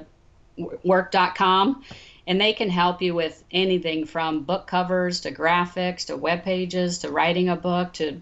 work.com 0.83 1.83
and 2.25 2.41
they 2.41 2.53
can 2.53 2.71
help 2.71 3.03
you 3.03 3.13
with 3.13 3.43
anything 3.51 4.07
from 4.07 4.43
book 4.43 4.65
covers 4.65 5.21
to 5.21 5.31
graphics 5.31 6.07
to 6.07 6.17
web 6.17 6.43
pages 6.43 6.97
to 6.99 7.11
writing 7.11 7.49
a 7.49 7.55
book 7.55 7.93
to 7.93 8.19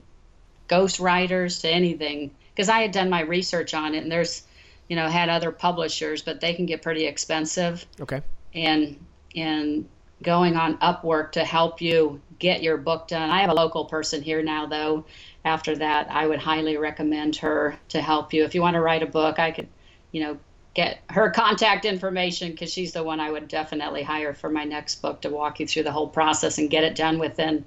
ghost 0.68 1.00
writers 1.00 1.60
to 1.60 1.70
anything 1.70 2.32
because 2.56 2.70
I 2.70 2.80
had 2.80 2.92
done 2.92 3.10
my 3.10 3.22
research 3.22 3.74
on 3.74 3.94
it, 3.94 4.04
and 4.04 4.12
there's, 4.12 4.44
you 4.88 4.96
know, 4.96 5.08
had 5.08 5.30
other 5.30 5.52
publishers, 5.52 6.22
but 6.22 6.40
they 6.40 6.54
can 6.54 6.66
get 6.66 6.82
pretty 6.82 7.06
expensive. 7.06 7.86
Okay. 8.00 8.22
And 8.54 9.04
and 9.36 9.88
going 10.24 10.56
on 10.56 10.78
Upwork 10.78 11.34
to 11.34 11.44
help 11.44 11.82
you 11.82 12.22
get 12.40 12.64
your 12.64 12.78
book 12.78 13.08
done. 13.08 13.30
I 13.30 13.42
have 13.42 13.50
a 13.50 13.54
local 13.54 13.86
person 13.86 14.22
here 14.22 14.42
now, 14.42 14.66
though. 14.66 15.06
After 15.44 15.76
that, 15.76 16.10
I 16.10 16.26
would 16.26 16.40
highly 16.40 16.78
recommend 16.78 17.36
her 17.38 17.78
to 17.90 18.02
help 18.02 18.34
you. 18.34 18.44
If 18.46 18.56
you 18.56 18.62
want 18.62 18.76
to 18.76 18.82
write 18.82 19.04
a 19.04 19.08
book, 19.08 19.40
I 19.40 19.52
could, 19.52 19.68
you 20.12 20.22
know, 20.22 20.38
get 20.74 21.00
her 21.10 21.30
contact 21.30 21.86
information 21.86 22.52
because 22.52 22.72
she's 22.72 22.94
the 22.94 23.04
one 23.04 23.20
I 23.20 23.32
would 23.32 23.48
definitely 23.48 24.04
hire 24.04 24.34
for 24.34 24.50
my 24.50 24.64
next 24.64 25.02
book 25.02 25.22
to 25.22 25.30
walk 25.30 25.60
you 25.60 25.68
through 25.68 25.84
the 25.84 25.92
whole 25.92 26.08
process 26.08 26.58
and 26.58 26.70
get 26.70 26.84
it 26.84 26.96
done 26.96 27.20
within 27.20 27.66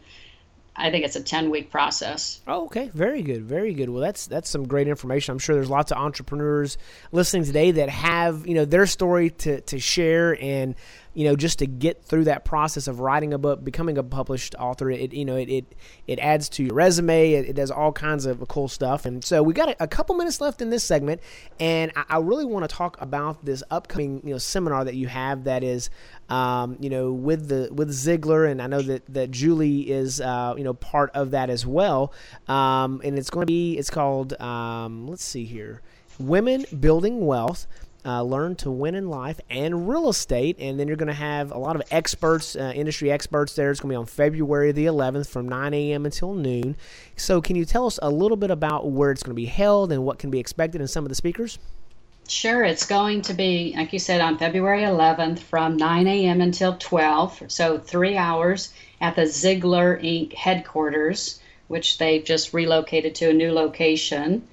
I 0.79 0.91
think 0.91 1.05
it's 1.05 1.17
a 1.17 1.23
10 1.23 1.51
week 1.51 1.71
process. 1.71 2.41
Oh, 2.47 2.67
okay. 2.67 2.91
Very 2.95 3.23
good. 3.23 3.43
Very 3.43 3.75
good. 3.75 3.91
Well, 3.91 4.01
that's 4.01 4.27
that's 4.27 4.49
some 4.49 4.67
great 4.67 4.89
information. 4.89 5.33
I'm 5.33 5.39
sure 5.39 5.55
there's 5.55 5.69
lots 5.69 5.91
of 5.91 5.99
entrepreneurs 5.99 6.79
listening 7.11 7.45
today 7.45 7.73
that 7.73 7.91
have, 7.91 8.47
you 8.47 8.55
know, 8.55 8.65
their 8.65 8.87
story 8.87 9.31
to, 9.31 9.61
to 9.63 9.79
share 9.81 10.41
and 10.41 10.77
you 11.15 11.25
know, 11.25 11.37
just 11.37 11.59
to 11.61 11.67
get 11.67 12.05
through 12.05 12.25
that 12.25 12.45
process 12.45 12.87
of 12.87 13.01
writing 13.01 13.33
a 13.33 13.39
book, 13.39 13.65
becoming 13.65 13.99
a 13.99 14.03
published 14.03 14.55
author, 14.59 14.91
it 14.91 15.13
you 15.13 15.25
know 15.25 15.37
it 15.37 15.49
it, 15.49 15.75
it 16.07 16.19
adds 16.19 16.49
to 16.51 16.65
your 16.65 16.75
resume. 16.75 17.33
It, 17.33 17.51
it 17.51 17.53
does 17.55 17.71
all 17.71 17.93
kinds 17.93 18.27
of 18.27 18.47
cool 18.49 18.69
stuff. 18.69 19.05
And 19.05 19.25
so 19.25 19.43
we 19.43 19.53
got 19.53 19.69
a, 19.69 19.85
a 19.85 19.89
couple 19.89 20.15
minutes 20.15 20.41
left 20.41 20.63
in 20.63 20.71
this 20.71 20.85
segment, 20.85 21.21
and 21.59 21.93
I, 21.97 22.05
I 22.09 22.19
really 22.19 22.45
want 22.45 22.69
to 22.69 22.75
talk 22.75 23.01
about 23.01 23.45
this 23.45 23.63
upcoming 23.71 24.21
you 24.25 24.33
know 24.33 24.39
seminar 24.39 24.85
that 24.85 24.95
you 24.95 25.09
have 25.09 25.45
that 25.45 25.63
is 25.63 25.91
um, 26.29 26.77
you 26.79 26.91
know, 26.91 27.13
with 27.13 27.49
the 27.49 27.69
with 27.73 27.91
Ziglar, 27.91 28.51
and 28.51 28.61
I 28.61 28.67
know 28.67 28.83
that 28.83 29.03
that 29.13 29.31
Julie 29.31 29.91
is 29.91 30.21
uh, 30.21 30.55
you 30.57 30.65
know 30.65 30.75
part 30.75 31.11
of 31.15 31.31
that 31.31 31.51
as 31.51 31.67
well. 31.67 32.13
Um, 32.49 33.01
and 33.03 33.19
it's 33.19 33.31
going 33.31 33.47
to 33.47 33.51
be 33.51 33.79
it's 33.79 33.91
called 33.91 34.39
um, 34.41 35.09
let's 35.09 35.25
see 35.25 35.45
here, 35.45 35.81
Women 36.19 36.67
Building 36.79 37.25
Wealth. 37.27 37.67
Uh, 38.09 38.23
learn 38.23 38.57
to 38.57 38.71
win 38.71 38.95
in 38.95 39.11
life 39.11 39.39
and 39.51 39.87
real 39.87 40.09
estate. 40.09 40.57
And 40.59 40.81
then 40.81 40.89
you're 40.89 40.97
going 40.97 41.09
to 41.09 41.13
have 41.13 41.53
a 41.53 41.59
lot 41.59 41.77
of 41.77 41.83
experts, 41.91 42.57
uh, 42.57 42.73
industry 42.75 43.11
experts 43.11 43.55
there. 43.55 43.71
It's 43.71 43.81
going 43.81 43.91
to 43.91 43.93
be 43.93 43.99
on 43.99 44.07
February 44.07 44.73
the 44.73 44.87
11th 44.87 45.29
from 45.29 45.47
9 45.47 45.75
a.m. 45.75 46.07
until 46.07 46.33
noon. 46.33 46.75
So, 47.17 47.43
can 47.43 47.55
you 47.55 47.67
tell 47.67 47.87
us 47.87 47.99
a 48.01 48.09
little 48.09 48.39
bit 48.39 48.51
about 48.51 48.91
where 48.91 49.11
it's 49.11 49.23
going 49.23 49.35
to 49.35 49.39
be 49.39 49.45
held 49.45 49.93
and 49.93 50.05
what 50.05 50.19
can 50.19 50.31
be 50.31 50.39
expected 50.39 50.81
in 50.81 50.89
some 50.89 51.05
of 51.05 51.11
the 51.11 51.15
speakers? 51.15 51.59
Sure, 52.29 52.65
it's 52.65 52.87
going 52.87 53.21
to 53.23 53.35
be, 53.35 53.75
like 53.77 53.93
you 53.93 53.99
said, 53.99 54.23
on 54.23 54.39
February 54.39 54.85
11th 54.85 55.41
from 55.41 55.77
9 55.77 56.07
a.m. 56.07 56.41
until 56.41 56.79
12, 56.79 57.43
so 57.49 57.77
three 57.77 58.17
hours 58.17 58.73
at 59.03 59.17
the 59.17 59.23
Ziglar 59.23 60.03
Inc. 60.03 60.33
headquarters, 60.33 61.41
which 61.67 61.99
they've 61.99 62.25
just 62.25 62.55
relocated 62.55 63.15
to 63.17 63.29
a 63.29 63.35
new 63.35 63.53
location 63.53 64.49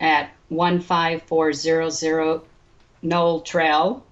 at 0.00 0.30
15400 0.48 2.47
Knoll 3.02 3.42
Trail. 3.42 4.04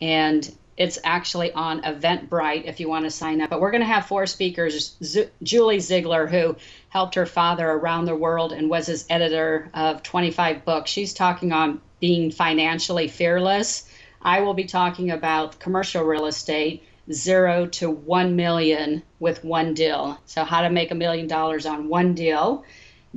And 0.00 0.50
it's 0.76 0.98
actually 1.04 1.52
on 1.52 1.82
Eventbrite 1.82 2.64
if 2.64 2.80
you 2.80 2.88
want 2.88 3.04
to 3.04 3.10
sign 3.10 3.40
up. 3.40 3.50
But 3.50 3.60
we're 3.60 3.70
going 3.70 3.82
to 3.82 3.86
have 3.86 4.06
four 4.06 4.26
speakers 4.26 4.96
Z- 5.02 5.28
Julie 5.42 5.78
Ziglar, 5.78 6.28
who 6.28 6.56
helped 6.88 7.14
her 7.14 7.26
father 7.26 7.68
around 7.68 8.06
the 8.06 8.16
world 8.16 8.52
and 8.52 8.70
was 8.70 8.86
his 8.86 9.04
editor 9.10 9.70
of 9.74 10.02
25 10.02 10.64
books. 10.64 10.90
She's 10.90 11.12
talking 11.14 11.52
on 11.52 11.80
being 12.00 12.30
financially 12.30 13.08
fearless. 13.08 13.88
I 14.22 14.40
will 14.40 14.54
be 14.54 14.64
talking 14.64 15.10
about 15.10 15.58
commercial 15.58 16.04
real 16.04 16.26
estate, 16.26 16.84
zero 17.10 17.66
to 17.66 17.90
one 17.90 18.34
million 18.36 19.02
with 19.20 19.44
one 19.44 19.74
deal. 19.74 20.18
So, 20.26 20.44
how 20.44 20.62
to 20.62 20.70
make 20.70 20.90
a 20.90 20.96
million 20.96 21.26
dollars 21.26 21.66
on 21.66 21.88
one 21.88 22.14
deal. 22.14 22.64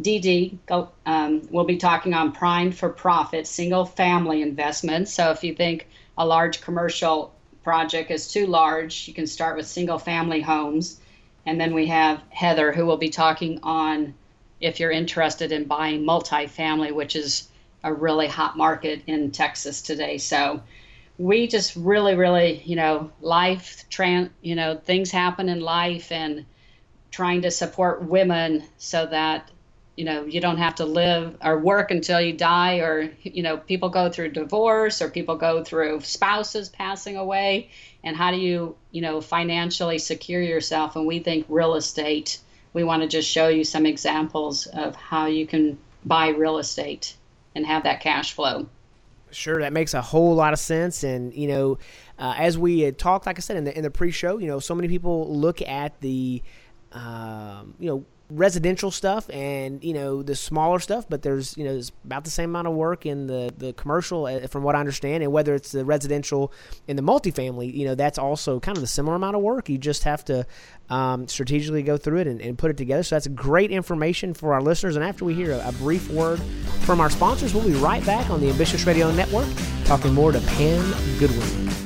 DD 0.02 0.58
um, 1.06 1.48
will 1.50 1.64
be 1.64 1.78
talking 1.78 2.14
on 2.14 2.32
prime 2.32 2.72
for 2.72 2.89
profit, 2.89 3.48
single 3.48 3.86
family 3.86 4.41
investments. 4.41 5.14
So, 5.14 5.32
if 5.32 5.43
you 5.43 5.56
think 5.56 5.88
a 6.18 6.26
large 6.26 6.62
commercial 6.62 7.34
project 7.64 8.12
is 8.12 8.32
too 8.32 8.46
large, 8.46 9.08
you 9.08 9.14
can 9.14 9.28
start 9.28 9.58
with 9.58 9.68
single 9.68 9.98
family 9.98 10.41
homes. 10.41 11.00
And 11.46 11.60
then 11.60 11.74
we 11.74 11.88
have 11.88 12.22
Heather, 12.30 12.72
who 12.72 12.86
will 12.86 12.98
be 12.98 13.10
talking 13.10 13.60
on 13.64 14.14
if 14.60 14.80
you're 14.80 14.91
interested 14.91 15.52
in 15.52 15.66
buying 15.66 16.04
multifamily, 16.04 16.93
which 16.93 17.16
is 17.16 17.50
a 17.84 17.93
really 17.93 18.28
hot 18.28 18.58
market 18.58 19.02
in 19.08 19.32
Texas 19.32 19.82
today. 19.82 20.18
So 20.18 20.62
we 21.18 21.48
just 21.48 21.76
really, 21.76 22.16
really, 22.16 22.62
you 22.66 22.76
know, 22.76 23.12
life, 23.22 23.86
tran- 23.89 24.32
you 24.41 24.56
know, 24.56 24.76
things 24.78 25.12
happen 25.12 25.50
in 25.50 25.62
life 25.62 26.12
and 26.12 26.46
trying 27.12 27.43
to 27.43 27.52
support 27.52 28.04
women 28.04 28.64
so 28.78 29.06
that, 29.06 29.50
you 29.96 30.04
know, 30.04 30.26
you 30.26 30.41
don't 30.41 30.58
have 30.58 30.76
to 30.76 30.86
live 30.86 31.38
or 31.43 31.58
work 31.58 31.89
until 31.89 32.20
you 32.20 32.34
die 32.34 32.78
or, 32.80 33.10
you 33.24 33.41
know, 33.41 33.58
people 33.58 33.89
go 33.89 34.10
through 34.10 34.30
divorce 34.30 35.02
or 35.02 35.10
people 35.10 35.38
go 35.38 35.64
through 35.64 36.02
spouses 36.02 36.68
passing 36.68 37.16
away. 37.16 37.70
And 38.04 38.16
how 38.16 38.32
do 38.32 38.38
you, 38.38 38.76
you 38.91 39.02
know, 39.02 39.22
financially 39.22 39.98
secure 39.98 40.41
yourself? 40.41 40.96
And 40.96 41.08
we 41.08 41.20
think 41.20 41.46
real 41.48 41.76
estate, 41.76 42.39
we 42.74 42.84
want 42.84 43.04
to 43.04 43.08
just 43.08 43.30
show 43.30 43.48
you 43.48 43.64
some 43.64 43.86
examples 43.86 44.68
of 44.68 44.96
how 44.96 45.28
you 45.28 45.48
can 45.48 45.78
buy 46.04 46.28
real 46.30 46.58
estate 46.58 47.16
and 47.56 47.66
have 47.66 47.84
that 47.84 48.02
cash 48.02 48.34
flow. 48.34 48.68
Sure, 49.32 49.60
that 49.60 49.74
makes 49.74 49.93
a 49.93 50.02
whole 50.02 50.36
lot 50.36 50.54
of 50.54 50.60
sense. 50.60 51.04
And 51.04 51.34
you 51.34 51.48
know, 51.48 51.78
uh, 52.20 52.36
as 52.38 52.58
we 52.58 52.91
talked, 52.91 53.26
like 53.26 53.38
I 53.38 53.41
said 53.41 53.58
in 53.58 53.64
the 53.64 53.76
in 53.76 53.84
the 53.84 53.91
pre-show, 53.91 54.38
you 54.38 54.48
know, 54.48 54.60
so 54.60 54.76
many 54.76 54.88
people 54.88 55.34
look 55.36 55.62
at 55.62 56.00
the, 56.02 56.41
um, 56.91 57.74
you 57.80 57.89
know, 57.89 58.06
residential 58.30 58.89
stuff 58.89 59.30
and 59.30 59.84
you 59.84 59.93
know 59.93 60.23
the 60.23 60.36
smaller 60.36 60.80
stuff 60.80 61.05
but 61.07 61.21
there's 61.21 61.55
you 61.57 61.63
know 61.63 61.73
there's 61.73 61.91
about 62.05 62.23
the 62.23 62.32
same 62.32 62.49
amount 62.49 62.67
of 62.67 62.73
work 62.73 63.05
in 63.05 63.28
the 63.28 63.53
the 63.57 63.71
commercial 63.73 64.26
uh, 64.26 64.47
from 64.47 64.63
what 64.63 64.76
i 64.76 64.80
understand. 64.80 65.23
And 65.23 65.32
whether 65.32 65.53
it's 65.53 65.71
the 65.71 65.86
residential 65.86 66.51
in 66.88 66.95
the 66.95 67.03
multifamily 67.03 67.73
you 67.73 67.86
know 67.86 67.95
that's 67.95 68.17
also 68.17 68.59
kind 68.59 68.78
of 68.78 68.82
the 68.82 68.88
similar 68.88 69.15
amount 69.15 69.36
of 69.36 69.41
work. 69.41 69.69
You 69.69 69.78
just 69.78 70.03
have 70.03 70.26
to 70.26 70.45
um, 70.89 71.28
strategically 71.28 71.82
go 71.82 71.97
through 71.97 72.19
it 72.19 72.28
and, 72.28 72.39
and, 72.41 72.59
put 72.59 72.69
it 72.69 72.78
together. 72.78 73.01
So 73.01 73.15
that's 73.15 73.26
great 73.26 73.71
information 73.71 74.36
for 74.36 74.53
our 74.53 74.61
listeners. 74.61 74.95
And 74.95 75.03
after 75.03 75.26
we 75.26 75.34
hear 75.34 75.51
a, 75.51 75.69
a 75.69 75.71
brief 75.71 76.11
word 76.11 76.39
from 76.86 77.01
our 77.01 77.09
sponsors 77.09 77.53
we'll 77.53 77.65
be 77.65 77.73
right 77.73 78.05
back 78.05 78.30
on 78.30 78.39
the 78.39 78.49
ambitious 78.49 78.86
radio 78.86 79.11
network 79.11 79.47
talking 79.86 80.13
more 80.13 80.32
to 80.32 80.39
pam 80.41 81.19
goodwin 81.19 81.85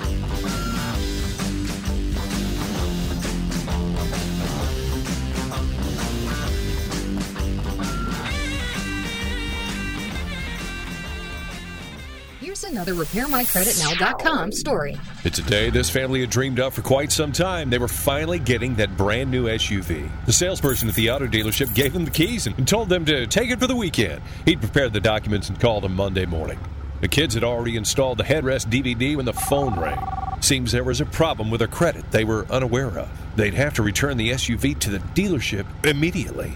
another 12.89 13.05
RepairMyCreditNow.com 13.05 14.51
story. 14.51 14.97
It's 15.23 15.39
a 15.39 15.43
day 15.43 15.69
this 15.69 15.89
family 15.89 16.21
had 16.21 16.29
dreamed 16.29 16.59
of 16.59 16.73
for 16.73 16.81
quite 16.81 17.11
some 17.11 17.31
time. 17.31 17.69
They 17.69 17.77
were 17.77 17.87
finally 17.87 18.39
getting 18.39 18.75
that 18.75 18.97
brand 18.97 19.31
new 19.31 19.45
SUV. 19.45 20.09
The 20.25 20.33
salesperson 20.33 20.89
at 20.89 20.95
the 20.95 21.11
auto 21.11 21.27
dealership 21.27 21.73
gave 21.75 21.93
them 21.93 22.05
the 22.05 22.11
keys 22.11 22.47
and 22.47 22.67
told 22.67 22.89
them 22.89 23.05
to 23.05 23.27
take 23.27 23.49
it 23.49 23.59
for 23.59 23.67
the 23.67 23.75
weekend. 23.75 24.21
He'd 24.45 24.61
prepared 24.61 24.93
the 24.93 24.99
documents 24.99 25.49
and 25.49 25.59
called 25.59 25.83
them 25.83 25.95
Monday 25.95 26.25
morning. 26.25 26.59
The 27.01 27.07
kids 27.07 27.33
had 27.33 27.43
already 27.43 27.77
installed 27.77 28.17
the 28.17 28.23
headrest 28.23 28.69
DVD 28.69 29.15
when 29.15 29.25
the 29.25 29.33
phone 29.33 29.79
rang. 29.79 29.99
Seems 30.41 30.71
there 30.71 30.83
was 30.83 31.01
a 31.01 31.05
problem 31.05 31.49
with 31.49 31.59
their 31.59 31.67
credit 31.67 32.11
they 32.11 32.23
were 32.23 32.45
unaware 32.49 32.97
of. 32.97 33.09
They'd 33.35 33.53
have 33.53 33.73
to 33.75 33.83
return 33.83 34.17
the 34.17 34.31
SUV 34.31 34.77
to 34.79 34.89
the 34.89 34.99
dealership 34.99 35.65
immediately. 35.83 36.53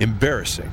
Embarrassing 0.00 0.72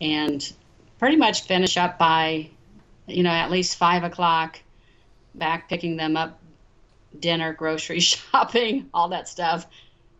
and 0.00 0.52
pretty 0.98 1.16
much 1.16 1.42
finish 1.42 1.76
up 1.76 1.98
by, 1.98 2.50
you 3.06 3.22
know, 3.22 3.30
at 3.30 3.50
least 3.50 3.76
five 3.76 4.04
o'clock, 4.04 4.60
back 5.34 5.68
picking 5.68 5.96
them 5.96 6.16
up, 6.16 6.40
dinner, 7.18 7.52
grocery 7.58 8.00
shopping, 8.00 8.88
all 8.92 9.08
that 9.08 9.28
stuff, 9.28 9.66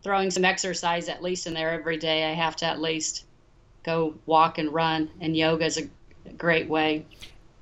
throwing 0.03 0.31
some 0.31 0.45
exercise 0.45 1.09
at 1.09 1.23
least 1.23 1.47
in 1.47 1.53
there 1.53 1.71
every 1.71 1.97
day. 1.97 2.29
I 2.29 2.33
have 2.33 2.55
to 2.57 2.65
at 2.65 2.81
least 2.81 3.25
go 3.83 4.15
walk 4.25 4.57
and 4.57 4.73
run, 4.73 5.09
and 5.21 5.37
yoga 5.37 5.65
is 5.65 5.77
a 5.77 6.31
great 6.37 6.67
way. 6.67 7.05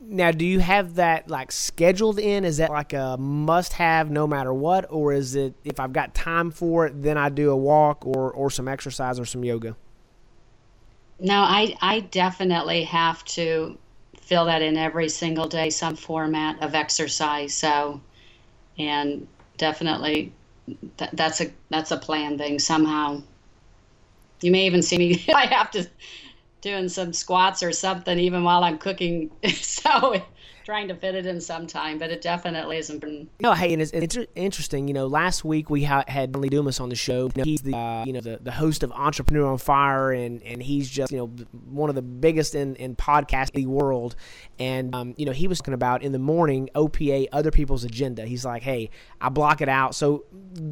Now, 0.06 0.32
do 0.32 0.46
you 0.46 0.60
have 0.60 0.96
that 0.96 1.30
like 1.30 1.52
scheduled 1.52 2.20
in? 2.20 2.44
Is 2.44 2.58
that 2.58 2.70
like 2.70 2.94
a 2.94 3.18
must 3.18 3.74
have 3.74 4.12
no 4.12 4.28
matter 4.28 4.54
what? 4.54 4.86
Or 4.90 5.14
is 5.14 5.36
it 5.36 5.56
if 5.64 5.80
I've 5.80 5.94
got 5.94 6.14
time 6.14 6.52
for 6.52 6.88
it, 6.88 7.02
then 7.02 7.18
I 7.18 7.30
do 7.30 7.52
a 7.52 7.56
walk 7.56 8.06
or, 8.06 8.32
or 8.32 8.52
some 8.52 8.68
exercise 8.68 9.20
or 9.20 9.26
some 9.26 9.44
yoga? 9.44 9.76
No, 11.20 11.42
I, 11.42 11.76
I 11.82 12.02
definitely 12.02 12.84
have 12.84 13.24
to 13.26 13.78
fill 14.20 14.46
that 14.46 14.62
in 14.62 14.78
every 14.78 15.08
single 15.10 15.48
day, 15.48 15.70
some 15.70 15.96
format 15.96 16.62
of 16.62 16.76
exercise. 16.76 17.54
So, 17.54 18.02
and 18.78 19.28
definitely 19.58 20.34
th- 20.98 21.12
that's 21.14 21.40
a, 21.40 21.52
that's 21.70 21.92
a 21.92 21.98
plan 21.98 22.38
thing 22.38 22.60
somehow. 22.60 23.22
You 24.42 24.52
may 24.52 24.66
even 24.66 24.82
see 24.82 24.98
me, 24.98 25.24
I 25.36 25.46
have 25.46 25.72
to 25.72 25.88
doing 26.64 26.88
some 26.88 27.12
squats 27.12 27.62
or 27.62 27.72
something 27.74 28.18
even 28.18 28.44
while 28.44 28.64
I'm 28.64 28.78
cooking. 28.78 29.30
so 29.54 30.24
trying 30.64 30.88
to 30.88 30.96
fit 30.96 31.14
it 31.14 31.26
in 31.26 31.42
sometime, 31.42 32.00
but 32.00 32.10
it 32.10 32.22
definitely 32.22 32.78
is 32.78 32.90
important. 32.90 33.30
No, 33.42 33.52
hey, 33.52 33.74
and 33.74 33.82
it's, 33.82 33.92
it's 33.92 34.18
interesting. 34.34 34.88
You 34.88 34.94
know, 34.94 35.08
last 35.08 35.44
week 35.44 35.70
we 35.70 35.84
ha- 35.84 36.06
had 36.08 36.36
Lee 36.36 36.48
Dumas 36.48 36.80
on 36.80 36.88
the 36.88 36.96
show. 36.96 37.26
You 37.26 37.32
know, 37.38 37.44
he's 37.44 37.62
the 37.62 37.76
uh, 37.76 38.06
you 38.06 38.14
know 38.14 38.22
the, 38.22 38.40
the 38.42 38.52
host 38.52 38.82
of 38.82 38.92
Entrepreneur 38.94 39.46
on 39.46 39.58
Fire, 39.58 40.12
and 40.12 40.42
and 40.44 40.64
he's 40.64 40.90
just 40.90 41.12
you 41.12 41.18
know 41.18 41.28
one 41.70 41.90
of 41.90 41.96
the 41.96 42.02
biggest 42.02 42.56
in 42.56 42.76
in 42.78 42.96
podcasting 42.96 43.66
world. 43.66 44.16
And 44.64 44.96
um, 44.96 45.14
you 45.18 45.26
know, 45.26 45.34
he 45.34 45.50
was 45.50 45.60
talking 45.60 45.74
about 45.74 46.04
in 46.04 46.14
the 46.14 46.20
morning 46.20 46.70
OPA 46.74 47.28
other 47.34 47.52
people's 47.52 47.84
agenda. 47.84 48.26
He's 48.26 48.46
like, 48.46 48.64
hey, 48.64 48.92
I 49.20 49.28
block 49.28 49.60
it 49.60 49.68
out. 49.68 49.94
So 49.94 50.24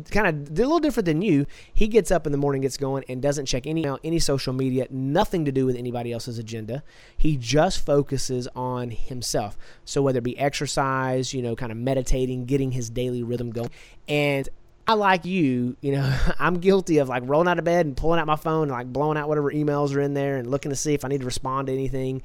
kind 0.10 0.28
of 0.28 0.50
a 0.50 0.54
little 0.54 0.80
different 0.80 1.06
than 1.06 1.22
you. 1.22 1.46
He 1.74 1.90
gets 1.90 2.10
up 2.10 2.26
in 2.26 2.32
the 2.32 2.38
morning, 2.38 2.62
gets 2.62 2.78
going, 2.78 3.04
and 3.10 3.22
doesn't 3.22 3.48
check 3.48 3.68
any 3.68 3.86
any 4.04 4.20
social 4.20 4.54
media, 4.54 4.88
nothing 4.90 5.44
to 5.44 5.52
do 5.52 5.66
with 5.66 5.76
anybody 5.76 6.14
else's 6.14 6.40
agenda. 6.40 6.84
He 7.18 7.36
just 7.36 7.86
focuses 7.86 8.48
on 8.56 8.92
himself. 8.92 9.58
So 9.84 10.02
whether 10.02 10.20
it 10.20 10.24
be 10.24 10.40
exercise, 10.40 11.34
you 11.34 11.42
know, 11.42 11.56
kind 11.58 11.72
of 11.72 11.78
meditating, 11.78 12.46
getting 12.46 12.72
his 12.72 12.90
daily 12.90 13.24
rhythm 13.24 13.52
going. 13.52 13.72
And 14.08 14.48
I 14.88 14.94
like 14.94 15.26
you, 15.26 15.76
you 15.82 15.92
know, 15.94 16.18
I'm 16.40 16.60
guilty 16.60 17.00
of 17.00 17.10
like 17.10 17.24
rolling 17.26 17.50
out 17.50 17.60
of 17.60 17.66
bed 17.66 17.86
and 17.86 17.98
pulling 17.98 18.22
out 18.22 18.28
my 18.28 18.38
phone 18.38 18.64
and 18.64 18.72
like 18.72 18.88
blowing 18.88 19.18
out 19.18 19.28
whatever 19.28 19.52
emails 19.52 19.94
are 19.94 20.02
in 20.02 20.14
there 20.14 20.38
and 20.38 20.50
looking 20.50 20.70
to 20.70 20.78
see 20.78 20.94
if 20.94 21.04
I 21.04 21.10
need 21.10 21.20
to 21.20 21.26
respond 21.26 21.68
to 21.68 21.74
anything. 21.74 22.22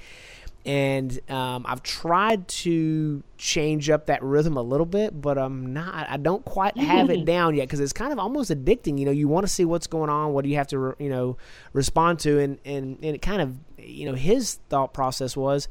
And 0.66 1.18
um, 1.30 1.64
I've 1.68 1.84
tried 1.84 2.48
to 2.48 3.22
change 3.38 3.88
up 3.88 4.06
that 4.06 4.20
rhythm 4.20 4.56
a 4.56 4.62
little 4.62 4.84
bit, 4.84 5.18
but 5.20 5.38
I'm 5.38 5.72
not. 5.72 6.10
I 6.10 6.16
don't 6.16 6.44
quite 6.44 6.76
have 6.76 7.08
it 7.08 7.24
down 7.24 7.54
yet 7.54 7.68
because 7.68 7.78
it's 7.78 7.92
kind 7.92 8.12
of 8.12 8.18
almost 8.18 8.50
addicting. 8.50 8.98
You 8.98 9.04
know, 9.04 9.12
you 9.12 9.28
want 9.28 9.46
to 9.46 9.52
see 9.52 9.64
what's 9.64 9.86
going 9.86 10.10
on. 10.10 10.32
What 10.32 10.42
do 10.42 10.50
you 10.50 10.56
have 10.56 10.66
to, 10.68 10.96
you 10.98 11.08
know, 11.08 11.36
respond 11.72 12.18
to? 12.20 12.40
And 12.40 12.58
and 12.64 12.98
and 13.00 13.14
it 13.14 13.22
kind 13.22 13.40
of, 13.40 13.56
you 13.78 14.06
know, 14.06 14.14
his 14.14 14.58
thought 14.68 14.92
process 14.92 15.36
was, 15.36 15.68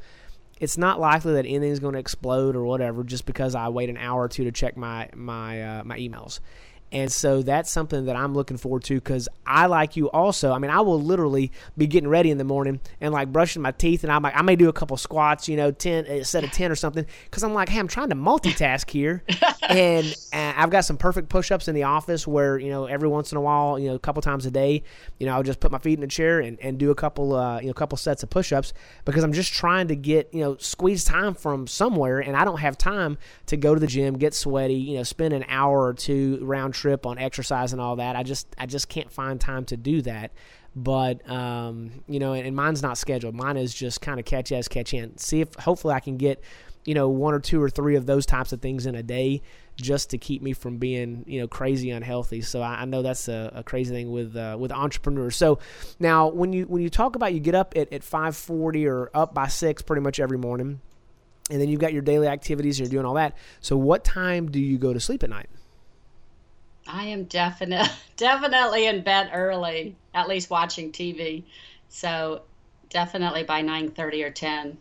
it's 0.58 0.78
not 0.78 0.98
likely 0.98 1.34
that 1.34 1.44
anything's 1.44 1.78
going 1.78 1.92
to 1.92 1.98
explode 1.98 2.56
or 2.56 2.64
whatever 2.64 3.04
just 3.04 3.26
because 3.26 3.54
I 3.54 3.68
wait 3.68 3.90
an 3.90 3.98
hour 3.98 4.22
or 4.22 4.28
two 4.28 4.44
to 4.44 4.52
check 4.52 4.78
my 4.78 5.10
my 5.14 5.62
uh, 5.62 5.84
my 5.84 5.98
emails. 5.98 6.40
And 6.92 7.10
so 7.10 7.42
that's 7.42 7.70
something 7.70 8.06
that 8.06 8.14
I'm 8.14 8.32
looking 8.32 8.56
forward 8.56 8.84
to 8.84 8.94
because 8.94 9.28
I, 9.44 9.66
like 9.66 9.96
you, 9.96 10.08
also. 10.10 10.52
I 10.52 10.58
mean, 10.58 10.70
I 10.70 10.80
will 10.80 11.00
literally 11.02 11.50
be 11.76 11.86
getting 11.86 12.08
ready 12.08 12.30
in 12.30 12.38
the 12.38 12.44
morning 12.44 12.80
and 13.00 13.12
like 13.12 13.32
brushing 13.32 13.60
my 13.60 13.72
teeth, 13.72 14.04
and 14.04 14.12
I'm 14.12 14.22
like, 14.22 14.36
I 14.36 14.42
may 14.42 14.54
do 14.54 14.68
a 14.68 14.72
couple 14.72 14.96
squats, 14.96 15.48
you 15.48 15.56
know, 15.56 15.72
ten 15.72 16.06
a 16.06 16.24
set 16.24 16.44
of 16.44 16.52
ten 16.52 16.70
or 16.70 16.76
something, 16.76 17.04
because 17.24 17.42
I'm 17.42 17.54
like, 17.54 17.68
hey, 17.68 17.80
I'm 17.80 17.88
trying 17.88 18.10
to 18.10 18.14
multitask 18.14 18.88
here, 18.88 19.24
and 19.68 20.06
uh, 20.32 20.52
I've 20.56 20.70
got 20.70 20.84
some 20.84 20.96
perfect 20.96 21.28
push-ups 21.28 21.66
in 21.66 21.74
the 21.74 21.82
office 21.82 22.26
where 22.26 22.56
you 22.58 22.70
know 22.70 22.86
every 22.86 23.08
once 23.08 23.32
in 23.32 23.38
a 23.38 23.40
while, 23.40 23.78
you 23.78 23.88
know, 23.88 23.96
a 23.96 23.98
couple 23.98 24.22
times 24.22 24.46
a 24.46 24.50
day, 24.50 24.84
you 25.18 25.26
know, 25.26 25.34
I'll 25.34 25.42
just 25.42 25.58
put 25.58 25.72
my 25.72 25.78
feet 25.78 25.94
in 25.94 26.00
the 26.00 26.06
chair 26.06 26.38
and, 26.38 26.58
and 26.60 26.78
do 26.78 26.90
a 26.90 26.94
couple, 26.94 27.34
uh, 27.34 27.60
you 27.60 27.66
know, 27.66 27.74
couple 27.74 27.98
sets 27.98 28.22
of 28.22 28.30
push-ups 28.30 28.72
because 29.04 29.24
I'm 29.24 29.32
just 29.32 29.52
trying 29.52 29.88
to 29.88 29.96
get 29.96 30.32
you 30.32 30.40
know 30.40 30.56
squeeze 30.58 31.02
time 31.02 31.34
from 31.34 31.66
somewhere, 31.66 32.20
and 32.20 32.36
I 32.36 32.44
don't 32.44 32.60
have 32.60 32.78
time 32.78 33.18
to 33.46 33.56
go 33.56 33.74
to 33.74 33.80
the 33.80 33.88
gym, 33.88 34.18
get 34.18 34.34
sweaty, 34.34 34.74
you 34.74 34.98
know, 34.98 35.02
spend 35.02 35.34
an 35.34 35.44
hour 35.48 35.84
or 35.84 35.94
two 35.94 36.38
round 36.42 36.75
trip 36.76 37.06
on 37.06 37.18
exercise 37.18 37.72
and 37.72 37.80
all 37.80 37.96
that. 37.96 38.16
I 38.16 38.22
just 38.22 38.54
I 38.58 38.66
just 38.66 38.88
can't 38.88 39.10
find 39.10 39.40
time 39.40 39.64
to 39.66 39.76
do 39.76 40.02
that. 40.02 40.32
But 40.74 41.28
um, 41.28 41.90
you 42.06 42.18
know, 42.18 42.34
and, 42.34 42.46
and 42.46 42.54
mine's 42.54 42.82
not 42.82 42.98
scheduled. 42.98 43.34
Mine 43.34 43.56
is 43.56 43.72
just 43.72 44.02
kind 44.02 44.20
of 44.20 44.26
catch 44.26 44.52
as 44.52 44.68
catch 44.68 44.92
in. 44.92 45.16
See 45.16 45.40
if 45.40 45.54
hopefully 45.54 45.94
I 45.94 46.00
can 46.00 46.18
get 46.18 46.42
you 46.84 46.94
know 46.94 47.08
one 47.08 47.32
or 47.34 47.40
two 47.40 47.62
or 47.62 47.70
three 47.70 47.96
of 47.96 48.04
those 48.04 48.26
types 48.26 48.52
of 48.52 48.60
things 48.60 48.84
in 48.84 48.94
a 48.94 49.02
day 49.02 49.42
just 49.76 50.10
to 50.10 50.18
keep 50.18 50.42
me 50.42 50.52
from 50.52 50.76
being 50.76 51.24
you 51.26 51.40
know 51.40 51.48
crazy 51.48 51.90
unhealthy. 51.90 52.42
So 52.42 52.60
I, 52.60 52.82
I 52.82 52.84
know 52.84 53.00
that's 53.00 53.28
a, 53.28 53.52
a, 53.54 53.62
crazy 53.62 53.92
thing 53.92 54.12
with 54.12 54.36
uh, 54.36 54.56
with 54.58 54.70
entrepreneurs. 54.70 55.34
So 55.36 55.58
now 55.98 56.28
when 56.28 56.52
you 56.52 56.64
when 56.64 56.82
you 56.82 56.90
talk 56.90 57.16
about 57.16 57.32
you 57.32 57.40
get 57.40 57.54
up 57.54 57.72
at, 57.74 57.90
at 57.90 58.04
five 58.04 58.36
forty 58.36 58.86
or 58.86 59.10
up 59.14 59.32
by 59.32 59.48
six 59.48 59.80
pretty 59.80 60.02
much 60.02 60.20
every 60.20 60.38
morning, 60.38 60.80
and 61.50 61.60
then 61.60 61.70
you've 61.70 61.80
got 61.80 61.94
your 61.94 62.02
daily 62.02 62.28
activities, 62.28 62.78
you're 62.78 62.88
doing 62.88 63.06
all 63.06 63.14
that. 63.14 63.34
So 63.60 63.78
what 63.78 64.04
time 64.04 64.50
do 64.50 64.60
you 64.60 64.76
go 64.76 64.92
to 64.92 65.00
sleep 65.00 65.22
at 65.22 65.30
night? 65.30 65.48
I 66.88 67.06
am 67.06 67.24
definitely 67.24 67.88
definitely 68.16 68.86
in 68.86 69.02
bed 69.02 69.30
early, 69.32 69.96
at 70.14 70.28
least 70.28 70.50
watching 70.50 70.92
TV. 70.92 71.44
So 71.88 72.42
definitely 72.90 73.44
by 73.44 73.62
nine 73.62 73.90
thirty 73.90 74.22
or 74.22 74.30
ten, 74.30 74.76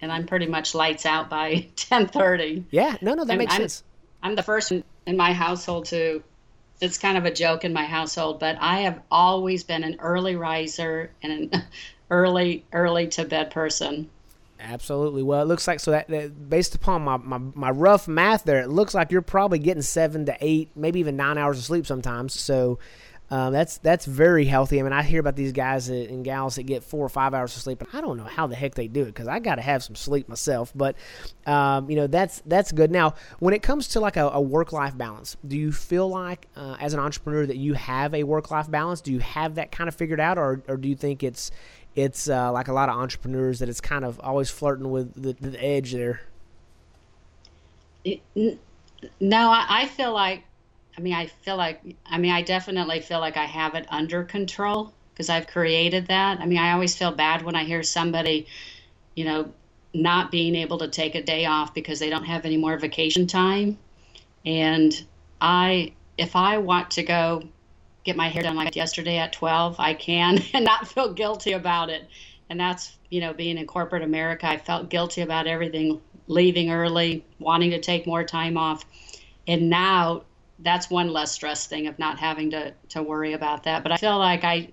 and 0.00 0.12
I'm 0.12 0.26
pretty 0.26 0.46
much 0.46 0.74
lights 0.74 1.06
out 1.06 1.30
by 1.30 1.68
ten 1.76 2.06
thirty. 2.06 2.64
Yeah, 2.70 2.96
no, 3.00 3.14
no, 3.14 3.24
that 3.24 3.32
I'm, 3.32 3.38
makes 3.38 3.54
I'm, 3.54 3.60
sense. 3.60 3.84
I'm 4.22 4.34
the 4.34 4.42
first 4.42 4.72
in 4.72 5.16
my 5.16 5.32
household 5.32 5.86
to. 5.86 6.22
It's 6.80 6.96
kind 6.96 7.18
of 7.18 7.26
a 7.26 7.30
joke 7.30 7.64
in 7.64 7.74
my 7.74 7.84
household, 7.84 8.40
but 8.40 8.56
I 8.58 8.80
have 8.80 9.02
always 9.10 9.64
been 9.64 9.84
an 9.84 9.96
early 10.00 10.34
riser 10.36 11.10
and 11.22 11.52
an 11.52 11.62
early 12.10 12.64
early 12.72 13.08
to 13.08 13.24
bed 13.24 13.50
person. 13.50 14.08
Absolutely. 14.60 15.22
Well, 15.22 15.42
it 15.42 15.46
looks 15.46 15.66
like 15.66 15.80
so 15.80 15.90
that, 15.92 16.08
that, 16.08 16.48
based 16.48 16.74
upon 16.74 17.02
my, 17.02 17.16
my, 17.16 17.38
my 17.38 17.70
rough 17.70 18.06
math 18.06 18.44
there, 18.44 18.60
it 18.60 18.68
looks 18.68 18.94
like 18.94 19.10
you're 19.10 19.22
probably 19.22 19.58
getting 19.58 19.82
seven 19.82 20.26
to 20.26 20.36
eight, 20.40 20.70
maybe 20.76 21.00
even 21.00 21.16
nine 21.16 21.38
hours 21.38 21.58
of 21.58 21.64
sleep 21.64 21.86
sometimes. 21.86 22.38
So 22.38 22.78
um, 23.32 23.52
that's 23.52 23.78
that's 23.78 24.06
very 24.06 24.44
healthy. 24.44 24.80
I 24.80 24.82
mean, 24.82 24.92
I 24.92 25.02
hear 25.02 25.20
about 25.20 25.36
these 25.36 25.52
guys 25.52 25.86
that, 25.86 26.10
and 26.10 26.24
gals 26.24 26.56
that 26.56 26.64
get 26.64 26.82
four 26.82 27.06
or 27.06 27.08
five 27.08 27.32
hours 27.32 27.54
of 27.54 27.62
sleep, 27.62 27.80
and 27.80 27.88
I 27.92 28.00
don't 28.00 28.16
know 28.16 28.24
how 28.24 28.48
the 28.48 28.56
heck 28.56 28.74
they 28.74 28.88
do 28.88 29.02
it 29.02 29.06
because 29.06 29.28
I 29.28 29.38
got 29.38 29.54
to 29.54 29.62
have 29.62 29.84
some 29.84 29.94
sleep 29.94 30.28
myself. 30.28 30.72
But 30.74 30.96
um, 31.46 31.88
you 31.88 31.94
know, 31.94 32.08
that's 32.08 32.42
that's 32.44 32.72
good. 32.72 32.90
Now, 32.90 33.14
when 33.38 33.54
it 33.54 33.62
comes 33.62 33.86
to 33.88 34.00
like 34.00 34.16
a, 34.16 34.28
a 34.30 34.40
work 34.40 34.72
life 34.72 34.98
balance, 34.98 35.36
do 35.46 35.56
you 35.56 35.70
feel 35.70 36.08
like 36.08 36.48
uh, 36.56 36.76
as 36.80 36.92
an 36.92 36.98
entrepreneur 36.98 37.46
that 37.46 37.56
you 37.56 37.74
have 37.74 38.14
a 38.14 38.24
work 38.24 38.50
life 38.50 38.68
balance? 38.68 39.00
Do 39.00 39.12
you 39.12 39.20
have 39.20 39.54
that 39.54 39.70
kind 39.70 39.86
of 39.86 39.94
figured 39.94 40.20
out, 40.20 40.36
or 40.36 40.64
or 40.66 40.76
do 40.76 40.88
you 40.88 40.96
think 40.96 41.22
it's 41.22 41.52
it's 42.02 42.28
uh, 42.28 42.50
like 42.52 42.68
a 42.68 42.72
lot 42.72 42.88
of 42.88 42.96
entrepreneurs 42.96 43.58
that 43.58 43.68
it's 43.68 43.80
kind 43.80 44.04
of 44.04 44.20
always 44.20 44.50
flirting 44.50 44.90
with 44.90 45.14
the, 45.20 45.32
the 45.32 45.62
edge 45.62 45.92
there. 45.92 46.22
No, 49.20 49.50
I 49.50 49.86
feel 49.86 50.12
like, 50.12 50.44
I 50.96 51.00
mean, 51.00 51.14
I 51.14 51.26
feel 51.26 51.56
like, 51.56 51.80
I 52.06 52.18
mean, 52.18 52.32
I 52.32 52.42
definitely 52.42 53.00
feel 53.00 53.20
like 53.20 53.36
I 53.36 53.44
have 53.44 53.74
it 53.74 53.86
under 53.90 54.24
control 54.24 54.92
because 55.12 55.28
I've 55.28 55.46
created 55.46 56.06
that. 56.08 56.40
I 56.40 56.46
mean, 56.46 56.58
I 56.58 56.72
always 56.72 56.96
feel 56.96 57.12
bad 57.12 57.42
when 57.42 57.54
I 57.54 57.64
hear 57.64 57.82
somebody, 57.82 58.46
you 59.14 59.24
know, 59.24 59.52
not 59.92 60.30
being 60.30 60.54
able 60.54 60.78
to 60.78 60.88
take 60.88 61.14
a 61.14 61.22
day 61.22 61.46
off 61.46 61.74
because 61.74 61.98
they 61.98 62.10
don't 62.10 62.24
have 62.24 62.44
any 62.44 62.56
more 62.56 62.76
vacation 62.78 63.26
time. 63.26 63.76
And 64.46 65.04
I, 65.40 65.92
if 66.16 66.36
I 66.36 66.58
want 66.58 66.90
to 66.92 67.02
go 67.02 67.42
get 68.04 68.16
my 68.16 68.28
hair 68.28 68.42
done 68.42 68.56
like 68.56 68.76
yesterday 68.76 69.18
at 69.18 69.32
12, 69.32 69.76
I 69.78 69.94
can 69.94 70.38
and 70.54 70.64
not 70.64 70.88
feel 70.88 71.12
guilty 71.12 71.52
about 71.52 71.90
it. 71.90 72.08
And 72.48 72.58
that's, 72.58 72.96
you 73.10 73.20
know, 73.20 73.32
being 73.32 73.58
in 73.58 73.66
corporate 73.66 74.02
America, 74.02 74.48
I 74.48 74.58
felt 74.58 74.90
guilty 74.90 75.20
about 75.20 75.46
everything, 75.46 76.00
leaving 76.26 76.70
early, 76.70 77.24
wanting 77.38 77.70
to 77.70 77.80
take 77.80 78.06
more 78.06 78.24
time 78.24 78.56
off. 78.56 78.84
And 79.46 79.70
now 79.70 80.24
that's 80.58 80.90
one 80.90 81.12
less 81.12 81.32
stress 81.32 81.66
thing 81.66 81.86
of 81.86 81.98
not 81.98 82.18
having 82.18 82.50
to, 82.50 82.74
to 82.90 83.02
worry 83.02 83.34
about 83.34 83.64
that. 83.64 83.82
But 83.82 83.92
I 83.92 83.96
feel 83.96 84.18
like 84.18 84.44
I, 84.44 84.70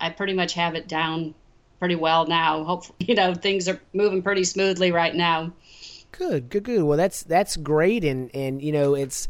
I 0.00 0.10
pretty 0.10 0.32
much 0.32 0.54
have 0.54 0.74
it 0.74 0.88
down 0.88 1.34
pretty 1.78 1.96
well 1.96 2.26
now. 2.26 2.64
Hopefully, 2.64 2.96
you 3.06 3.14
know, 3.14 3.34
things 3.34 3.68
are 3.68 3.80
moving 3.92 4.22
pretty 4.22 4.44
smoothly 4.44 4.90
right 4.90 5.14
now. 5.14 5.52
Good, 6.12 6.48
good, 6.48 6.62
good. 6.62 6.82
Well, 6.82 6.96
that's 6.96 7.24
that's 7.24 7.56
great, 7.56 8.04
and 8.04 8.30
and 8.34 8.62
you 8.62 8.70
know 8.70 8.94
it's 8.94 9.26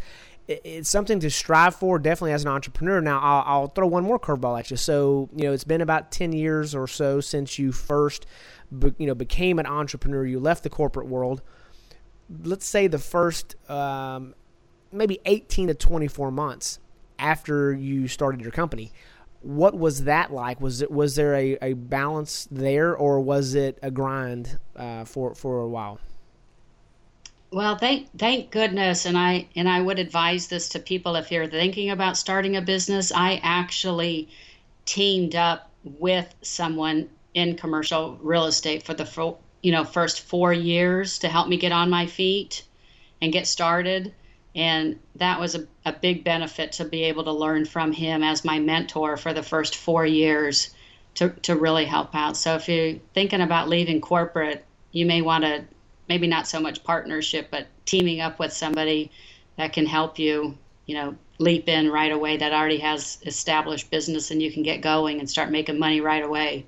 it's 0.46 0.90
something 0.90 1.20
to 1.20 1.30
strive 1.30 1.74
for 1.74 1.98
definitely 1.98 2.32
as 2.32 2.44
an 2.44 2.50
entrepreneur. 2.50 3.00
Now, 3.00 3.18
I'll, 3.20 3.44
I'll 3.46 3.66
throw 3.68 3.86
one 3.86 4.04
more 4.04 4.18
curveball 4.18 4.58
at 4.58 4.70
you. 4.70 4.76
So, 4.76 5.30
you 5.34 5.44
know, 5.44 5.52
it's 5.52 5.64
been 5.64 5.80
about 5.80 6.10
10 6.10 6.32
years 6.32 6.74
or 6.74 6.86
so 6.86 7.20
since 7.20 7.58
you 7.58 7.72
first, 7.72 8.26
you 8.98 9.06
know, 9.06 9.14
became 9.14 9.58
an 9.58 9.66
entrepreneur. 9.66 10.24
You 10.24 10.40
left 10.40 10.62
the 10.62 10.70
corporate 10.70 11.06
world. 11.06 11.40
Let's 12.42 12.66
say 12.66 12.88
the 12.88 12.98
first 12.98 13.56
um, 13.70 14.34
maybe 14.92 15.18
18 15.24 15.68
to 15.68 15.74
24 15.74 16.30
months 16.30 16.78
after 17.18 17.72
you 17.72 18.08
started 18.08 18.40
your 18.40 18.50
company. 18.50 18.92
What 19.40 19.78
was 19.78 20.04
that 20.04 20.32
like? 20.32 20.60
Was 20.60 20.80
it 20.80 20.90
was 20.90 21.16
there 21.16 21.34
a, 21.34 21.58
a 21.60 21.72
balance 21.74 22.48
there, 22.50 22.96
or 22.96 23.20
was 23.20 23.54
it 23.54 23.78
a 23.82 23.90
grind 23.90 24.58
uh, 24.74 25.04
for 25.04 25.34
for 25.34 25.60
a 25.60 25.68
while? 25.68 26.00
Well, 27.54 27.78
thank 27.78 28.08
thank 28.18 28.50
goodness, 28.50 29.06
and 29.06 29.16
I 29.16 29.46
and 29.54 29.68
I 29.68 29.80
would 29.80 30.00
advise 30.00 30.48
this 30.48 30.70
to 30.70 30.80
people 30.80 31.14
if 31.14 31.30
you're 31.30 31.46
thinking 31.46 31.88
about 31.88 32.16
starting 32.16 32.56
a 32.56 32.60
business. 32.60 33.12
I 33.12 33.40
actually 33.44 34.28
teamed 34.86 35.36
up 35.36 35.70
with 35.84 36.34
someone 36.42 37.10
in 37.32 37.54
commercial 37.54 38.18
real 38.20 38.46
estate 38.46 38.82
for 38.82 38.92
the 38.92 39.36
you 39.62 39.70
know 39.70 39.84
first 39.84 40.22
four 40.22 40.52
years 40.52 41.20
to 41.20 41.28
help 41.28 41.46
me 41.46 41.56
get 41.56 41.70
on 41.70 41.90
my 41.90 42.06
feet 42.06 42.64
and 43.22 43.32
get 43.32 43.46
started, 43.46 44.12
and 44.56 44.98
that 45.14 45.38
was 45.38 45.54
a, 45.54 45.64
a 45.84 45.92
big 45.92 46.24
benefit 46.24 46.72
to 46.72 46.84
be 46.84 47.04
able 47.04 47.22
to 47.22 47.32
learn 47.32 47.66
from 47.66 47.92
him 47.92 48.24
as 48.24 48.44
my 48.44 48.58
mentor 48.58 49.16
for 49.16 49.32
the 49.32 49.44
first 49.44 49.76
four 49.76 50.04
years 50.04 50.74
to 51.14 51.28
to 51.42 51.54
really 51.54 51.84
help 51.84 52.16
out. 52.16 52.36
So 52.36 52.56
if 52.56 52.68
you're 52.68 52.98
thinking 53.12 53.40
about 53.40 53.68
leaving 53.68 54.00
corporate, 54.00 54.64
you 54.90 55.06
may 55.06 55.22
want 55.22 55.44
to 55.44 55.64
maybe 56.08 56.26
not 56.26 56.46
so 56.46 56.60
much 56.60 56.84
partnership, 56.84 57.48
but 57.50 57.66
teaming 57.84 58.20
up 58.20 58.38
with 58.38 58.52
somebody 58.52 59.10
that 59.56 59.72
can 59.72 59.86
help 59.86 60.18
you, 60.18 60.56
you 60.86 60.94
know, 60.94 61.16
leap 61.38 61.68
in 61.68 61.90
right 61.90 62.12
away 62.12 62.36
that 62.36 62.52
already 62.52 62.78
has 62.78 63.18
established 63.26 63.90
business 63.90 64.30
and 64.30 64.40
you 64.42 64.52
can 64.52 64.62
get 64.62 64.80
going 64.80 65.18
and 65.18 65.28
start 65.28 65.50
making 65.50 65.78
money 65.78 66.00
right 66.00 66.24
away. 66.24 66.64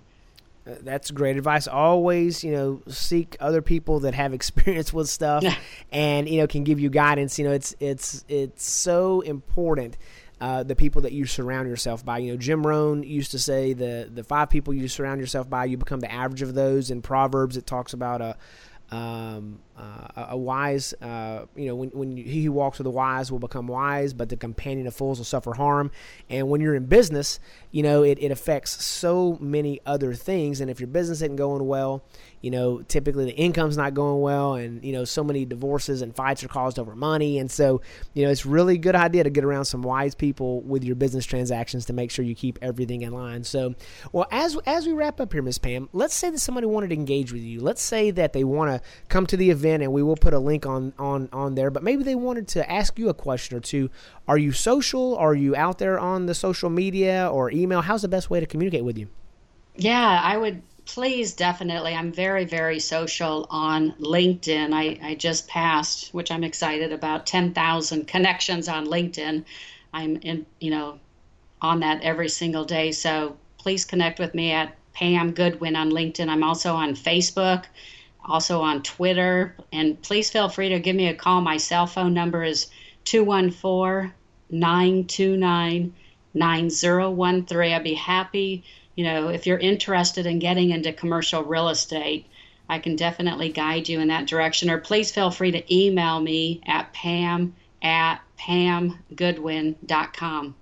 That's 0.64 1.12
great 1.12 1.37
advice. 1.37 1.68
Always, 1.68 2.43
you 2.43 2.51
know, 2.51 2.82
seek 2.89 3.37
other 3.39 3.62
people 3.62 4.01
that 4.01 4.14
have 4.14 4.34
experience 4.34 4.93
with 4.93 5.09
stuff 5.09 5.45
and 5.93 6.28
you 6.28 6.41
know 6.41 6.47
can 6.47 6.64
give 6.64 6.80
you 6.80 6.91
guidance. 6.91 7.39
You 7.39 7.47
know, 7.47 7.53
it's 7.53 7.74
it's 7.78 8.24
it's 8.28 8.64
so 8.68 9.20
important. 9.20 9.97
Uh, 10.39 10.62
the 10.62 10.76
people 10.76 11.01
that 11.03 11.12
you 11.12 11.24
surround 11.24 11.66
yourself 11.66 12.05
by. 12.05 12.18
You 12.18 12.32
know, 12.32 12.37
Jim 12.37 12.66
Rohn 12.66 13.03
used 13.03 13.30
to 13.30 13.39
say 13.39 13.72
the 13.72 14.11
the 14.12 14.24
five 14.24 14.51
people 14.51 14.74
you 14.74 14.89
surround 14.89 15.20
yourself 15.20 15.49
by, 15.49 15.66
you 15.66 15.76
become 15.78 16.01
the 16.01 16.12
average 16.12 16.43
of 16.43 16.53
those. 16.53 16.91
In 16.91 17.01
Proverbs, 17.01 17.57
it 17.57 17.66
talks 17.66 17.93
about 17.93 18.20
a 18.20 18.37
um, 18.91 19.59
uh, 19.76 20.26
a 20.28 20.37
wise, 20.37 20.95
uh, 21.03 21.47
you 21.57 21.66
know, 21.66 21.74
when, 21.74 21.91
when 21.91 22.16
he 22.16 22.49
walks 22.49 22.78
with 22.78 22.84
the 22.84 22.91
wise 22.91 23.32
will 23.32 23.39
become 23.39 23.66
wise, 23.66 24.12
but 24.12 24.28
the 24.28 24.37
companion 24.37 24.87
of 24.87 24.95
fools 24.95 25.18
will 25.18 25.24
suffer 25.24 25.55
harm. 25.55 25.91
And 26.30 26.49
when 26.49 26.61
you're 26.61 26.74
in 26.74 26.87
business, 26.87 27.41
you 27.72 27.82
know, 27.82 28.03
it, 28.03 28.18
it 28.20 28.30
affects 28.30 28.84
so 28.84 29.39
many 29.41 29.80
other 29.84 30.14
things. 30.14 30.61
And 30.61 30.70
if 30.70 30.78
your 30.80 30.87
business 30.87 31.18
isn't 31.18 31.37
going 31.37 31.66
well, 31.66 32.05
you 32.47 32.53
know, 32.53 32.80
typically 32.82 33.24
the 33.24 33.34
income's 33.34 33.76
not 33.76 33.92
going 33.92 34.20
well, 34.20 34.55
and 34.55 34.84
you 34.84 34.92
know, 34.92 35.05
so 35.05 35.24
many 35.24 35.44
divorces 35.44 36.01
and 36.01 36.14
fights 36.14 36.44
are 36.44 36.49
caused 36.49 36.78
over 36.78 36.94
money, 36.94 37.40
and 37.40 37.51
so 37.51 37.80
you 38.14 38.24
know, 38.24 38.30
it's 38.30 38.47
really 38.47 38.76
a 38.76 38.78
good 38.78 38.94
idea 38.94 39.24
to 39.24 39.30
get 39.30 39.42
around 39.42 39.64
some 39.64 39.82
wise 39.82 40.14
people 40.14 40.61
with 40.61 40.84
your 40.84 40.94
business 40.94 41.26
transactions 41.26 41.86
to 41.86 41.92
make 41.92 42.09
sure 42.09 42.24
you 42.24 42.36
keep 42.36 42.57
everything 42.62 43.03
in 43.03 43.12
line. 43.12 43.42
So, 43.42 43.74
well, 44.12 44.28
as 44.30 44.57
as 44.64 44.86
we 44.86 44.92
wrap 44.92 45.20
up 45.20 45.32
here, 45.32 45.42
Miss 45.42 45.59
Pam, 45.59 45.88
let's 45.92 46.14
say 46.14 46.30
that 46.30 46.38
somebody 46.38 46.68
wanted 46.68 46.90
to 46.90 46.94
engage 46.94 47.32
with 47.32 47.42
you. 47.42 47.59
Let's 47.61 47.82
say 47.82 48.12
that 48.12 48.32
they 48.32 48.44
want 48.44 48.70
to 48.70 48.88
come 49.09 49.26
to 49.26 49.36
the 49.36 49.51
event, 49.51 49.82
and 49.82 49.92
we 49.92 50.05
will 50.05 50.14
put 50.14 50.32
a 50.32 50.38
link 50.38 50.66
on 50.66 50.92
on 51.01 51.28
on 51.32 51.57
there. 51.57 51.72
But 51.72 51.82
maybe 51.82 52.05
they 52.05 52.14
wanted 52.14 52.47
to 52.47 52.70
ask 52.70 52.97
you 52.97 53.09
a 53.09 53.14
question 53.14 53.57
or 53.57 53.61
two. 53.61 53.90
Are 54.28 54.38
you 54.38 54.53
social? 54.53 55.16
Are 55.16 55.34
you 55.34 55.57
out 55.57 55.78
there 55.78 55.99
on 55.99 56.26
the 56.26 56.34
social 56.34 56.70
media 56.70 57.28
or 57.28 57.51
email? 57.51 57.80
How's 57.80 58.03
the 58.03 58.09
best 58.09 58.30
way 58.30 58.38
to 58.38 58.47
communicate 58.47 58.84
with 58.84 58.97
you? 58.97 59.09
Yeah, 59.74 60.20
I 60.22 60.36
would 60.36 60.62
please 60.87 61.34
definitely. 61.34 61.95
I'm 61.95 62.12
very 62.12 62.45
very 62.45 62.78
social 62.78 63.47
on 63.51 63.93
linkedin. 64.01 64.72
I, 64.72 64.99
I 65.03 65.14
just 65.14 65.49
passed 65.49 66.14
which 66.14 66.30
i'm 66.30 66.45
excited 66.45 66.93
about 66.93 67.26
10000 67.26 68.07
connections 68.07 68.68
on 68.68 68.87
linkedin. 68.87 69.45
I'm 69.93 70.16
in 70.16 70.47
you 70.61 70.70
know 70.70 70.99
on 71.61 71.80
that 71.80 72.03
every 72.03 72.28
single 72.28 72.64
day. 72.64 72.93
So 72.93 73.37
please 73.59 73.84
connect 73.84 74.18
with 74.18 74.34
me 74.34 74.53
at 74.53 74.76
pam 74.93 75.32
goodwin 75.32 75.76
on 75.76 75.91
linkedin. 75.91 76.28
I'm 76.28 76.45
also 76.45 76.74
on 76.74 76.95
facebook 76.95 77.64
also 78.24 78.61
on 78.61 78.82
twitter. 78.82 79.55
And 79.72 80.01
please 80.03 80.30
feel 80.30 80.49
free 80.49 80.68
to 80.68 80.80
give 80.80 80.97
me 80.97 81.09
a 81.09 81.14
call. 81.14 81.41
My 81.41 81.57
cell 81.57 81.87
phone 81.87 82.14
number 82.14 82.43
is 82.43 82.68
214 83.05 84.12
929 84.51 85.95
9013 86.34 87.72
i'd 87.72 87.84
be 87.84 87.95
happy 87.95 88.64
you 88.97 89.05
know, 89.05 89.28
if 89.28 89.47
you're 89.47 89.59
interested 89.59 90.26
in 90.26 90.40
getting 90.40 90.70
into 90.70 90.92
commercial 90.92 91.44
real 91.44 91.68
estate, 91.68 92.26
I 92.68 92.80
can 92.80 92.97
definitely 92.97 93.51
guide 93.51 93.88
you 93.88 94.01
in 94.01 94.09
that 94.09 94.26
direction. 94.26 94.68
Or 94.70 94.78
please 94.78 95.12
feel 95.12 95.30
free 95.30 95.53
to 95.53 95.74
email 95.74 96.20
me 96.20 96.61
at 96.66 96.92
pam 96.92 97.55
at 97.82 98.20
pamgoodwin.com. 98.38 100.55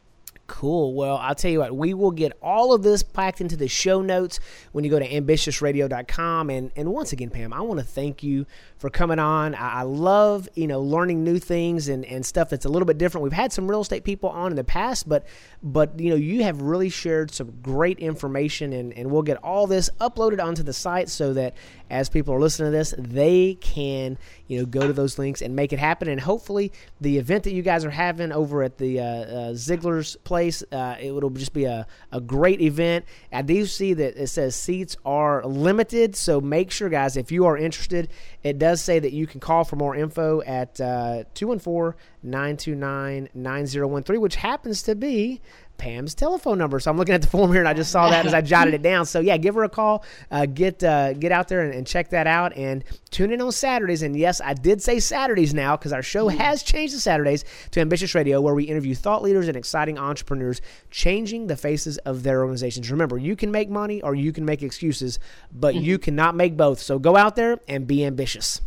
Cool. 0.46 0.92
Well, 0.92 1.16
I'll 1.16 1.34
tell 1.34 1.50
you 1.50 1.60
what, 1.60 1.74
we 1.74 1.94
will 1.94 2.10
get 2.10 2.32
all 2.42 2.74
of 2.74 2.82
this 2.82 3.02
packed 3.02 3.40
into 3.40 3.56
the 3.56 3.66
show 3.66 4.02
notes 4.02 4.40
when 4.72 4.84
you 4.84 4.90
go 4.90 4.98
to 4.98 5.08
ambitiousradio.com. 5.08 6.50
And, 6.50 6.70
and 6.76 6.92
once 6.92 7.12
again, 7.14 7.30
Pam, 7.30 7.54
I 7.54 7.62
want 7.62 7.80
to 7.80 7.86
thank 7.86 8.22
you 8.22 8.44
for 8.76 8.90
coming 8.90 9.18
on. 9.18 9.54
I, 9.54 9.80
I, 9.80 9.82
love, 9.82 10.46
you 10.54 10.66
know, 10.66 10.82
learning 10.82 11.24
new 11.24 11.38
things 11.38 11.88
and, 11.88 12.04
and 12.04 12.26
stuff 12.26 12.50
that's 12.50 12.66
a 12.66 12.68
little 12.68 12.84
bit 12.84 12.98
different. 12.98 13.22
We've 13.22 13.32
had 13.32 13.54
some 13.54 13.66
real 13.70 13.80
estate 13.80 14.04
people 14.04 14.28
on 14.28 14.52
in 14.52 14.56
the 14.56 14.64
past, 14.64 15.08
but, 15.08 15.26
but 15.62 15.98
you 15.98 16.10
know, 16.10 16.16
you 16.16 16.42
have 16.42 16.60
really 16.60 16.90
shared 16.90 17.30
some 17.30 17.50
great 17.62 17.98
information, 17.98 18.74
and, 18.74 18.92
and 18.92 19.10
we'll 19.10 19.22
get 19.22 19.42
all 19.42 19.66
this 19.66 19.88
uploaded 19.98 20.44
onto 20.44 20.62
the 20.62 20.74
site 20.74 21.08
so 21.08 21.32
that 21.32 21.54
as 21.90 22.08
people 22.08 22.34
are 22.34 22.40
listening 22.40 22.72
to 22.72 22.76
this, 22.76 22.94
they 22.98 23.54
can, 23.60 24.18
you 24.46 24.58
know, 24.58 24.66
go 24.66 24.86
to 24.86 24.92
those 24.92 25.18
links 25.18 25.42
and 25.42 25.54
make 25.54 25.72
it 25.72 25.78
happen. 25.78 26.08
And 26.08 26.20
hopefully, 26.20 26.72
the 27.00 27.18
event 27.18 27.44
that 27.44 27.52
you 27.52 27.62
guys 27.62 27.84
are 27.84 27.90
having 27.90 28.32
over 28.32 28.62
at 28.62 28.78
the 28.78 29.00
uh, 29.00 29.04
uh, 29.04 29.52
Ziglar's 29.52 30.16
place, 30.16 30.62
uh, 30.72 30.96
it 31.00 31.12
will 31.12 31.30
just 31.30 31.52
be 31.52 31.64
a, 31.64 31.86
a 32.10 32.20
great 32.20 32.60
event. 32.60 33.04
I 33.32 33.42
do 33.42 33.66
see 33.66 33.94
that 33.94 34.16
it 34.16 34.28
says 34.28 34.56
seats 34.56 34.96
are 35.04 35.44
limited, 35.44 36.16
so 36.16 36.40
make 36.40 36.70
sure, 36.70 36.88
guys, 36.88 37.16
if 37.16 37.30
you 37.30 37.46
are 37.46 37.56
interested, 37.56 38.08
it 38.42 38.58
does 38.58 38.80
say 38.80 38.98
that 38.98 39.12
you 39.12 39.26
can 39.26 39.40
call 39.40 39.64
for 39.64 39.76
more 39.76 39.94
info 39.94 40.42
at 40.42 40.80
uh, 40.80 41.24
214 41.34 41.98
929 42.22 43.28
9013, 43.34 44.20
which 44.20 44.36
happens 44.36 44.82
to 44.82 44.94
be 44.94 45.40
Pam's 45.78 46.14
telephone 46.14 46.58
number. 46.58 46.80
So 46.80 46.90
I'm 46.90 46.96
looking 46.96 47.14
at 47.14 47.22
the 47.22 47.28
form 47.28 47.50
here, 47.52 47.60
and 47.60 47.68
I 47.68 47.74
just 47.74 47.90
saw 47.90 48.08
that 48.10 48.26
as 48.26 48.34
I 48.34 48.40
jotted 48.40 48.74
it 48.74 48.82
down. 48.82 49.06
So 49.06 49.20
yeah, 49.20 49.36
give 49.36 49.54
her 49.54 49.64
a 49.64 49.68
call. 49.68 50.04
Uh, 50.30 50.46
get 50.46 50.82
uh, 50.82 51.12
get 51.14 51.32
out 51.32 51.48
there 51.48 51.60
and, 51.62 51.74
and, 51.74 51.86
check 51.86 52.10
that 52.10 52.26
out, 52.26 52.56
and 52.56 52.84
tune 53.10 53.32
in 53.32 53.40
on 53.40 53.52
Saturdays. 53.52 54.02
And 54.02 54.16
yes, 54.16 54.40
I 54.40 54.54
did 54.54 54.82
say 54.82 55.00
Saturdays 55.00 55.54
now 55.54 55.76
because 55.76 55.92
our 55.92 56.02
show 56.02 56.28
mm. 56.28 56.36
has 56.36 56.62
changed 56.62 56.94
to 56.94 57.00
Saturdays 57.00 57.44
to 57.72 57.80
Ambitious 57.80 58.14
Radio, 58.14 58.40
where 58.40 58.54
we 58.54 58.64
interview 58.64 58.94
thought 58.94 59.22
leaders 59.22 59.48
and 59.48 59.56
exciting 59.56 59.98
entrepreneurs 59.98 60.60
changing 60.90 61.46
the 61.46 61.56
faces 61.56 61.98
of 61.98 62.22
their 62.22 62.40
organizations. 62.40 62.90
Remember, 62.90 63.18
you 63.18 63.36
can 63.36 63.50
make 63.50 63.68
money 63.68 64.02
or 64.02 64.14
you 64.14 64.32
can 64.32 64.44
make 64.44 64.62
excuses, 64.62 65.18
but 65.52 65.74
you 65.74 65.98
cannot 65.98 66.34
make 66.34 66.56
both. 66.56 66.80
So 66.80 66.98
go 66.98 67.16
out 67.16 67.36
there 67.36 67.58
and 67.68 67.86
be 67.86 68.04
ambitious. 68.04 68.60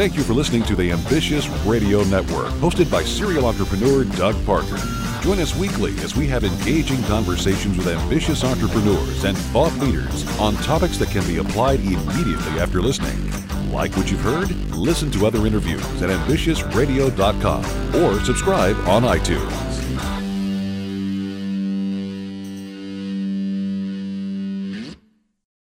Thank 0.00 0.16
you 0.16 0.22
for 0.22 0.32
listening 0.32 0.62
to 0.62 0.74
the 0.74 0.92
Ambitious 0.92 1.46
Radio 1.66 2.02
Network, 2.04 2.46
hosted 2.54 2.90
by 2.90 3.04
serial 3.04 3.44
entrepreneur 3.44 4.04
Doug 4.04 4.34
Parker. 4.46 4.78
Join 5.20 5.38
us 5.40 5.54
weekly 5.54 5.94
as 5.98 6.16
we 6.16 6.26
have 6.26 6.42
engaging 6.42 7.02
conversations 7.02 7.76
with 7.76 7.86
ambitious 7.86 8.42
entrepreneurs 8.42 9.24
and 9.24 9.36
thought 9.36 9.74
leaders 9.74 10.26
on 10.38 10.54
topics 10.54 10.96
that 10.96 11.10
can 11.10 11.22
be 11.26 11.36
applied 11.36 11.80
immediately 11.80 12.58
after 12.58 12.80
listening. 12.80 13.30
Like 13.70 13.94
what 13.94 14.10
you've 14.10 14.22
heard? 14.22 14.50
Listen 14.74 15.10
to 15.10 15.26
other 15.26 15.46
interviews 15.46 15.84
at 16.00 16.08
ambitiousradio.com 16.08 18.02
or 18.02 18.24
subscribe 18.24 18.76
on 18.88 19.02
iTunes. 19.02 19.69